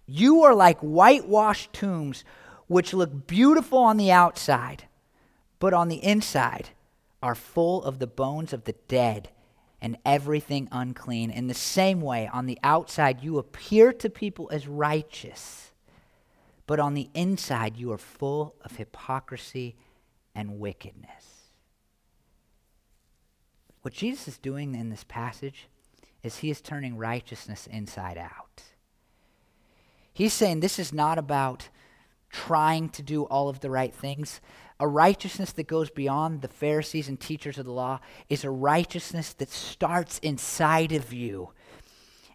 You 0.06 0.42
are 0.42 0.54
like 0.54 0.78
whitewashed 0.80 1.72
tombs 1.72 2.24
which 2.66 2.94
look 2.94 3.26
beautiful 3.26 3.78
on 3.78 3.96
the 3.96 4.10
outside, 4.10 4.84
but 5.58 5.74
on 5.74 5.88
the 5.88 6.02
inside 6.04 6.70
are 7.22 7.34
full 7.34 7.82
of 7.84 7.98
the 7.98 8.06
bones 8.06 8.52
of 8.52 8.64
the 8.64 8.74
dead 8.88 9.30
and 9.80 9.98
everything 10.04 10.68
unclean. 10.72 11.30
In 11.30 11.46
the 11.46 11.54
same 11.54 12.00
way, 12.00 12.28
on 12.32 12.46
the 12.46 12.58
outside, 12.62 13.22
you 13.22 13.38
appear 13.38 13.92
to 13.92 14.08
people 14.08 14.48
as 14.50 14.66
righteous, 14.66 15.72
but 16.66 16.80
on 16.80 16.94
the 16.94 17.10
inside, 17.14 17.76
you 17.76 17.92
are 17.92 17.98
full 17.98 18.54
of 18.62 18.76
hypocrisy 18.76 19.76
and 20.34 20.58
wickedness. 20.58 21.50
What 23.82 23.92
Jesus 23.92 24.28
is 24.28 24.38
doing 24.38 24.74
in 24.74 24.88
this 24.88 25.04
passage 25.04 25.68
is 26.22 26.38
he 26.38 26.50
is 26.50 26.62
turning 26.62 26.96
righteousness 26.96 27.68
inside 27.70 28.16
out. 28.16 28.62
He's 30.14 30.32
saying 30.32 30.60
this 30.60 30.78
is 30.78 30.92
not 30.92 31.18
about 31.18 31.68
trying 32.34 32.88
to 32.90 33.02
do 33.02 33.22
all 33.24 33.48
of 33.48 33.60
the 33.60 33.70
right 33.70 33.94
things. 33.94 34.40
A 34.80 34.88
righteousness 34.88 35.52
that 35.52 35.68
goes 35.68 35.88
beyond 35.88 36.42
the 36.42 36.48
Pharisees 36.48 37.08
and 37.08 37.18
teachers 37.18 37.58
of 37.58 37.64
the 37.64 37.72
law 37.72 38.00
is 38.28 38.42
a 38.44 38.50
righteousness 38.50 39.32
that 39.34 39.50
starts 39.50 40.18
inside 40.18 40.92
of 40.92 41.12
you 41.12 41.50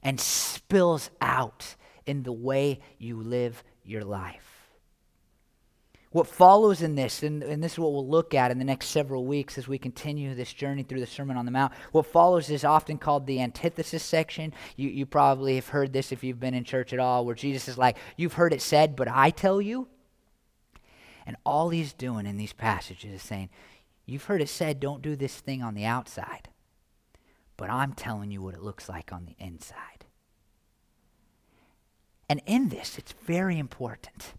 and 0.01 0.19
spills 0.19 1.09
out 1.19 1.75
in 2.05 2.23
the 2.23 2.31
way 2.31 2.79
you 2.97 3.21
live 3.21 3.63
your 3.83 4.05
life. 4.05 4.58
What 6.11 6.25
follows 6.25 6.81
in 6.81 6.95
this, 6.95 7.21
and, 7.21 7.43
and, 7.43 7.63
this 7.63 7.73
is 7.73 7.79
what 7.79 7.93
we'll 7.93 8.07
look 8.07 8.33
at 8.33 8.49
in 8.49 8.57
the 8.57 8.65
next 8.65 8.87
several 8.87 9.27
weeks 9.27 9.59
as 9.59 9.67
we 9.67 9.77
continue 9.77 10.33
this 10.33 10.51
journey 10.51 10.81
through 10.81 11.01
the 11.01 11.05
Sermon 11.05 11.37
on 11.37 11.45
the 11.45 11.51
Mount, 11.51 11.71
what 11.91 12.07
follows 12.07 12.49
is 12.49 12.63
often 12.63 12.97
called 12.97 13.27
the 13.27 13.39
antithesis 13.39 14.01
section. 14.01 14.51
You, 14.75 14.89
you 14.89 15.05
probably 15.05 15.53
have 15.55 15.67
heard 15.67 15.93
this 15.93 16.11
if 16.11 16.23
you've 16.23 16.39
been 16.39 16.55
in 16.55 16.63
church 16.63 16.93
at 16.93 16.99
all, 16.99 17.25
where 17.25 17.35
Jesus 17.35 17.67
is 17.67 17.77
like, 17.77 17.97
You've 18.17 18.33
heard 18.33 18.53
it 18.53 18.61
said, 18.61 18.95
but 18.95 19.07
I 19.07 19.29
tell 19.29 19.61
you. 19.61 19.87
And 21.27 21.37
all 21.45 21.69
he's 21.69 21.93
doing 21.93 22.25
in 22.25 22.37
these 22.37 22.53
passages 22.53 23.13
is 23.13 23.21
saying, 23.21 23.49
You've 24.07 24.25
heard 24.25 24.41
it 24.41 24.49
said, 24.49 24.79
don't 24.79 25.03
do 25.03 25.15
this 25.15 25.39
thing 25.39 25.61
on 25.61 25.75
the 25.75 25.85
outside, 25.85 26.49
but 27.55 27.69
I'm 27.69 27.93
telling 27.93 28.31
you 28.31 28.41
what 28.41 28.55
it 28.55 28.63
looks 28.63 28.89
like 28.89 29.13
on 29.13 29.25
the 29.25 29.35
inside. 29.37 30.05
And 32.27 32.41
in 32.47 32.69
this, 32.69 32.97
it's 32.97 33.11
very 33.11 33.59
important 33.59 34.33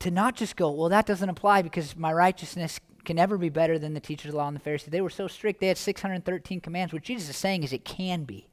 to 0.00 0.10
not 0.10 0.34
just 0.34 0.56
go, 0.56 0.70
well, 0.70 0.88
that 0.88 1.06
doesn't 1.06 1.28
apply 1.28 1.62
because 1.62 1.96
my 1.96 2.12
righteousness 2.12 2.80
can 3.04 3.16
never 3.16 3.38
be 3.38 3.48
better 3.48 3.78
than 3.78 3.94
the 3.94 4.00
teachers 4.00 4.26
of 4.26 4.32
the 4.32 4.38
law 4.38 4.48
and 4.48 4.56
the 4.56 4.60
Pharisees. 4.60 4.90
They 4.90 5.00
were 5.00 5.10
so 5.10 5.28
strict, 5.28 5.60
they 5.60 5.68
had 5.68 5.78
613 5.78 6.60
commands. 6.60 6.92
What 6.92 7.02
Jesus 7.02 7.30
is 7.30 7.36
saying 7.36 7.62
is 7.62 7.72
it 7.72 7.84
can 7.84 8.24
be. 8.24 8.49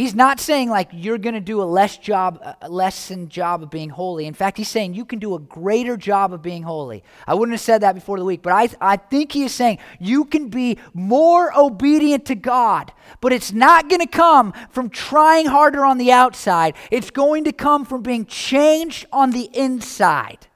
He's 0.00 0.14
not 0.14 0.40
saying 0.40 0.70
like 0.70 0.88
you're 0.94 1.18
going 1.18 1.34
to 1.34 1.42
do 1.42 1.60
a 1.60 1.64
less 1.64 1.98
job, 1.98 2.40
a 2.62 2.70
lesson 2.70 3.28
job 3.28 3.62
of 3.62 3.68
being 3.68 3.90
holy. 3.90 4.24
In 4.24 4.32
fact, 4.32 4.56
he's 4.56 4.70
saying 4.70 4.94
you 4.94 5.04
can 5.04 5.18
do 5.18 5.34
a 5.34 5.38
greater 5.38 5.98
job 5.98 6.32
of 6.32 6.40
being 6.40 6.62
holy. 6.62 7.04
I 7.26 7.34
wouldn't 7.34 7.52
have 7.52 7.60
said 7.60 7.82
that 7.82 7.94
before 7.94 8.18
the 8.18 8.24
week, 8.24 8.40
but 8.40 8.54
I, 8.54 8.70
I 8.80 8.96
think 8.96 9.32
he 9.32 9.42
is 9.42 9.52
saying 9.52 9.78
you 9.98 10.24
can 10.24 10.48
be 10.48 10.78
more 10.94 11.52
obedient 11.54 12.24
to 12.24 12.34
God, 12.34 12.94
but 13.20 13.34
it's 13.34 13.52
not 13.52 13.90
going 13.90 14.00
to 14.00 14.06
come 14.06 14.54
from 14.70 14.88
trying 14.88 15.44
harder 15.44 15.84
on 15.84 15.98
the 15.98 16.12
outside. 16.12 16.76
It's 16.90 17.10
going 17.10 17.44
to 17.44 17.52
come 17.52 17.84
from 17.84 18.00
being 18.00 18.24
changed 18.24 19.04
on 19.12 19.32
the 19.32 19.50
inside. 19.52 20.46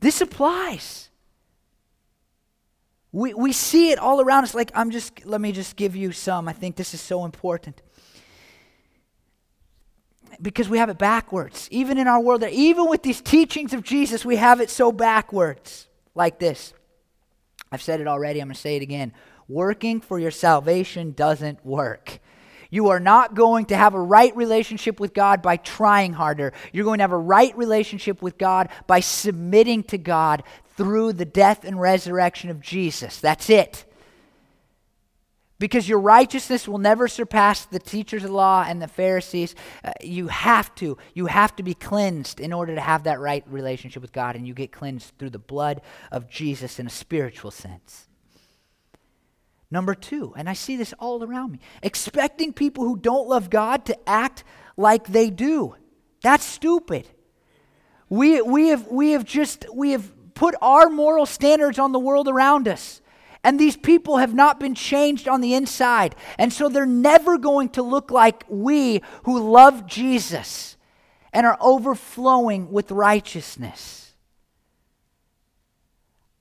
This 0.00 0.20
applies. 0.20 1.05
We, 3.16 3.32
we 3.32 3.52
see 3.52 3.92
it 3.92 3.98
all 3.98 4.20
around 4.20 4.44
us. 4.44 4.54
Like, 4.54 4.70
I'm 4.74 4.90
just, 4.90 5.24
let 5.24 5.40
me 5.40 5.50
just 5.50 5.76
give 5.76 5.96
you 5.96 6.12
some. 6.12 6.48
I 6.48 6.52
think 6.52 6.76
this 6.76 6.92
is 6.92 7.00
so 7.00 7.24
important. 7.24 7.80
Because 10.42 10.68
we 10.68 10.76
have 10.76 10.90
it 10.90 10.98
backwards. 10.98 11.66
Even 11.70 11.96
in 11.96 12.08
our 12.08 12.20
world, 12.20 12.44
even 12.44 12.90
with 12.90 13.02
these 13.02 13.22
teachings 13.22 13.72
of 13.72 13.82
Jesus, 13.82 14.26
we 14.26 14.36
have 14.36 14.60
it 14.60 14.68
so 14.68 14.92
backwards. 14.92 15.86
Like 16.14 16.38
this. 16.38 16.74
I've 17.72 17.80
said 17.80 18.02
it 18.02 18.06
already, 18.06 18.40
I'm 18.40 18.48
going 18.48 18.54
to 18.54 18.60
say 18.60 18.76
it 18.76 18.82
again. 18.82 19.14
Working 19.48 20.02
for 20.02 20.18
your 20.18 20.30
salvation 20.30 21.12
doesn't 21.12 21.64
work. 21.64 22.18
You 22.68 22.88
are 22.90 23.00
not 23.00 23.34
going 23.34 23.64
to 23.66 23.78
have 23.78 23.94
a 23.94 24.00
right 24.00 24.36
relationship 24.36 25.00
with 25.00 25.14
God 25.14 25.40
by 25.40 25.56
trying 25.56 26.12
harder. 26.12 26.52
You're 26.70 26.84
going 26.84 26.98
to 26.98 27.04
have 27.04 27.12
a 27.12 27.16
right 27.16 27.56
relationship 27.56 28.20
with 28.20 28.36
God 28.36 28.68
by 28.86 29.00
submitting 29.00 29.84
to 29.84 29.96
God 29.96 30.42
through 30.76 31.14
the 31.14 31.24
death 31.24 31.64
and 31.64 31.80
resurrection 31.80 32.50
of 32.50 32.60
Jesus. 32.60 33.20
That's 33.20 33.50
it. 33.50 33.84
Because 35.58 35.88
your 35.88 36.00
righteousness 36.00 36.68
will 36.68 36.76
never 36.76 37.08
surpass 37.08 37.64
the 37.64 37.78
teachers 37.78 38.22
of 38.22 38.28
the 38.28 38.36
law 38.36 38.64
and 38.68 38.82
the 38.82 38.88
Pharisees. 38.88 39.54
Uh, 39.82 39.92
you 40.02 40.28
have 40.28 40.74
to. 40.74 40.98
You 41.14 41.26
have 41.26 41.56
to 41.56 41.62
be 41.62 41.72
cleansed 41.72 42.40
in 42.40 42.52
order 42.52 42.74
to 42.74 42.80
have 42.80 43.04
that 43.04 43.20
right 43.20 43.42
relationship 43.48 44.02
with 44.02 44.12
God, 44.12 44.36
and 44.36 44.46
you 44.46 44.52
get 44.52 44.70
cleansed 44.70 45.12
through 45.18 45.30
the 45.30 45.38
blood 45.38 45.80
of 46.12 46.28
Jesus 46.28 46.78
in 46.78 46.86
a 46.86 46.90
spiritual 46.90 47.50
sense. 47.50 48.06
Number 49.70 49.94
two, 49.94 50.34
and 50.36 50.48
I 50.48 50.52
see 50.52 50.76
this 50.76 50.92
all 50.98 51.24
around 51.24 51.52
me, 51.52 51.60
expecting 51.82 52.52
people 52.52 52.84
who 52.84 52.98
don't 52.98 53.26
love 53.26 53.48
God 53.48 53.86
to 53.86 54.08
act 54.08 54.44
like 54.76 55.08
they 55.08 55.30
do. 55.30 55.74
That's 56.22 56.44
stupid. 56.44 57.08
We, 58.08 58.40
we, 58.42 58.68
have, 58.68 58.86
we 58.88 59.12
have 59.12 59.24
just, 59.24 59.66
we 59.74 59.90
have 59.90 60.12
put 60.36 60.54
our 60.62 60.88
moral 60.88 61.26
standards 61.26 61.80
on 61.80 61.90
the 61.90 61.98
world 61.98 62.28
around 62.28 62.68
us. 62.68 63.00
And 63.42 63.58
these 63.58 63.76
people 63.76 64.18
have 64.18 64.34
not 64.34 64.60
been 64.60 64.74
changed 64.74 65.26
on 65.26 65.40
the 65.40 65.54
inside. 65.54 66.14
And 66.38 66.52
so 66.52 66.68
they're 66.68 66.86
never 66.86 67.38
going 67.38 67.70
to 67.70 67.82
look 67.82 68.10
like 68.10 68.44
we 68.48 69.02
who 69.24 69.50
love 69.52 69.86
Jesus 69.86 70.76
and 71.32 71.46
are 71.46 71.58
overflowing 71.60 72.70
with 72.70 72.90
righteousness. 72.90 74.14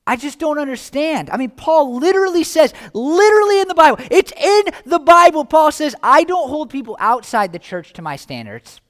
I 0.08 0.16
just 0.16 0.38
don't 0.38 0.60
understand. 0.60 1.30
I 1.32 1.38
mean, 1.38 1.50
Paul 1.50 1.98
literally 1.98 2.44
says, 2.44 2.74
literally 2.94 3.62
in 3.62 3.68
the 3.68 3.74
Bible, 3.74 4.04
it's 4.12 4.32
in 4.32 4.64
the 4.86 5.00
Bible. 5.00 5.46
Paul 5.46 5.72
says, 5.72 5.96
I 6.04 6.24
don't 6.24 6.50
hold 6.50 6.70
people 6.70 6.96
outside 7.00 7.52
the 7.52 7.60
church 7.60 7.94
to 7.94 8.04
my 8.04 8.16
standards, 8.16 8.82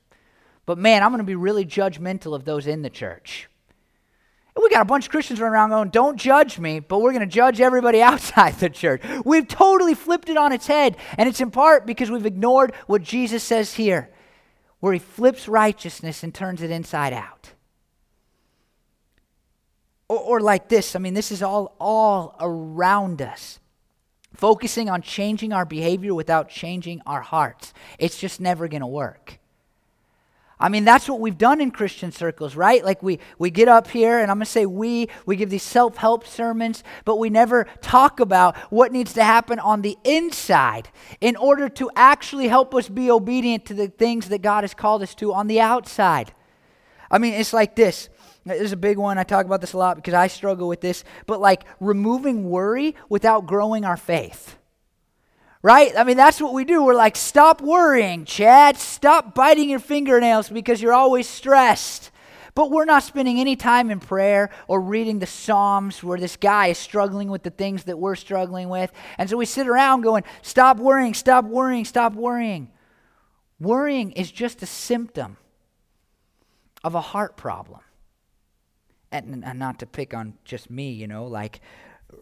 but 0.65 0.77
man, 0.77 1.03
I'm 1.03 1.11
going 1.11 1.19
to 1.19 1.23
be 1.23 1.35
really 1.35 1.65
judgmental 1.65 2.35
of 2.35 2.43
those 2.43 2.67
in 2.67 2.81
the 2.81 2.89
church. 2.89 3.47
We 4.61 4.69
got 4.69 4.81
a 4.81 4.85
bunch 4.85 5.05
of 5.05 5.11
Christians 5.11 5.39
running 5.39 5.53
around 5.53 5.69
going, 5.71 5.89
Don't 5.89 6.17
judge 6.17 6.59
me, 6.59 6.79
but 6.79 6.99
we're 6.99 7.11
going 7.11 7.27
to 7.27 7.33
judge 7.33 7.59
everybody 7.59 8.01
outside 8.01 8.55
the 8.55 8.69
church. 8.69 9.01
We've 9.25 9.47
totally 9.47 9.93
flipped 9.93 10.29
it 10.29 10.37
on 10.37 10.53
its 10.53 10.67
head. 10.67 10.97
And 11.17 11.27
it's 11.27 11.41
in 11.41 11.51
part 11.51 11.85
because 11.85 12.09
we've 12.09 12.25
ignored 12.25 12.73
what 12.87 13.03
Jesus 13.03 13.43
says 13.43 13.73
here, 13.73 14.09
where 14.79 14.93
he 14.93 14.99
flips 14.99 15.47
righteousness 15.47 16.23
and 16.23 16.33
turns 16.33 16.61
it 16.61 16.71
inside 16.71 17.13
out. 17.13 17.51
Or, 20.07 20.19
or 20.19 20.39
like 20.39 20.69
this 20.69 20.95
I 20.95 20.99
mean, 20.99 21.15
this 21.15 21.31
is 21.31 21.41
all, 21.41 21.75
all 21.79 22.35
around 22.39 23.21
us. 23.21 23.59
focusing 24.33 24.89
on 24.89 25.01
changing 25.01 25.51
our 25.51 25.65
behavior 25.65 26.13
without 26.13 26.49
changing 26.49 27.01
our 27.05 27.21
hearts. 27.21 27.73
It's 27.99 28.17
just 28.17 28.39
never 28.39 28.67
going 28.67 28.81
to 28.81 28.87
work. 28.87 29.39
I 30.59 30.69
mean, 30.69 30.85
that's 30.85 31.09
what 31.09 31.19
we've 31.19 31.37
done 31.37 31.59
in 31.59 31.71
Christian 31.71 32.11
circles, 32.11 32.55
right? 32.55 32.83
Like 32.83 33.03
we, 33.03 33.19
we 33.37 33.49
get 33.49 33.67
up 33.67 33.89
here, 33.89 34.19
and 34.19 34.31
I'm 34.31 34.37
going 34.37 34.45
to 34.45 34.51
say 34.51 34.65
we, 34.65 35.09
we 35.25 35.35
give 35.35 35.49
these 35.49 35.63
self 35.63 35.97
help 35.97 36.25
sermons, 36.25 36.83
but 37.03 37.17
we 37.17 37.29
never 37.29 37.65
talk 37.81 38.21
about 38.21 38.55
what 38.71 38.93
needs 38.93 39.13
to 39.13 39.23
happen 39.23 39.59
on 39.59 39.81
the 39.81 39.97
inside 40.05 40.89
in 41.19 41.35
order 41.35 41.67
to 41.69 41.91
actually 41.95 42.47
help 42.47 42.73
us 42.73 42.87
be 42.87 43.11
obedient 43.11 43.65
to 43.65 43.73
the 43.73 43.89
things 43.89 44.29
that 44.29 44.41
God 44.41 44.63
has 44.63 44.73
called 44.73 45.01
us 45.03 45.13
to 45.15 45.33
on 45.33 45.47
the 45.47 45.59
outside. 45.59 46.33
I 47.11 47.17
mean, 47.17 47.33
it's 47.33 47.53
like 47.53 47.75
this. 47.75 48.09
This 48.45 48.61
is 48.61 48.71
a 48.71 48.77
big 48.77 48.97
one. 48.97 49.17
I 49.17 49.23
talk 49.23 49.45
about 49.45 49.59
this 49.59 49.73
a 49.73 49.77
lot 49.77 49.97
because 49.97 50.13
I 50.13 50.27
struggle 50.27 50.67
with 50.69 50.79
this, 50.79 51.03
but 51.25 51.41
like 51.41 51.65
removing 51.81 52.49
worry 52.49 52.95
without 53.09 53.45
growing 53.45 53.83
our 53.83 53.97
faith 53.97 54.57
right? 55.65 55.97
I 55.97 56.03
mean, 56.03 56.15
that's 56.15 56.39
what 56.39 56.53
we 56.53 56.63
do. 56.63 56.83
We're 56.83 56.93
like, 56.93 57.15
stop 57.15 57.59
worrying, 57.59 58.25
Chad. 58.25 58.77
Stop 58.77 59.33
biting 59.33 59.67
your 59.67 59.79
fingernails 59.79 60.47
because 60.47 60.79
you're 60.79 60.93
always 60.93 61.27
stressed. 61.27 62.11
But 62.53 62.69
we're 62.69 62.85
not 62.85 63.01
spending 63.01 63.39
any 63.39 63.55
time 63.55 63.89
in 63.89 63.99
prayer 63.99 64.51
or 64.67 64.79
reading 64.79 65.17
the 65.17 65.25
Psalms 65.25 66.03
where 66.03 66.19
this 66.19 66.37
guy 66.37 66.67
is 66.67 66.77
struggling 66.77 67.31
with 67.31 67.41
the 67.41 67.49
things 67.49 67.85
that 67.85 67.97
we're 67.97 68.13
struggling 68.13 68.69
with. 68.69 68.91
And 69.17 69.27
so 69.27 69.37
we 69.37 69.47
sit 69.47 69.67
around 69.67 70.01
going, 70.01 70.23
stop 70.43 70.77
worrying, 70.77 71.15
stop 71.15 71.45
worrying, 71.45 71.83
stop 71.83 72.13
worrying. 72.13 72.69
Worrying 73.59 74.11
is 74.11 74.31
just 74.31 74.61
a 74.61 74.67
symptom 74.67 75.37
of 76.83 76.93
a 76.93 77.01
heart 77.01 77.37
problem. 77.37 77.79
And, 79.11 79.43
and 79.43 79.57
not 79.57 79.79
to 79.79 79.87
pick 79.87 80.13
on 80.13 80.35
just 80.45 80.69
me, 80.69 80.91
you 80.91 81.07
know, 81.07 81.25
like 81.25 81.59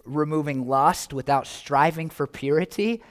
removing 0.06 0.66
lust 0.66 1.12
without 1.12 1.46
striving 1.46 2.10
for 2.10 2.26
purity 2.26 3.04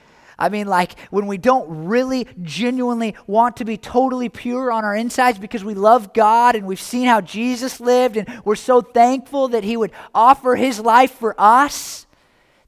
I 0.42 0.48
mean, 0.48 0.66
like 0.66 0.98
when 1.10 1.28
we 1.28 1.38
don't 1.38 1.86
really 1.86 2.26
genuinely 2.42 3.14
want 3.28 3.58
to 3.58 3.64
be 3.64 3.76
totally 3.76 4.28
pure 4.28 4.72
on 4.72 4.84
our 4.84 4.96
insides 4.96 5.38
because 5.38 5.62
we 5.62 5.74
love 5.74 6.12
God 6.12 6.56
and 6.56 6.66
we've 6.66 6.80
seen 6.80 7.06
how 7.06 7.20
Jesus 7.20 7.78
lived 7.78 8.16
and 8.16 8.42
we're 8.44 8.56
so 8.56 8.80
thankful 8.80 9.46
that 9.48 9.62
He 9.62 9.76
would 9.76 9.92
offer 10.12 10.56
His 10.56 10.80
life 10.80 11.12
for 11.12 11.36
us, 11.38 12.08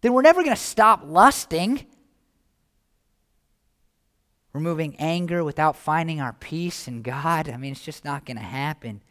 then 0.03 0.13
we're 0.13 0.23
never 0.23 0.45
going 0.45 0.55
to 0.55 0.63
stop 0.63 1.03
lusting. 1.05 1.85
Removing 4.53 4.95
anger 5.01 5.43
without 5.43 5.75
finding 5.75 6.21
our 6.21 6.33
peace 6.33 6.87
in 6.87 7.03
God, 7.03 7.49
I 7.49 7.57
mean, 7.57 7.73
it's 7.73 7.83
just 7.83 8.05
not 8.05 8.25
going 8.25 8.37
to 8.37 8.43
happen. 8.45 9.03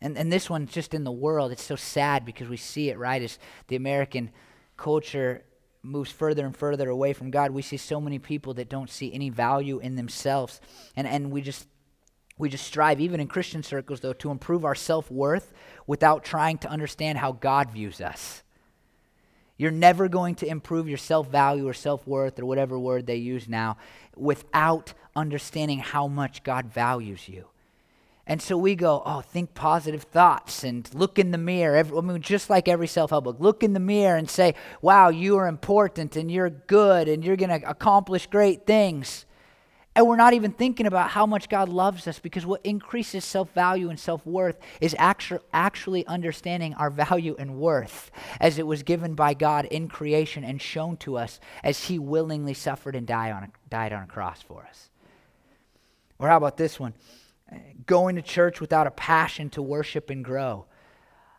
And, 0.00 0.18
and 0.18 0.32
this 0.32 0.50
one's 0.50 0.72
just 0.72 0.94
in 0.94 1.04
the 1.04 1.12
world. 1.12 1.52
It's 1.52 1.62
so 1.62 1.76
sad 1.76 2.24
because 2.24 2.48
we 2.48 2.56
see 2.56 2.90
it, 2.90 2.98
right? 2.98 3.22
As 3.22 3.38
the 3.68 3.76
American 3.76 4.32
culture 4.76 5.44
moves 5.82 6.10
further 6.10 6.46
and 6.46 6.56
further 6.56 6.88
away 6.88 7.12
from 7.12 7.30
God, 7.30 7.50
we 7.50 7.62
see 7.62 7.76
so 7.76 8.00
many 8.00 8.18
people 8.18 8.54
that 8.54 8.68
don't 8.68 8.90
see 8.90 9.12
any 9.12 9.30
value 9.30 9.78
in 9.78 9.96
themselves. 9.96 10.60
And, 10.96 11.06
and 11.06 11.30
we 11.30 11.42
just 11.42 11.66
we 12.38 12.48
just 12.48 12.66
strive, 12.66 13.00
even 13.00 13.20
in 13.20 13.28
Christian 13.28 13.62
circles, 13.62 14.00
though, 14.00 14.14
to 14.14 14.30
improve 14.30 14.64
our 14.64 14.74
self 14.74 15.10
worth 15.10 15.52
without 15.86 16.24
trying 16.24 16.58
to 16.58 16.68
understand 16.68 17.18
how 17.18 17.32
God 17.32 17.70
views 17.70 18.00
us. 18.00 18.42
You're 19.56 19.70
never 19.70 20.08
going 20.08 20.34
to 20.36 20.46
improve 20.46 20.88
your 20.88 20.98
self 20.98 21.28
value 21.30 21.68
or 21.68 21.74
self 21.74 22.06
worth 22.06 22.38
or 22.40 22.46
whatever 22.46 22.78
word 22.78 23.06
they 23.06 23.16
use 23.16 23.48
now 23.48 23.76
without 24.16 24.94
understanding 25.14 25.78
how 25.78 26.08
much 26.08 26.42
God 26.42 26.66
values 26.66 27.28
you. 27.28 27.46
And 28.26 28.40
so 28.40 28.56
we 28.56 28.76
go, 28.76 29.02
oh, 29.04 29.20
think 29.20 29.52
positive 29.54 30.04
thoughts 30.04 30.62
and 30.62 30.88
look 30.94 31.18
in 31.18 31.32
the 31.32 31.38
mirror. 31.38 31.76
Every, 31.76 31.98
I 31.98 32.00
mean, 32.02 32.22
just 32.22 32.48
like 32.48 32.68
every 32.68 32.86
self 32.86 33.10
help 33.10 33.24
book, 33.24 33.36
look 33.40 33.64
in 33.64 33.72
the 33.72 33.80
mirror 33.80 34.16
and 34.16 34.30
say, 34.30 34.54
wow, 34.80 35.08
you 35.08 35.36
are 35.38 35.48
important 35.48 36.14
and 36.14 36.30
you're 36.30 36.50
good 36.50 37.08
and 37.08 37.24
you're 37.24 37.36
going 37.36 37.60
to 37.60 37.68
accomplish 37.68 38.28
great 38.28 38.64
things. 38.64 39.26
And 39.94 40.06
we're 40.06 40.16
not 40.16 40.32
even 40.32 40.52
thinking 40.52 40.86
about 40.86 41.10
how 41.10 41.26
much 41.26 41.50
God 41.50 41.68
loves 41.68 42.08
us 42.08 42.18
because 42.18 42.46
what 42.46 42.62
increases 42.64 43.24
self 43.24 43.52
value 43.52 43.90
and 43.90 43.98
self 43.98 44.24
worth 44.24 44.58
is 44.80 44.94
actu- 44.98 45.40
actually 45.52 46.06
understanding 46.06 46.74
our 46.74 46.90
value 46.90 47.34
and 47.38 47.56
worth 47.56 48.10
as 48.40 48.58
it 48.58 48.66
was 48.66 48.84
given 48.84 49.14
by 49.14 49.34
God 49.34 49.66
in 49.66 49.88
creation 49.88 50.44
and 50.44 50.62
shown 50.62 50.96
to 50.98 51.18
us 51.18 51.40
as 51.62 51.84
He 51.84 51.98
willingly 51.98 52.54
suffered 52.54 52.94
and 52.94 53.06
died 53.06 53.32
on 53.32 53.42
a, 53.42 53.48
died 53.68 53.92
on 53.92 54.04
a 54.04 54.06
cross 54.06 54.40
for 54.40 54.64
us. 54.64 54.88
Or 56.18 56.28
how 56.28 56.38
about 56.38 56.56
this 56.56 56.80
one? 56.80 56.94
Going 57.86 58.16
to 58.16 58.22
church 58.22 58.60
without 58.60 58.86
a 58.86 58.90
passion 58.90 59.50
to 59.50 59.62
worship 59.62 60.10
and 60.10 60.24
grow. 60.24 60.66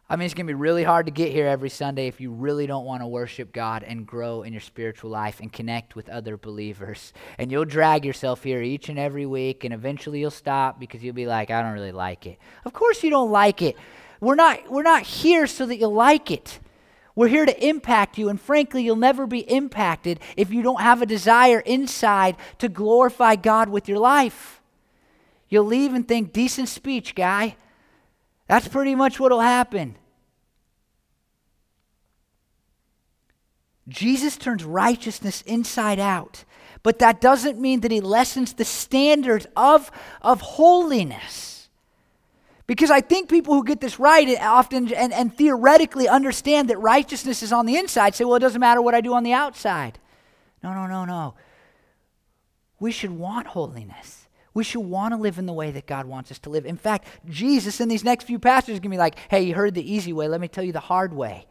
I 0.09 0.15
mean, 0.15 0.25
it's 0.25 0.33
going 0.33 0.45
to 0.45 0.51
be 0.51 0.59
really 0.59 0.83
hard 0.83 1.05
to 1.07 1.11
get 1.11 1.31
here 1.31 1.47
every 1.47 1.69
Sunday 1.69 2.07
if 2.07 2.19
you 2.19 2.31
really 2.31 2.67
don't 2.67 2.85
want 2.85 3.01
to 3.01 3.07
worship 3.07 3.53
God 3.53 3.83
and 3.83 4.05
grow 4.05 4.43
in 4.43 4.51
your 4.51 4.61
spiritual 4.61 5.09
life 5.09 5.39
and 5.39 5.51
connect 5.51 5.95
with 5.95 6.09
other 6.09 6.37
believers. 6.37 7.13
And 7.37 7.51
you'll 7.51 7.65
drag 7.65 8.05
yourself 8.05 8.43
here 8.43 8.61
each 8.61 8.89
and 8.89 8.99
every 8.99 9.25
week, 9.25 9.63
and 9.63 9.73
eventually 9.73 10.19
you'll 10.19 10.29
stop 10.29 10.79
because 10.79 11.03
you'll 11.03 11.15
be 11.15 11.25
like, 11.25 11.49
I 11.49 11.61
don't 11.61 11.73
really 11.73 11.93
like 11.93 12.27
it. 12.27 12.37
Of 12.65 12.73
course, 12.73 13.01
you 13.01 13.09
don't 13.09 13.31
like 13.31 13.61
it. 13.61 13.77
We're 14.19 14.35
not, 14.35 14.69
we're 14.69 14.83
not 14.83 15.03
here 15.03 15.47
so 15.47 15.65
that 15.65 15.77
you 15.77 15.87
like 15.87 16.29
it. 16.29 16.59
We're 17.15 17.27
here 17.27 17.45
to 17.45 17.67
impact 17.67 18.17
you, 18.17 18.29
and 18.29 18.41
frankly, 18.41 18.83
you'll 18.83 18.95
never 18.95 19.25
be 19.25 19.39
impacted 19.39 20.19
if 20.35 20.51
you 20.51 20.61
don't 20.61 20.81
have 20.81 21.01
a 21.01 21.05
desire 21.05 21.59
inside 21.59 22.35
to 22.57 22.69
glorify 22.69 23.35
God 23.35 23.69
with 23.69 23.87
your 23.87 23.99
life. 23.99 24.62
You'll 25.53 25.65
leave 25.65 25.93
and 25.93 26.07
think, 26.07 26.33
decent 26.33 26.67
speech, 26.67 27.13
guy. 27.13 27.55
That's 28.47 28.67
pretty 28.67 28.95
much 28.95 29.19
what'll 29.19 29.39
happen. 29.39 29.97
Jesus 33.87 34.35
turns 34.35 34.63
righteousness 34.63 35.43
inside 35.43 35.99
out, 35.99 36.43
but 36.81 36.97
that 36.97 37.21
doesn't 37.21 37.59
mean 37.59 37.81
that 37.81 37.91
he 37.91 38.01
lessens 38.01 38.53
the 38.53 38.65
standards 38.65 39.45
of, 39.55 39.91
of 40.23 40.41
holiness. 40.41 41.69
Because 42.65 42.89
I 42.89 43.01
think 43.01 43.29
people 43.29 43.53
who 43.53 43.63
get 43.63 43.79
this 43.79 43.99
right 43.99 44.35
often 44.41 44.91
and, 44.91 45.13
and 45.13 45.37
theoretically 45.37 46.07
understand 46.07 46.71
that 46.71 46.79
righteousness 46.79 47.43
is 47.43 47.53
on 47.53 47.67
the 47.67 47.77
inside 47.77 48.15
say, 48.15 48.25
well, 48.25 48.37
it 48.37 48.39
doesn't 48.39 48.59
matter 48.59 48.81
what 48.81 48.95
I 48.95 49.01
do 49.01 49.13
on 49.13 49.21
the 49.21 49.33
outside. 49.33 49.99
No, 50.63 50.73
no, 50.73 50.87
no, 50.87 51.05
no. 51.05 51.35
We 52.79 52.91
should 52.91 53.11
want 53.11 53.45
holiness. 53.45 54.22
We 54.53 54.63
should 54.63 54.81
want 54.81 55.13
to 55.13 55.19
live 55.19 55.39
in 55.39 55.45
the 55.45 55.53
way 55.53 55.71
that 55.71 55.87
God 55.87 56.05
wants 56.05 56.31
us 56.31 56.39
to 56.39 56.49
live. 56.49 56.65
In 56.65 56.77
fact, 56.77 57.07
Jesus 57.27 57.81
in 57.81 57.89
these 57.89 58.03
next 58.03 58.25
few 58.25 58.39
passages 58.39 58.75
is 58.75 58.79
going 58.79 58.91
to 58.91 58.95
be 58.95 58.99
like, 58.99 59.17
hey, 59.29 59.43
you 59.43 59.55
heard 59.55 59.73
the 59.73 59.91
easy 59.91 60.13
way. 60.13 60.27
Let 60.27 60.41
me 60.41 60.47
tell 60.47 60.63
you 60.63 60.71
the 60.71 60.79
hard 60.79 61.13
way. 61.13 61.47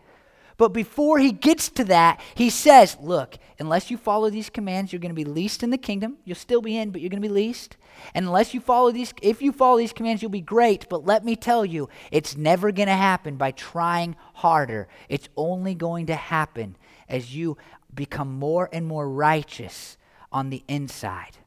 But 0.57 0.69
before 0.69 1.19
he 1.19 1.33
gets 1.33 1.71
to 1.71 1.85
that, 1.85 2.21
he 2.35 2.51
says, 2.51 2.97
look, 3.01 3.37
unless 3.59 3.91
you 3.91 3.97
follow 3.97 4.31
these 4.31 4.51
commands, 4.51 4.93
you're 4.93 5.01
going 5.01 5.11
to 5.11 5.15
be 5.15 5.25
least 5.25 5.63
in 5.63 5.71
the 5.71 5.79
kingdom. 5.79 6.19
You'll 6.25 6.37
still 6.37 6.61
be 6.61 6.77
in, 6.77 6.91
but 6.91 7.01
you're 7.01 7.11
going 7.11 7.23
to 7.23 7.29
be 7.29 7.35
least. 7.35 7.77
And 8.15 8.27
unless 8.27 8.55
you 8.55 8.61
follow 8.61 8.93
these, 8.93 9.13
if 9.23 9.43
you 9.43 9.51
follow 9.51 9.79
these 9.79 9.93
commands, 9.93 10.23
you'll 10.23 10.31
be 10.31 10.41
great. 10.41 10.89
But 10.89 11.05
let 11.05 11.25
me 11.25 11.35
tell 11.35 11.65
you, 11.65 11.89
it's 12.11 12.37
never 12.37 12.71
going 12.71 12.89
to 12.89 12.95
happen 12.95 13.37
by 13.37 13.51
trying 13.53 14.15
harder. 14.35 14.89
It's 15.09 15.29
only 15.37 15.75
going 15.75 16.07
to 16.07 16.15
happen 16.15 16.77
as 17.09 17.35
you 17.35 17.57
become 17.93 18.39
more 18.39 18.69
and 18.73 18.87
more 18.87 19.09
righteous 19.09 19.97
on 20.31 20.51
the 20.51 20.63
inside 20.69 21.39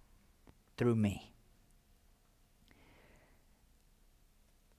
through 0.77 0.95
me. 0.95 1.31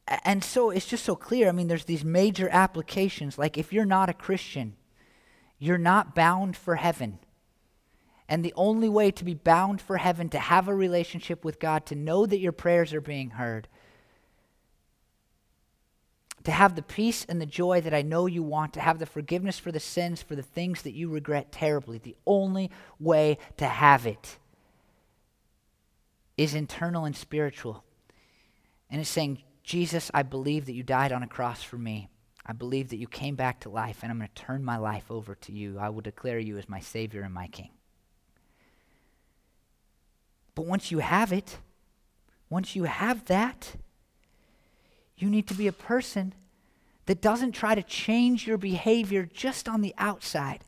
And 0.06 0.44
so 0.44 0.70
it's 0.70 0.86
just 0.86 1.04
so 1.04 1.16
clear. 1.16 1.48
I 1.48 1.52
mean, 1.52 1.68
there's 1.68 1.84
these 1.84 2.04
major 2.04 2.48
applications. 2.50 3.38
Like, 3.38 3.58
if 3.58 3.72
you're 3.72 3.84
not 3.84 4.08
a 4.08 4.14
Christian, 4.14 4.76
you're 5.58 5.78
not 5.78 6.14
bound 6.14 6.56
for 6.56 6.76
heaven. 6.76 7.18
And 8.28 8.44
the 8.44 8.54
only 8.56 8.88
way 8.88 9.10
to 9.12 9.24
be 9.24 9.34
bound 9.34 9.80
for 9.80 9.96
heaven, 9.96 10.28
to 10.30 10.38
have 10.38 10.68
a 10.68 10.74
relationship 10.74 11.44
with 11.44 11.60
God, 11.60 11.86
to 11.86 11.94
know 11.94 12.26
that 12.26 12.38
your 12.38 12.52
prayers 12.52 12.92
are 12.92 13.00
being 13.00 13.30
heard, 13.30 13.68
to 16.44 16.50
have 16.52 16.76
the 16.76 16.82
peace 16.82 17.24
and 17.28 17.40
the 17.40 17.46
joy 17.46 17.80
that 17.80 17.94
I 17.94 18.02
know 18.02 18.26
you 18.26 18.42
want, 18.42 18.74
to 18.74 18.80
have 18.80 19.00
the 19.00 19.06
forgiveness 19.06 19.58
for 19.58 19.72
the 19.72 19.80
sins, 19.80 20.22
for 20.22 20.36
the 20.36 20.42
things 20.42 20.82
that 20.82 20.94
you 20.94 21.08
regret 21.08 21.50
terribly, 21.50 21.98
the 21.98 22.16
only 22.26 22.70
way 23.00 23.38
to 23.56 23.66
have 23.66 24.06
it 24.06 24.38
is 26.36 26.54
internal 26.54 27.04
and 27.04 27.16
spiritual. 27.16 27.82
And 28.90 29.00
it's 29.00 29.10
saying, 29.10 29.42
Jesus, 29.66 30.12
I 30.14 30.22
believe 30.22 30.66
that 30.66 30.74
you 30.74 30.84
died 30.84 31.10
on 31.10 31.24
a 31.24 31.26
cross 31.26 31.60
for 31.60 31.76
me. 31.76 32.08
I 32.46 32.52
believe 32.52 32.90
that 32.90 32.98
you 32.98 33.08
came 33.08 33.34
back 33.34 33.58
to 33.60 33.68
life, 33.68 33.98
and 34.00 34.12
I'm 34.12 34.18
going 34.18 34.30
to 34.32 34.42
turn 34.42 34.64
my 34.64 34.76
life 34.76 35.10
over 35.10 35.34
to 35.34 35.52
you. 35.52 35.76
I 35.80 35.88
will 35.88 36.02
declare 36.02 36.38
you 36.38 36.56
as 36.56 36.68
my 36.68 36.78
Savior 36.78 37.22
and 37.22 37.34
my 37.34 37.48
King. 37.48 37.70
But 40.54 40.66
once 40.66 40.92
you 40.92 41.00
have 41.00 41.32
it, 41.32 41.58
once 42.48 42.76
you 42.76 42.84
have 42.84 43.24
that, 43.24 43.74
you 45.18 45.28
need 45.28 45.48
to 45.48 45.54
be 45.54 45.66
a 45.66 45.72
person 45.72 46.32
that 47.06 47.20
doesn't 47.20 47.52
try 47.52 47.74
to 47.74 47.82
change 47.82 48.46
your 48.46 48.58
behavior 48.58 49.28
just 49.30 49.68
on 49.68 49.80
the 49.80 49.94
outside. 49.98 50.60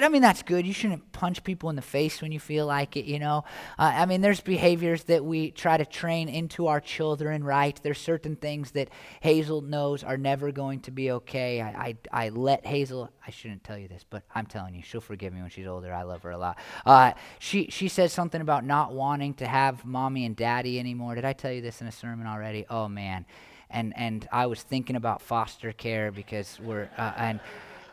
And 0.00 0.06
I 0.06 0.08
mean, 0.08 0.22
that's 0.22 0.42
good. 0.42 0.66
You 0.66 0.72
shouldn't 0.72 1.12
punch 1.12 1.44
people 1.44 1.68
in 1.68 1.76
the 1.76 1.82
face 1.82 2.22
when 2.22 2.32
you 2.32 2.40
feel 2.40 2.64
like 2.64 2.96
it, 2.96 3.04
you 3.04 3.18
know. 3.18 3.44
Uh, 3.78 3.92
I 3.96 4.06
mean, 4.06 4.22
there's 4.22 4.40
behaviors 4.40 5.04
that 5.04 5.22
we 5.22 5.50
try 5.50 5.76
to 5.76 5.84
train 5.84 6.30
into 6.30 6.68
our 6.68 6.80
children, 6.80 7.44
right? 7.44 7.78
There's 7.82 7.98
certain 7.98 8.34
things 8.34 8.70
that 8.70 8.88
Hazel 9.20 9.60
knows 9.60 10.02
are 10.02 10.16
never 10.16 10.52
going 10.52 10.80
to 10.80 10.90
be 10.90 11.10
okay. 11.10 11.60
I, 11.60 11.68
I, 12.12 12.24
I 12.24 12.28
let 12.30 12.64
Hazel, 12.64 13.10
I 13.26 13.30
shouldn't 13.30 13.62
tell 13.62 13.76
you 13.76 13.88
this, 13.88 14.06
but 14.08 14.22
I'm 14.34 14.46
telling 14.46 14.74
you, 14.74 14.80
she'll 14.82 15.02
forgive 15.02 15.34
me 15.34 15.42
when 15.42 15.50
she's 15.50 15.66
older. 15.66 15.92
I 15.92 16.04
love 16.04 16.22
her 16.22 16.30
a 16.30 16.38
lot. 16.38 16.56
Uh, 16.86 17.12
she, 17.38 17.66
she 17.66 17.88
said 17.88 18.10
something 18.10 18.40
about 18.40 18.64
not 18.64 18.94
wanting 18.94 19.34
to 19.34 19.46
have 19.46 19.84
mommy 19.84 20.24
and 20.24 20.34
daddy 20.34 20.78
anymore. 20.78 21.14
Did 21.14 21.26
I 21.26 21.34
tell 21.34 21.52
you 21.52 21.60
this 21.60 21.82
in 21.82 21.86
a 21.86 21.92
sermon 21.92 22.26
already? 22.26 22.64
Oh, 22.70 22.88
man. 22.88 23.26
And, 23.68 23.92
and 23.98 24.26
I 24.32 24.46
was 24.46 24.62
thinking 24.62 24.96
about 24.96 25.20
foster 25.20 25.72
care 25.72 26.10
because 26.10 26.58
we're, 26.58 26.88
uh, 26.96 27.12
and, 27.18 27.40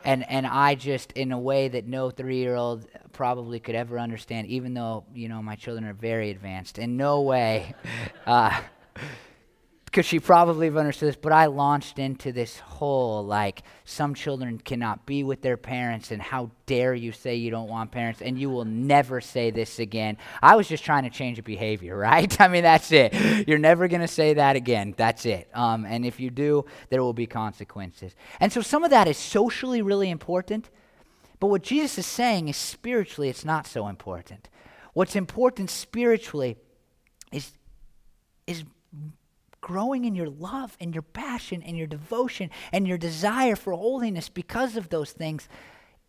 and 0.04 0.30
and 0.30 0.45
I 0.48 0.76
just 0.76 1.12
in 1.14 1.32
a 1.32 1.39
way 1.39 1.68
that 1.68 1.86
no 1.88 2.10
three-year-old 2.10 2.88
probably 3.14 3.60
could 3.60 3.76
ever 3.76 4.00
understand, 4.00 4.48
even 4.48 4.74
though 4.74 5.04
you 5.14 5.30
know 5.30 5.41
my 5.41 5.56
children 5.56 5.86
are 5.86 5.93
very 5.93 6.30
advanced. 6.30 6.78
In 6.80 6.98
no 6.98 7.22
way, 7.22 7.74
uh, 8.26 8.62
because 9.98 10.06
she 10.06 10.20
probably 10.20 10.68
have 10.68 10.78
understood 10.78 11.10
this, 11.10 11.16
but 11.16 11.32
I 11.32 11.48
launched 11.48 11.98
into 11.98 12.32
this 12.32 12.60
whole 12.60 13.26
like 13.26 13.64
some 13.84 14.14
children 14.14 14.60
cannot 14.60 15.08
be 15.08 15.24
with 15.24 15.41
their 15.41 15.58
parents, 15.58 16.12
and 16.12 16.22
how 16.22 16.52
dare 16.68 16.93
you 16.93 17.12
say 17.12 17.34
you 17.34 17.50
don't 17.50 17.68
want 17.68 17.91
parents, 17.91 18.22
and 18.22 18.38
you 18.38 18.52
will 18.52 18.64
never 18.64 19.22
say 19.22 19.50
this 19.50 19.80
again. 19.80 20.18
I 20.39 20.56
was 20.56 20.68
just 20.68 20.84
trying 20.84 21.06
to 21.06 21.10
change 21.10 21.39
a 21.39 21.41
behavior, 21.41 21.98
right? 22.10 22.39
I 22.39 22.48
mean, 22.48 22.62
that's 22.62 22.91
it. 22.91 23.48
You're 23.48 23.58
never 23.58 23.88
going 23.88 24.02
to 24.02 24.08
say 24.08 24.36
that 24.36 24.56
again. 24.56 24.93
That's 24.95 25.26
it. 25.26 25.50
Um, 25.56 25.84
and 25.84 26.06
if 26.06 26.20
you 26.20 26.30
do, 26.30 26.66
there 26.89 27.02
will 27.02 27.14
be 27.14 27.26
consequences. 27.26 28.14
And 28.39 28.54
so 28.54 28.62
some 28.62 28.84
of 28.84 28.91
that 28.91 29.08
is 29.08 29.18
socially 29.18 29.82
really 29.82 30.12
important, 30.12 30.70
but 31.39 31.48
what 31.48 31.64
Jesus 31.64 31.98
is 31.98 32.06
saying 32.06 32.50
is 32.50 32.56
spiritually, 32.56 33.30
it's 33.30 33.45
not 33.45 33.66
so 33.66 33.88
important. 33.88 34.48
What's 34.93 35.16
important 35.16 35.72
spiritually 35.72 36.56
is 37.32 37.50
is 38.45 38.64
growing 39.68 40.05
in 40.05 40.15
your 40.15 40.30
love 40.30 40.78
and 40.80 40.95
your 40.95 41.01
passion 41.01 41.61
and 41.61 41.78
your 41.78 41.88
devotion 41.88 42.49
and 42.72 42.88
your 42.88 42.97
desire 42.97 43.53
for 43.53 43.74
holiness 43.74 44.30
because 44.30 44.78
of 44.78 44.88
those 44.88 45.11
things 45.11 45.49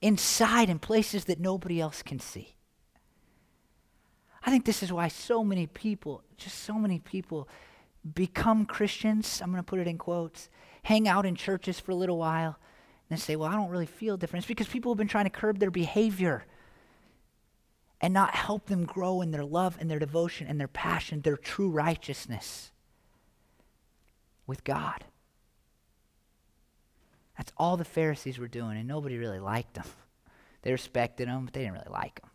inside 0.00 0.70
in 0.70 0.78
places 0.78 1.24
that 1.24 1.40
nobody 1.40 1.80
else 1.80 2.00
can 2.00 2.20
see. 2.20 2.54
I 4.46 4.52
think 4.52 4.64
this 4.64 4.80
is 4.80 4.92
why 4.92 5.08
so 5.08 5.42
many 5.42 5.66
people, 5.66 6.22
just 6.36 6.60
so 6.60 6.74
many 6.74 7.00
people, 7.00 7.48
become 8.14 8.64
Christians. 8.64 9.40
I'm 9.42 9.50
going 9.50 9.58
to 9.60 9.68
put 9.68 9.80
it 9.80 9.88
in 9.88 9.98
quotes, 9.98 10.48
hang 10.84 11.08
out 11.08 11.26
in 11.26 11.34
churches 11.34 11.80
for 11.80 11.90
a 11.90 11.96
little 11.96 12.16
while, 12.16 12.56
and 12.60 13.08
then 13.08 13.18
say, 13.18 13.34
Well, 13.34 13.50
I 13.50 13.56
don't 13.56 13.70
really 13.70 13.86
feel 13.86 14.16
different. 14.16 14.44
It's 14.44 14.48
because 14.48 14.68
people 14.68 14.92
have 14.92 14.98
been 14.98 15.08
trying 15.08 15.24
to 15.24 15.30
curb 15.30 15.58
their 15.58 15.72
behavior 15.72 16.46
and 18.00 18.14
not 18.14 18.36
help 18.36 18.66
them 18.66 18.84
grow 18.84 19.20
in 19.20 19.32
their 19.32 19.44
love 19.44 19.76
and 19.80 19.90
their 19.90 19.98
devotion 19.98 20.46
and 20.46 20.60
their 20.60 20.68
passion, 20.68 21.22
their 21.22 21.36
true 21.36 21.70
righteousness 21.70 22.70
with 24.48 24.64
God. 24.64 25.04
That's 27.36 27.52
all 27.56 27.76
the 27.76 27.84
Pharisees 27.84 28.40
were 28.40 28.48
doing, 28.48 28.76
and 28.76 28.88
nobody 28.88 29.16
really 29.16 29.38
liked 29.38 29.74
them. 29.74 29.84
They 30.62 30.72
respected 30.72 31.28
them, 31.28 31.44
but 31.44 31.54
they 31.54 31.60
didn't 31.60 31.74
really 31.74 31.92
like 31.92 32.20
them. 32.20 32.30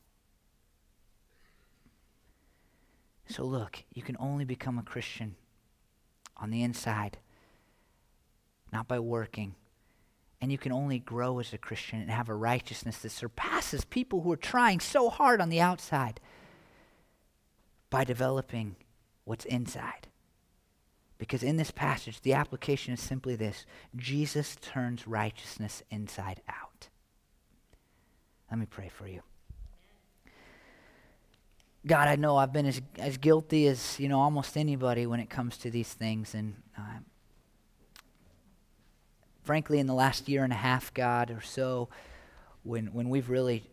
So, 3.27 3.43
look, 3.43 3.83
you 3.93 4.01
can 4.01 4.15
only 4.17 4.45
become 4.45 4.79
a 4.79 4.83
Christian 4.83 5.35
on 6.37 6.49
the 6.49 6.63
inside, 6.63 7.17
not 8.71 8.87
by 8.87 8.99
working. 8.99 9.55
And 10.39 10.53
you 10.53 10.57
can 10.57 10.71
only 10.71 10.99
grow 10.99 11.39
as 11.39 11.51
a 11.51 11.57
Christian 11.57 11.99
and 11.99 12.09
have 12.09 12.29
a 12.29 12.33
righteousness 12.33 12.99
that 12.99 13.09
surpasses 13.09 13.83
people 13.83 14.21
who 14.21 14.31
are 14.31 14.37
trying 14.37 14.79
so 14.79 15.09
hard 15.09 15.41
on 15.41 15.49
the 15.49 15.59
outside 15.59 16.21
by 17.89 18.05
developing 18.05 18.77
what's 19.25 19.45
inside. 19.45 20.07
Because 21.23 21.41
in 21.41 21.55
this 21.55 21.71
passage, 21.71 22.19
the 22.19 22.33
application 22.33 22.93
is 22.93 22.99
simply 22.99 23.37
this 23.37 23.65
Jesus 23.95 24.57
turns 24.59 25.07
righteousness 25.07 25.81
inside 25.89 26.41
out. 26.49 26.89
Let 28.51 28.59
me 28.59 28.65
pray 28.65 28.89
for 28.89 29.07
you. 29.07 29.21
God, 31.87 32.09
I 32.09 32.17
know 32.17 32.35
I've 32.35 32.51
been 32.51 32.65
as, 32.65 32.81
as 32.97 33.17
guilty 33.17 33.67
as, 33.67 33.97
you 34.01 34.09
know, 34.09 34.19
almost 34.19 34.57
anybody 34.57 35.05
when 35.05 35.21
it 35.21 35.29
comes 35.29 35.55
to 35.59 35.71
these 35.71 35.93
things. 35.93 36.35
And 36.35 36.55
uh, 36.77 36.99
frankly, 39.43 39.79
in 39.79 39.87
the 39.87 39.93
last 39.93 40.27
year 40.27 40.43
and 40.43 40.51
a 40.51 40.57
half, 40.57 40.93
God, 40.93 41.31
or 41.31 41.39
so, 41.39 41.87
when, 42.63 42.87
when 42.87 43.07
we've 43.07 43.29
really 43.29 43.63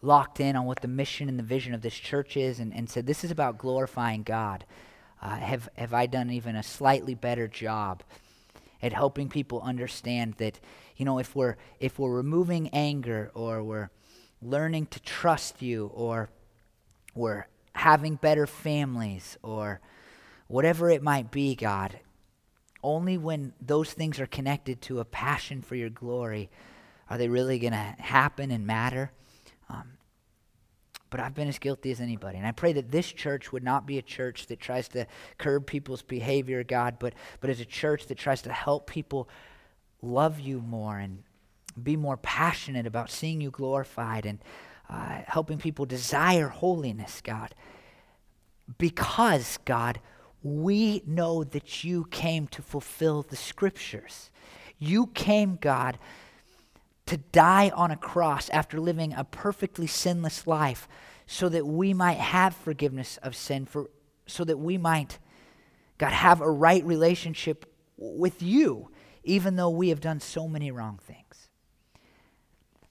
locked 0.00 0.40
in 0.40 0.56
on 0.56 0.64
what 0.64 0.80
the 0.80 0.88
mission 0.88 1.28
and 1.28 1.38
the 1.38 1.42
vision 1.42 1.74
of 1.74 1.82
this 1.82 1.94
church 1.94 2.34
is 2.38 2.60
and, 2.60 2.72
and 2.72 2.88
said, 2.88 3.06
this 3.06 3.24
is 3.24 3.30
about 3.30 3.58
glorifying 3.58 4.22
God. 4.22 4.64
Uh, 5.22 5.36
have, 5.36 5.68
have 5.76 5.94
I 5.94 6.06
done 6.06 6.30
even 6.30 6.56
a 6.56 6.62
slightly 6.64 7.14
better 7.14 7.46
job 7.46 8.02
at 8.82 8.92
helping 8.92 9.28
people 9.28 9.62
understand 9.62 10.34
that, 10.38 10.58
you 10.96 11.04
know, 11.04 11.18
if 11.18 11.36
we're, 11.36 11.56
if 11.78 11.98
we're 11.98 12.12
removing 12.12 12.68
anger 12.70 13.30
or 13.34 13.62
we're 13.62 13.90
learning 14.42 14.86
to 14.86 15.00
trust 15.00 15.62
you 15.62 15.92
or 15.94 16.28
we're 17.14 17.46
having 17.74 18.16
better 18.16 18.46
families 18.46 19.38
or 19.42 19.80
whatever 20.48 20.90
it 20.90 21.02
might 21.02 21.30
be, 21.30 21.54
God, 21.54 22.00
only 22.82 23.16
when 23.16 23.52
those 23.64 23.92
things 23.92 24.18
are 24.18 24.26
connected 24.26 24.82
to 24.82 24.98
a 24.98 25.04
passion 25.04 25.62
for 25.62 25.76
your 25.76 25.90
glory 25.90 26.50
are 27.08 27.18
they 27.18 27.28
really 27.28 27.60
going 27.60 27.72
to 27.72 27.94
happen 27.98 28.50
and 28.50 28.66
matter. 28.66 29.12
Um, 29.68 29.92
but 31.12 31.20
I've 31.20 31.34
been 31.34 31.46
as 31.46 31.58
guilty 31.58 31.92
as 31.92 32.00
anybody. 32.00 32.38
And 32.38 32.46
I 32.46 32.52
pray 32.52 32.72
that 32.72 32.90
this 32.90 33.12
church 33.12 33.52
would 33.52 33.62
not 33.62 33.86
be 33.86 33.98
a 33.98 34.02
church 34.02 34.46
that 34.46 34.58
tries 34.58 34.88
to 34.88 35.06
curb 35.38 35.66
people's 35.66 36.02
behavior, 36.02 36.64
God, 36.64 36.96
but, 36.98 37.12
but 37.40 37.50
as 37.50 37.60
a 37.60 37.66
church 37.66 38.06
that 38.06 38.16
tries 38.16 38.42
to 38.42 38.52
help 38.52 38.88
people 38.88 39.28
love 40.00 40.40
you 40.40 40.60
more 40.60 40.98
and 40.98 41.22
be 41.80 41.96
more 41.96 42.16
passionate 42.16 42.86
about 42.86 43.10
seeing 43.10 43.42
you 43.42 43.50
glorified 43.50 44.24
and 44.24 44.38
uh, 44.88 45.20
helping 45.26 45.58
people 45.58 45.84
desire 45.84 46.48
holiness, 46.48 47.20
God. 47.22 47.54
Because, 48.78 49.58
God, 49.66 50.00
we 50.42 51.02
know 51.06 51.44
that 51.44 51.84
you 51.84 52.06
came 52.10 52.46
to 52.48 52.62
fulfill 52.62 53.22
the 53.22 53.36
scriptures. 53.36 54.30
You 54.78 55.08
came, 55.08 55.58
God, 55.60 55.98
to 57.06 57.16
die 57.16 57.70
on 57.70 57.90
a 57.90 57.96
cross 57.96 58.48
after 58.50 58.80
living 58.80 59.12
a 59.12 59.24
perfectly 59.24 59.86
sinless 59.86 60.46
life 60.46 60.88
so 61.26 61.48
that 61.48 61.66
we 61.66 61.92
might 61.94 62.18
have 62.18 62.54
forgiveness 62.54 63.18
of 63.22 63.34
sin 63.34 63.66
for 63.66 63.90
so 64.26 64.44
that 64.44 64.58
we 64.58 64.78
might 64.78 65.18
God 65.98 66.12
have 66.12 66.40
a 66.40 66.50
right 66.50 66.84
relationship 66.84 67.66
with 67.96 68.42
you 68.42 68.90
even 69.24 69.56
though 69.56 69.70
we 69.70 69.88
have 69.90 70.00
done 70.00 70.20
so 70.20 70.48
many 70.48 70.70
wrong 70.70 70.98
things. 71.02 71.48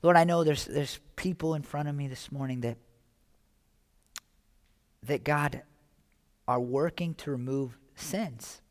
Lord, 0.02 0.18
I 0.18 0.24
know 0.24 0.44
there's 0.44 0.66
there's 0.66 1.00
people 1.16 1.54
in 1.54 1.62
front 1.62 1.88
of 1.88 1.96
me 1.96 2.08
this 2.08 2.32
morning 2.32 2.62
that 2.62 2.78
that 5.04 5.24
God 5.24 5.62
are 6.48 6.60
working 6.60 7.14
to 7.16 7.32
remove 7.32 7.78
sins. 7.96 8.62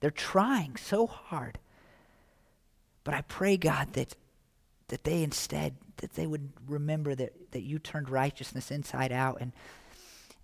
They're 0.00 0.10
trying 0.10 0.76
so 0.76 1.06
hard. 1.06 1.58
But 3.04 3.14
I 3.14 3.22
pray 3.22 3.56
God 3.56 3.92
that 3.94 4.14
that 4.88 5.04
they 5.04 5.22
instead 5.22 5.76
that 5.98 6.14
they 6.14 6.26
would 6.26 6.52
remember 6.66 7.14
that, 7.14 7.52
that 7.52 7.62
you 7.62 7.78
turned 7.78 8.08
righteousness 8.08 8.70
inside 8.70 9.12
out 9.12 9.38
and 9.40 9.52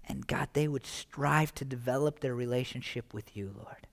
and 0.09 0.27
God 0.27 0.49
they 0.53 0.67
would 0.67 0.87
strive 0.87 1.55
to 1.57 1.65
develop 1.65 2.21
their 2.21 2.35
relationship 2.35 3.15
with 3.15 3.37
you, 3.37 3.55
Lord. 3.57 3.87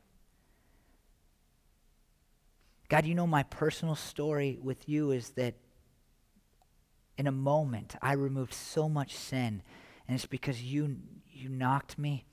God, 2.90 3.06
you 3.06 3.14
know 3.14 3.28
my 3.28 3.44
personal 3.44 3.96
story 3.96 4.58
with 4.62 4.88
you 4.90 5.12
is 5.12 5.32
that 5.32 5.56
in 7.18 7.28
a 7.28 7.32
moment 7.32 7.96
I 8.02 8.14
removed 8.14 8.54
so 8.54 8.88
much 8.88 9.16
sin 9.16 9.62
and 10.08 10.16
it's 10.16 10.26
because 10.26 10.62
you 10.62 10.98
you 11.32 11.50
knocked 11.50 11.98
me 12.00 12.26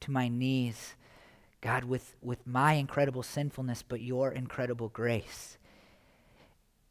to 0.00 0.10
my 0.10 0.28
knees 0.28 0.94
God 1.62 1.84
with 1.84 2.16
with 2.20 2.46
my 2.46 2.74
incredible 2.74 3.22
sinfulness 3.22 3.82
but 3.82 4.00
your 4.00 4.32
incredible 4.32 4.88
grace. 4.88 5.56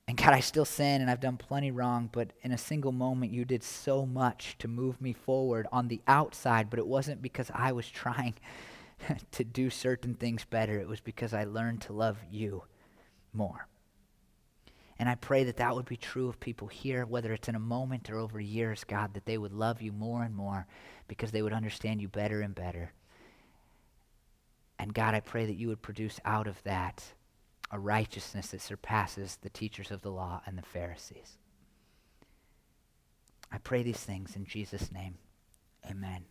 And 0.08 0.18
God, 0.18 0.34
I 0.34 0.40
still 0.40 0.66
sin 0.66 1.02
and 1.02 1.10
I've 1.10 1.20
done 1.20 1.38
plenty 1.38 1.72
wrong, 1.72 2.10
but 2.12 2.34
in 2.42 2.52
a 2.52 2.58
single 2.58 2.92
moment, 2.92 3.32
you 3.32 3.46
did 3.46 3.64
so 3.64 4.06
much 4.06 4.58
to 4.60 4.68
move 4.68 5.00
me 5.00 5.14
forward 5.14 5.68
on 5.72 5.88
the 5.88 6.02
outside, 6.08 6.70
but 6.70 6.80
it 6.80 6.88
wasn't 6.88 7.22
because 7.22 7.50
I 7.54 7.72
was 7.72 7.90
trying 7.90 8.36
to 9.32 9.44
do 9.44 9.70
certain 9.70 10.16
things 10.16 10.46
better. 10.46 10.80
It 10.80 10.88
was 10.88 11.00
because 11.00 11.34
I 11.34 11.46
learned 11.46 11.82
to 11.84 11.94
love 11.94 12.18
you 12.30 12.64
more. 13.34 13.68
And 15.00 15.10
I 15.10 15.16
pray 15.16 15.46
that 15.46 15.58
that 15.58 15.76
would 15.76 15.88
be 15.88 15.98
true 15.98 16.30
of 16.30 16.40
people 16.40 16.68
here, 16.68 17.06
whether 17.06 17.34
it's 17.34 17.50
in 17.50 17.56
a 17.56 17.60
moment 17.60 18.12
or 18.12 18.18
over 18.20 18.40
years, 18.40 18.84
God, 18.84 19.16
that 19.16 19.26
they 19.26 19.38
would 19.38 19.52
love 19.54 19.82
you 19.82 19.92
more 19.92 20.24
and 20.24 20.36
more 20.36 20.68
because 21.08 21.32
they 21.32 21.42
would 21.42 21.54
understand 21.54 22.02
you 22.02 22.08
better 22.08 22.42
and 22.42 22.54
better. 22.54 22.92
And 24.78 24.94
God, 24.94 25.16
I 25.16 25.20
pray 25.20 25.48
that 25.48 25.56
you 25.56 25.70
would 25.70 25.82
produce 25.82 26.20
out 26.24 26.48
of 26.48 26.62
that 26.64 27.04
a 27.72 27.80
righteousness 27.80 28.48
that 28.48 28.62
surpasses 28.62 29.38
the 29.42 29.50
teachers 29.50 29.92
of 29.92 30.02
the 30.02 30.12
law 30.12 30.42
and 30.46 30.58
the 30.58 30.62
Pharisees. 30.64 31.38
I 33.52 33.58
pray 33.58 33.84
these 33.84 33.98
things 33.98 34.36
in 34.36 34.46
Jesus' 34.46 34.92
name. 34.92 35.16
Amen. 35.90 36.26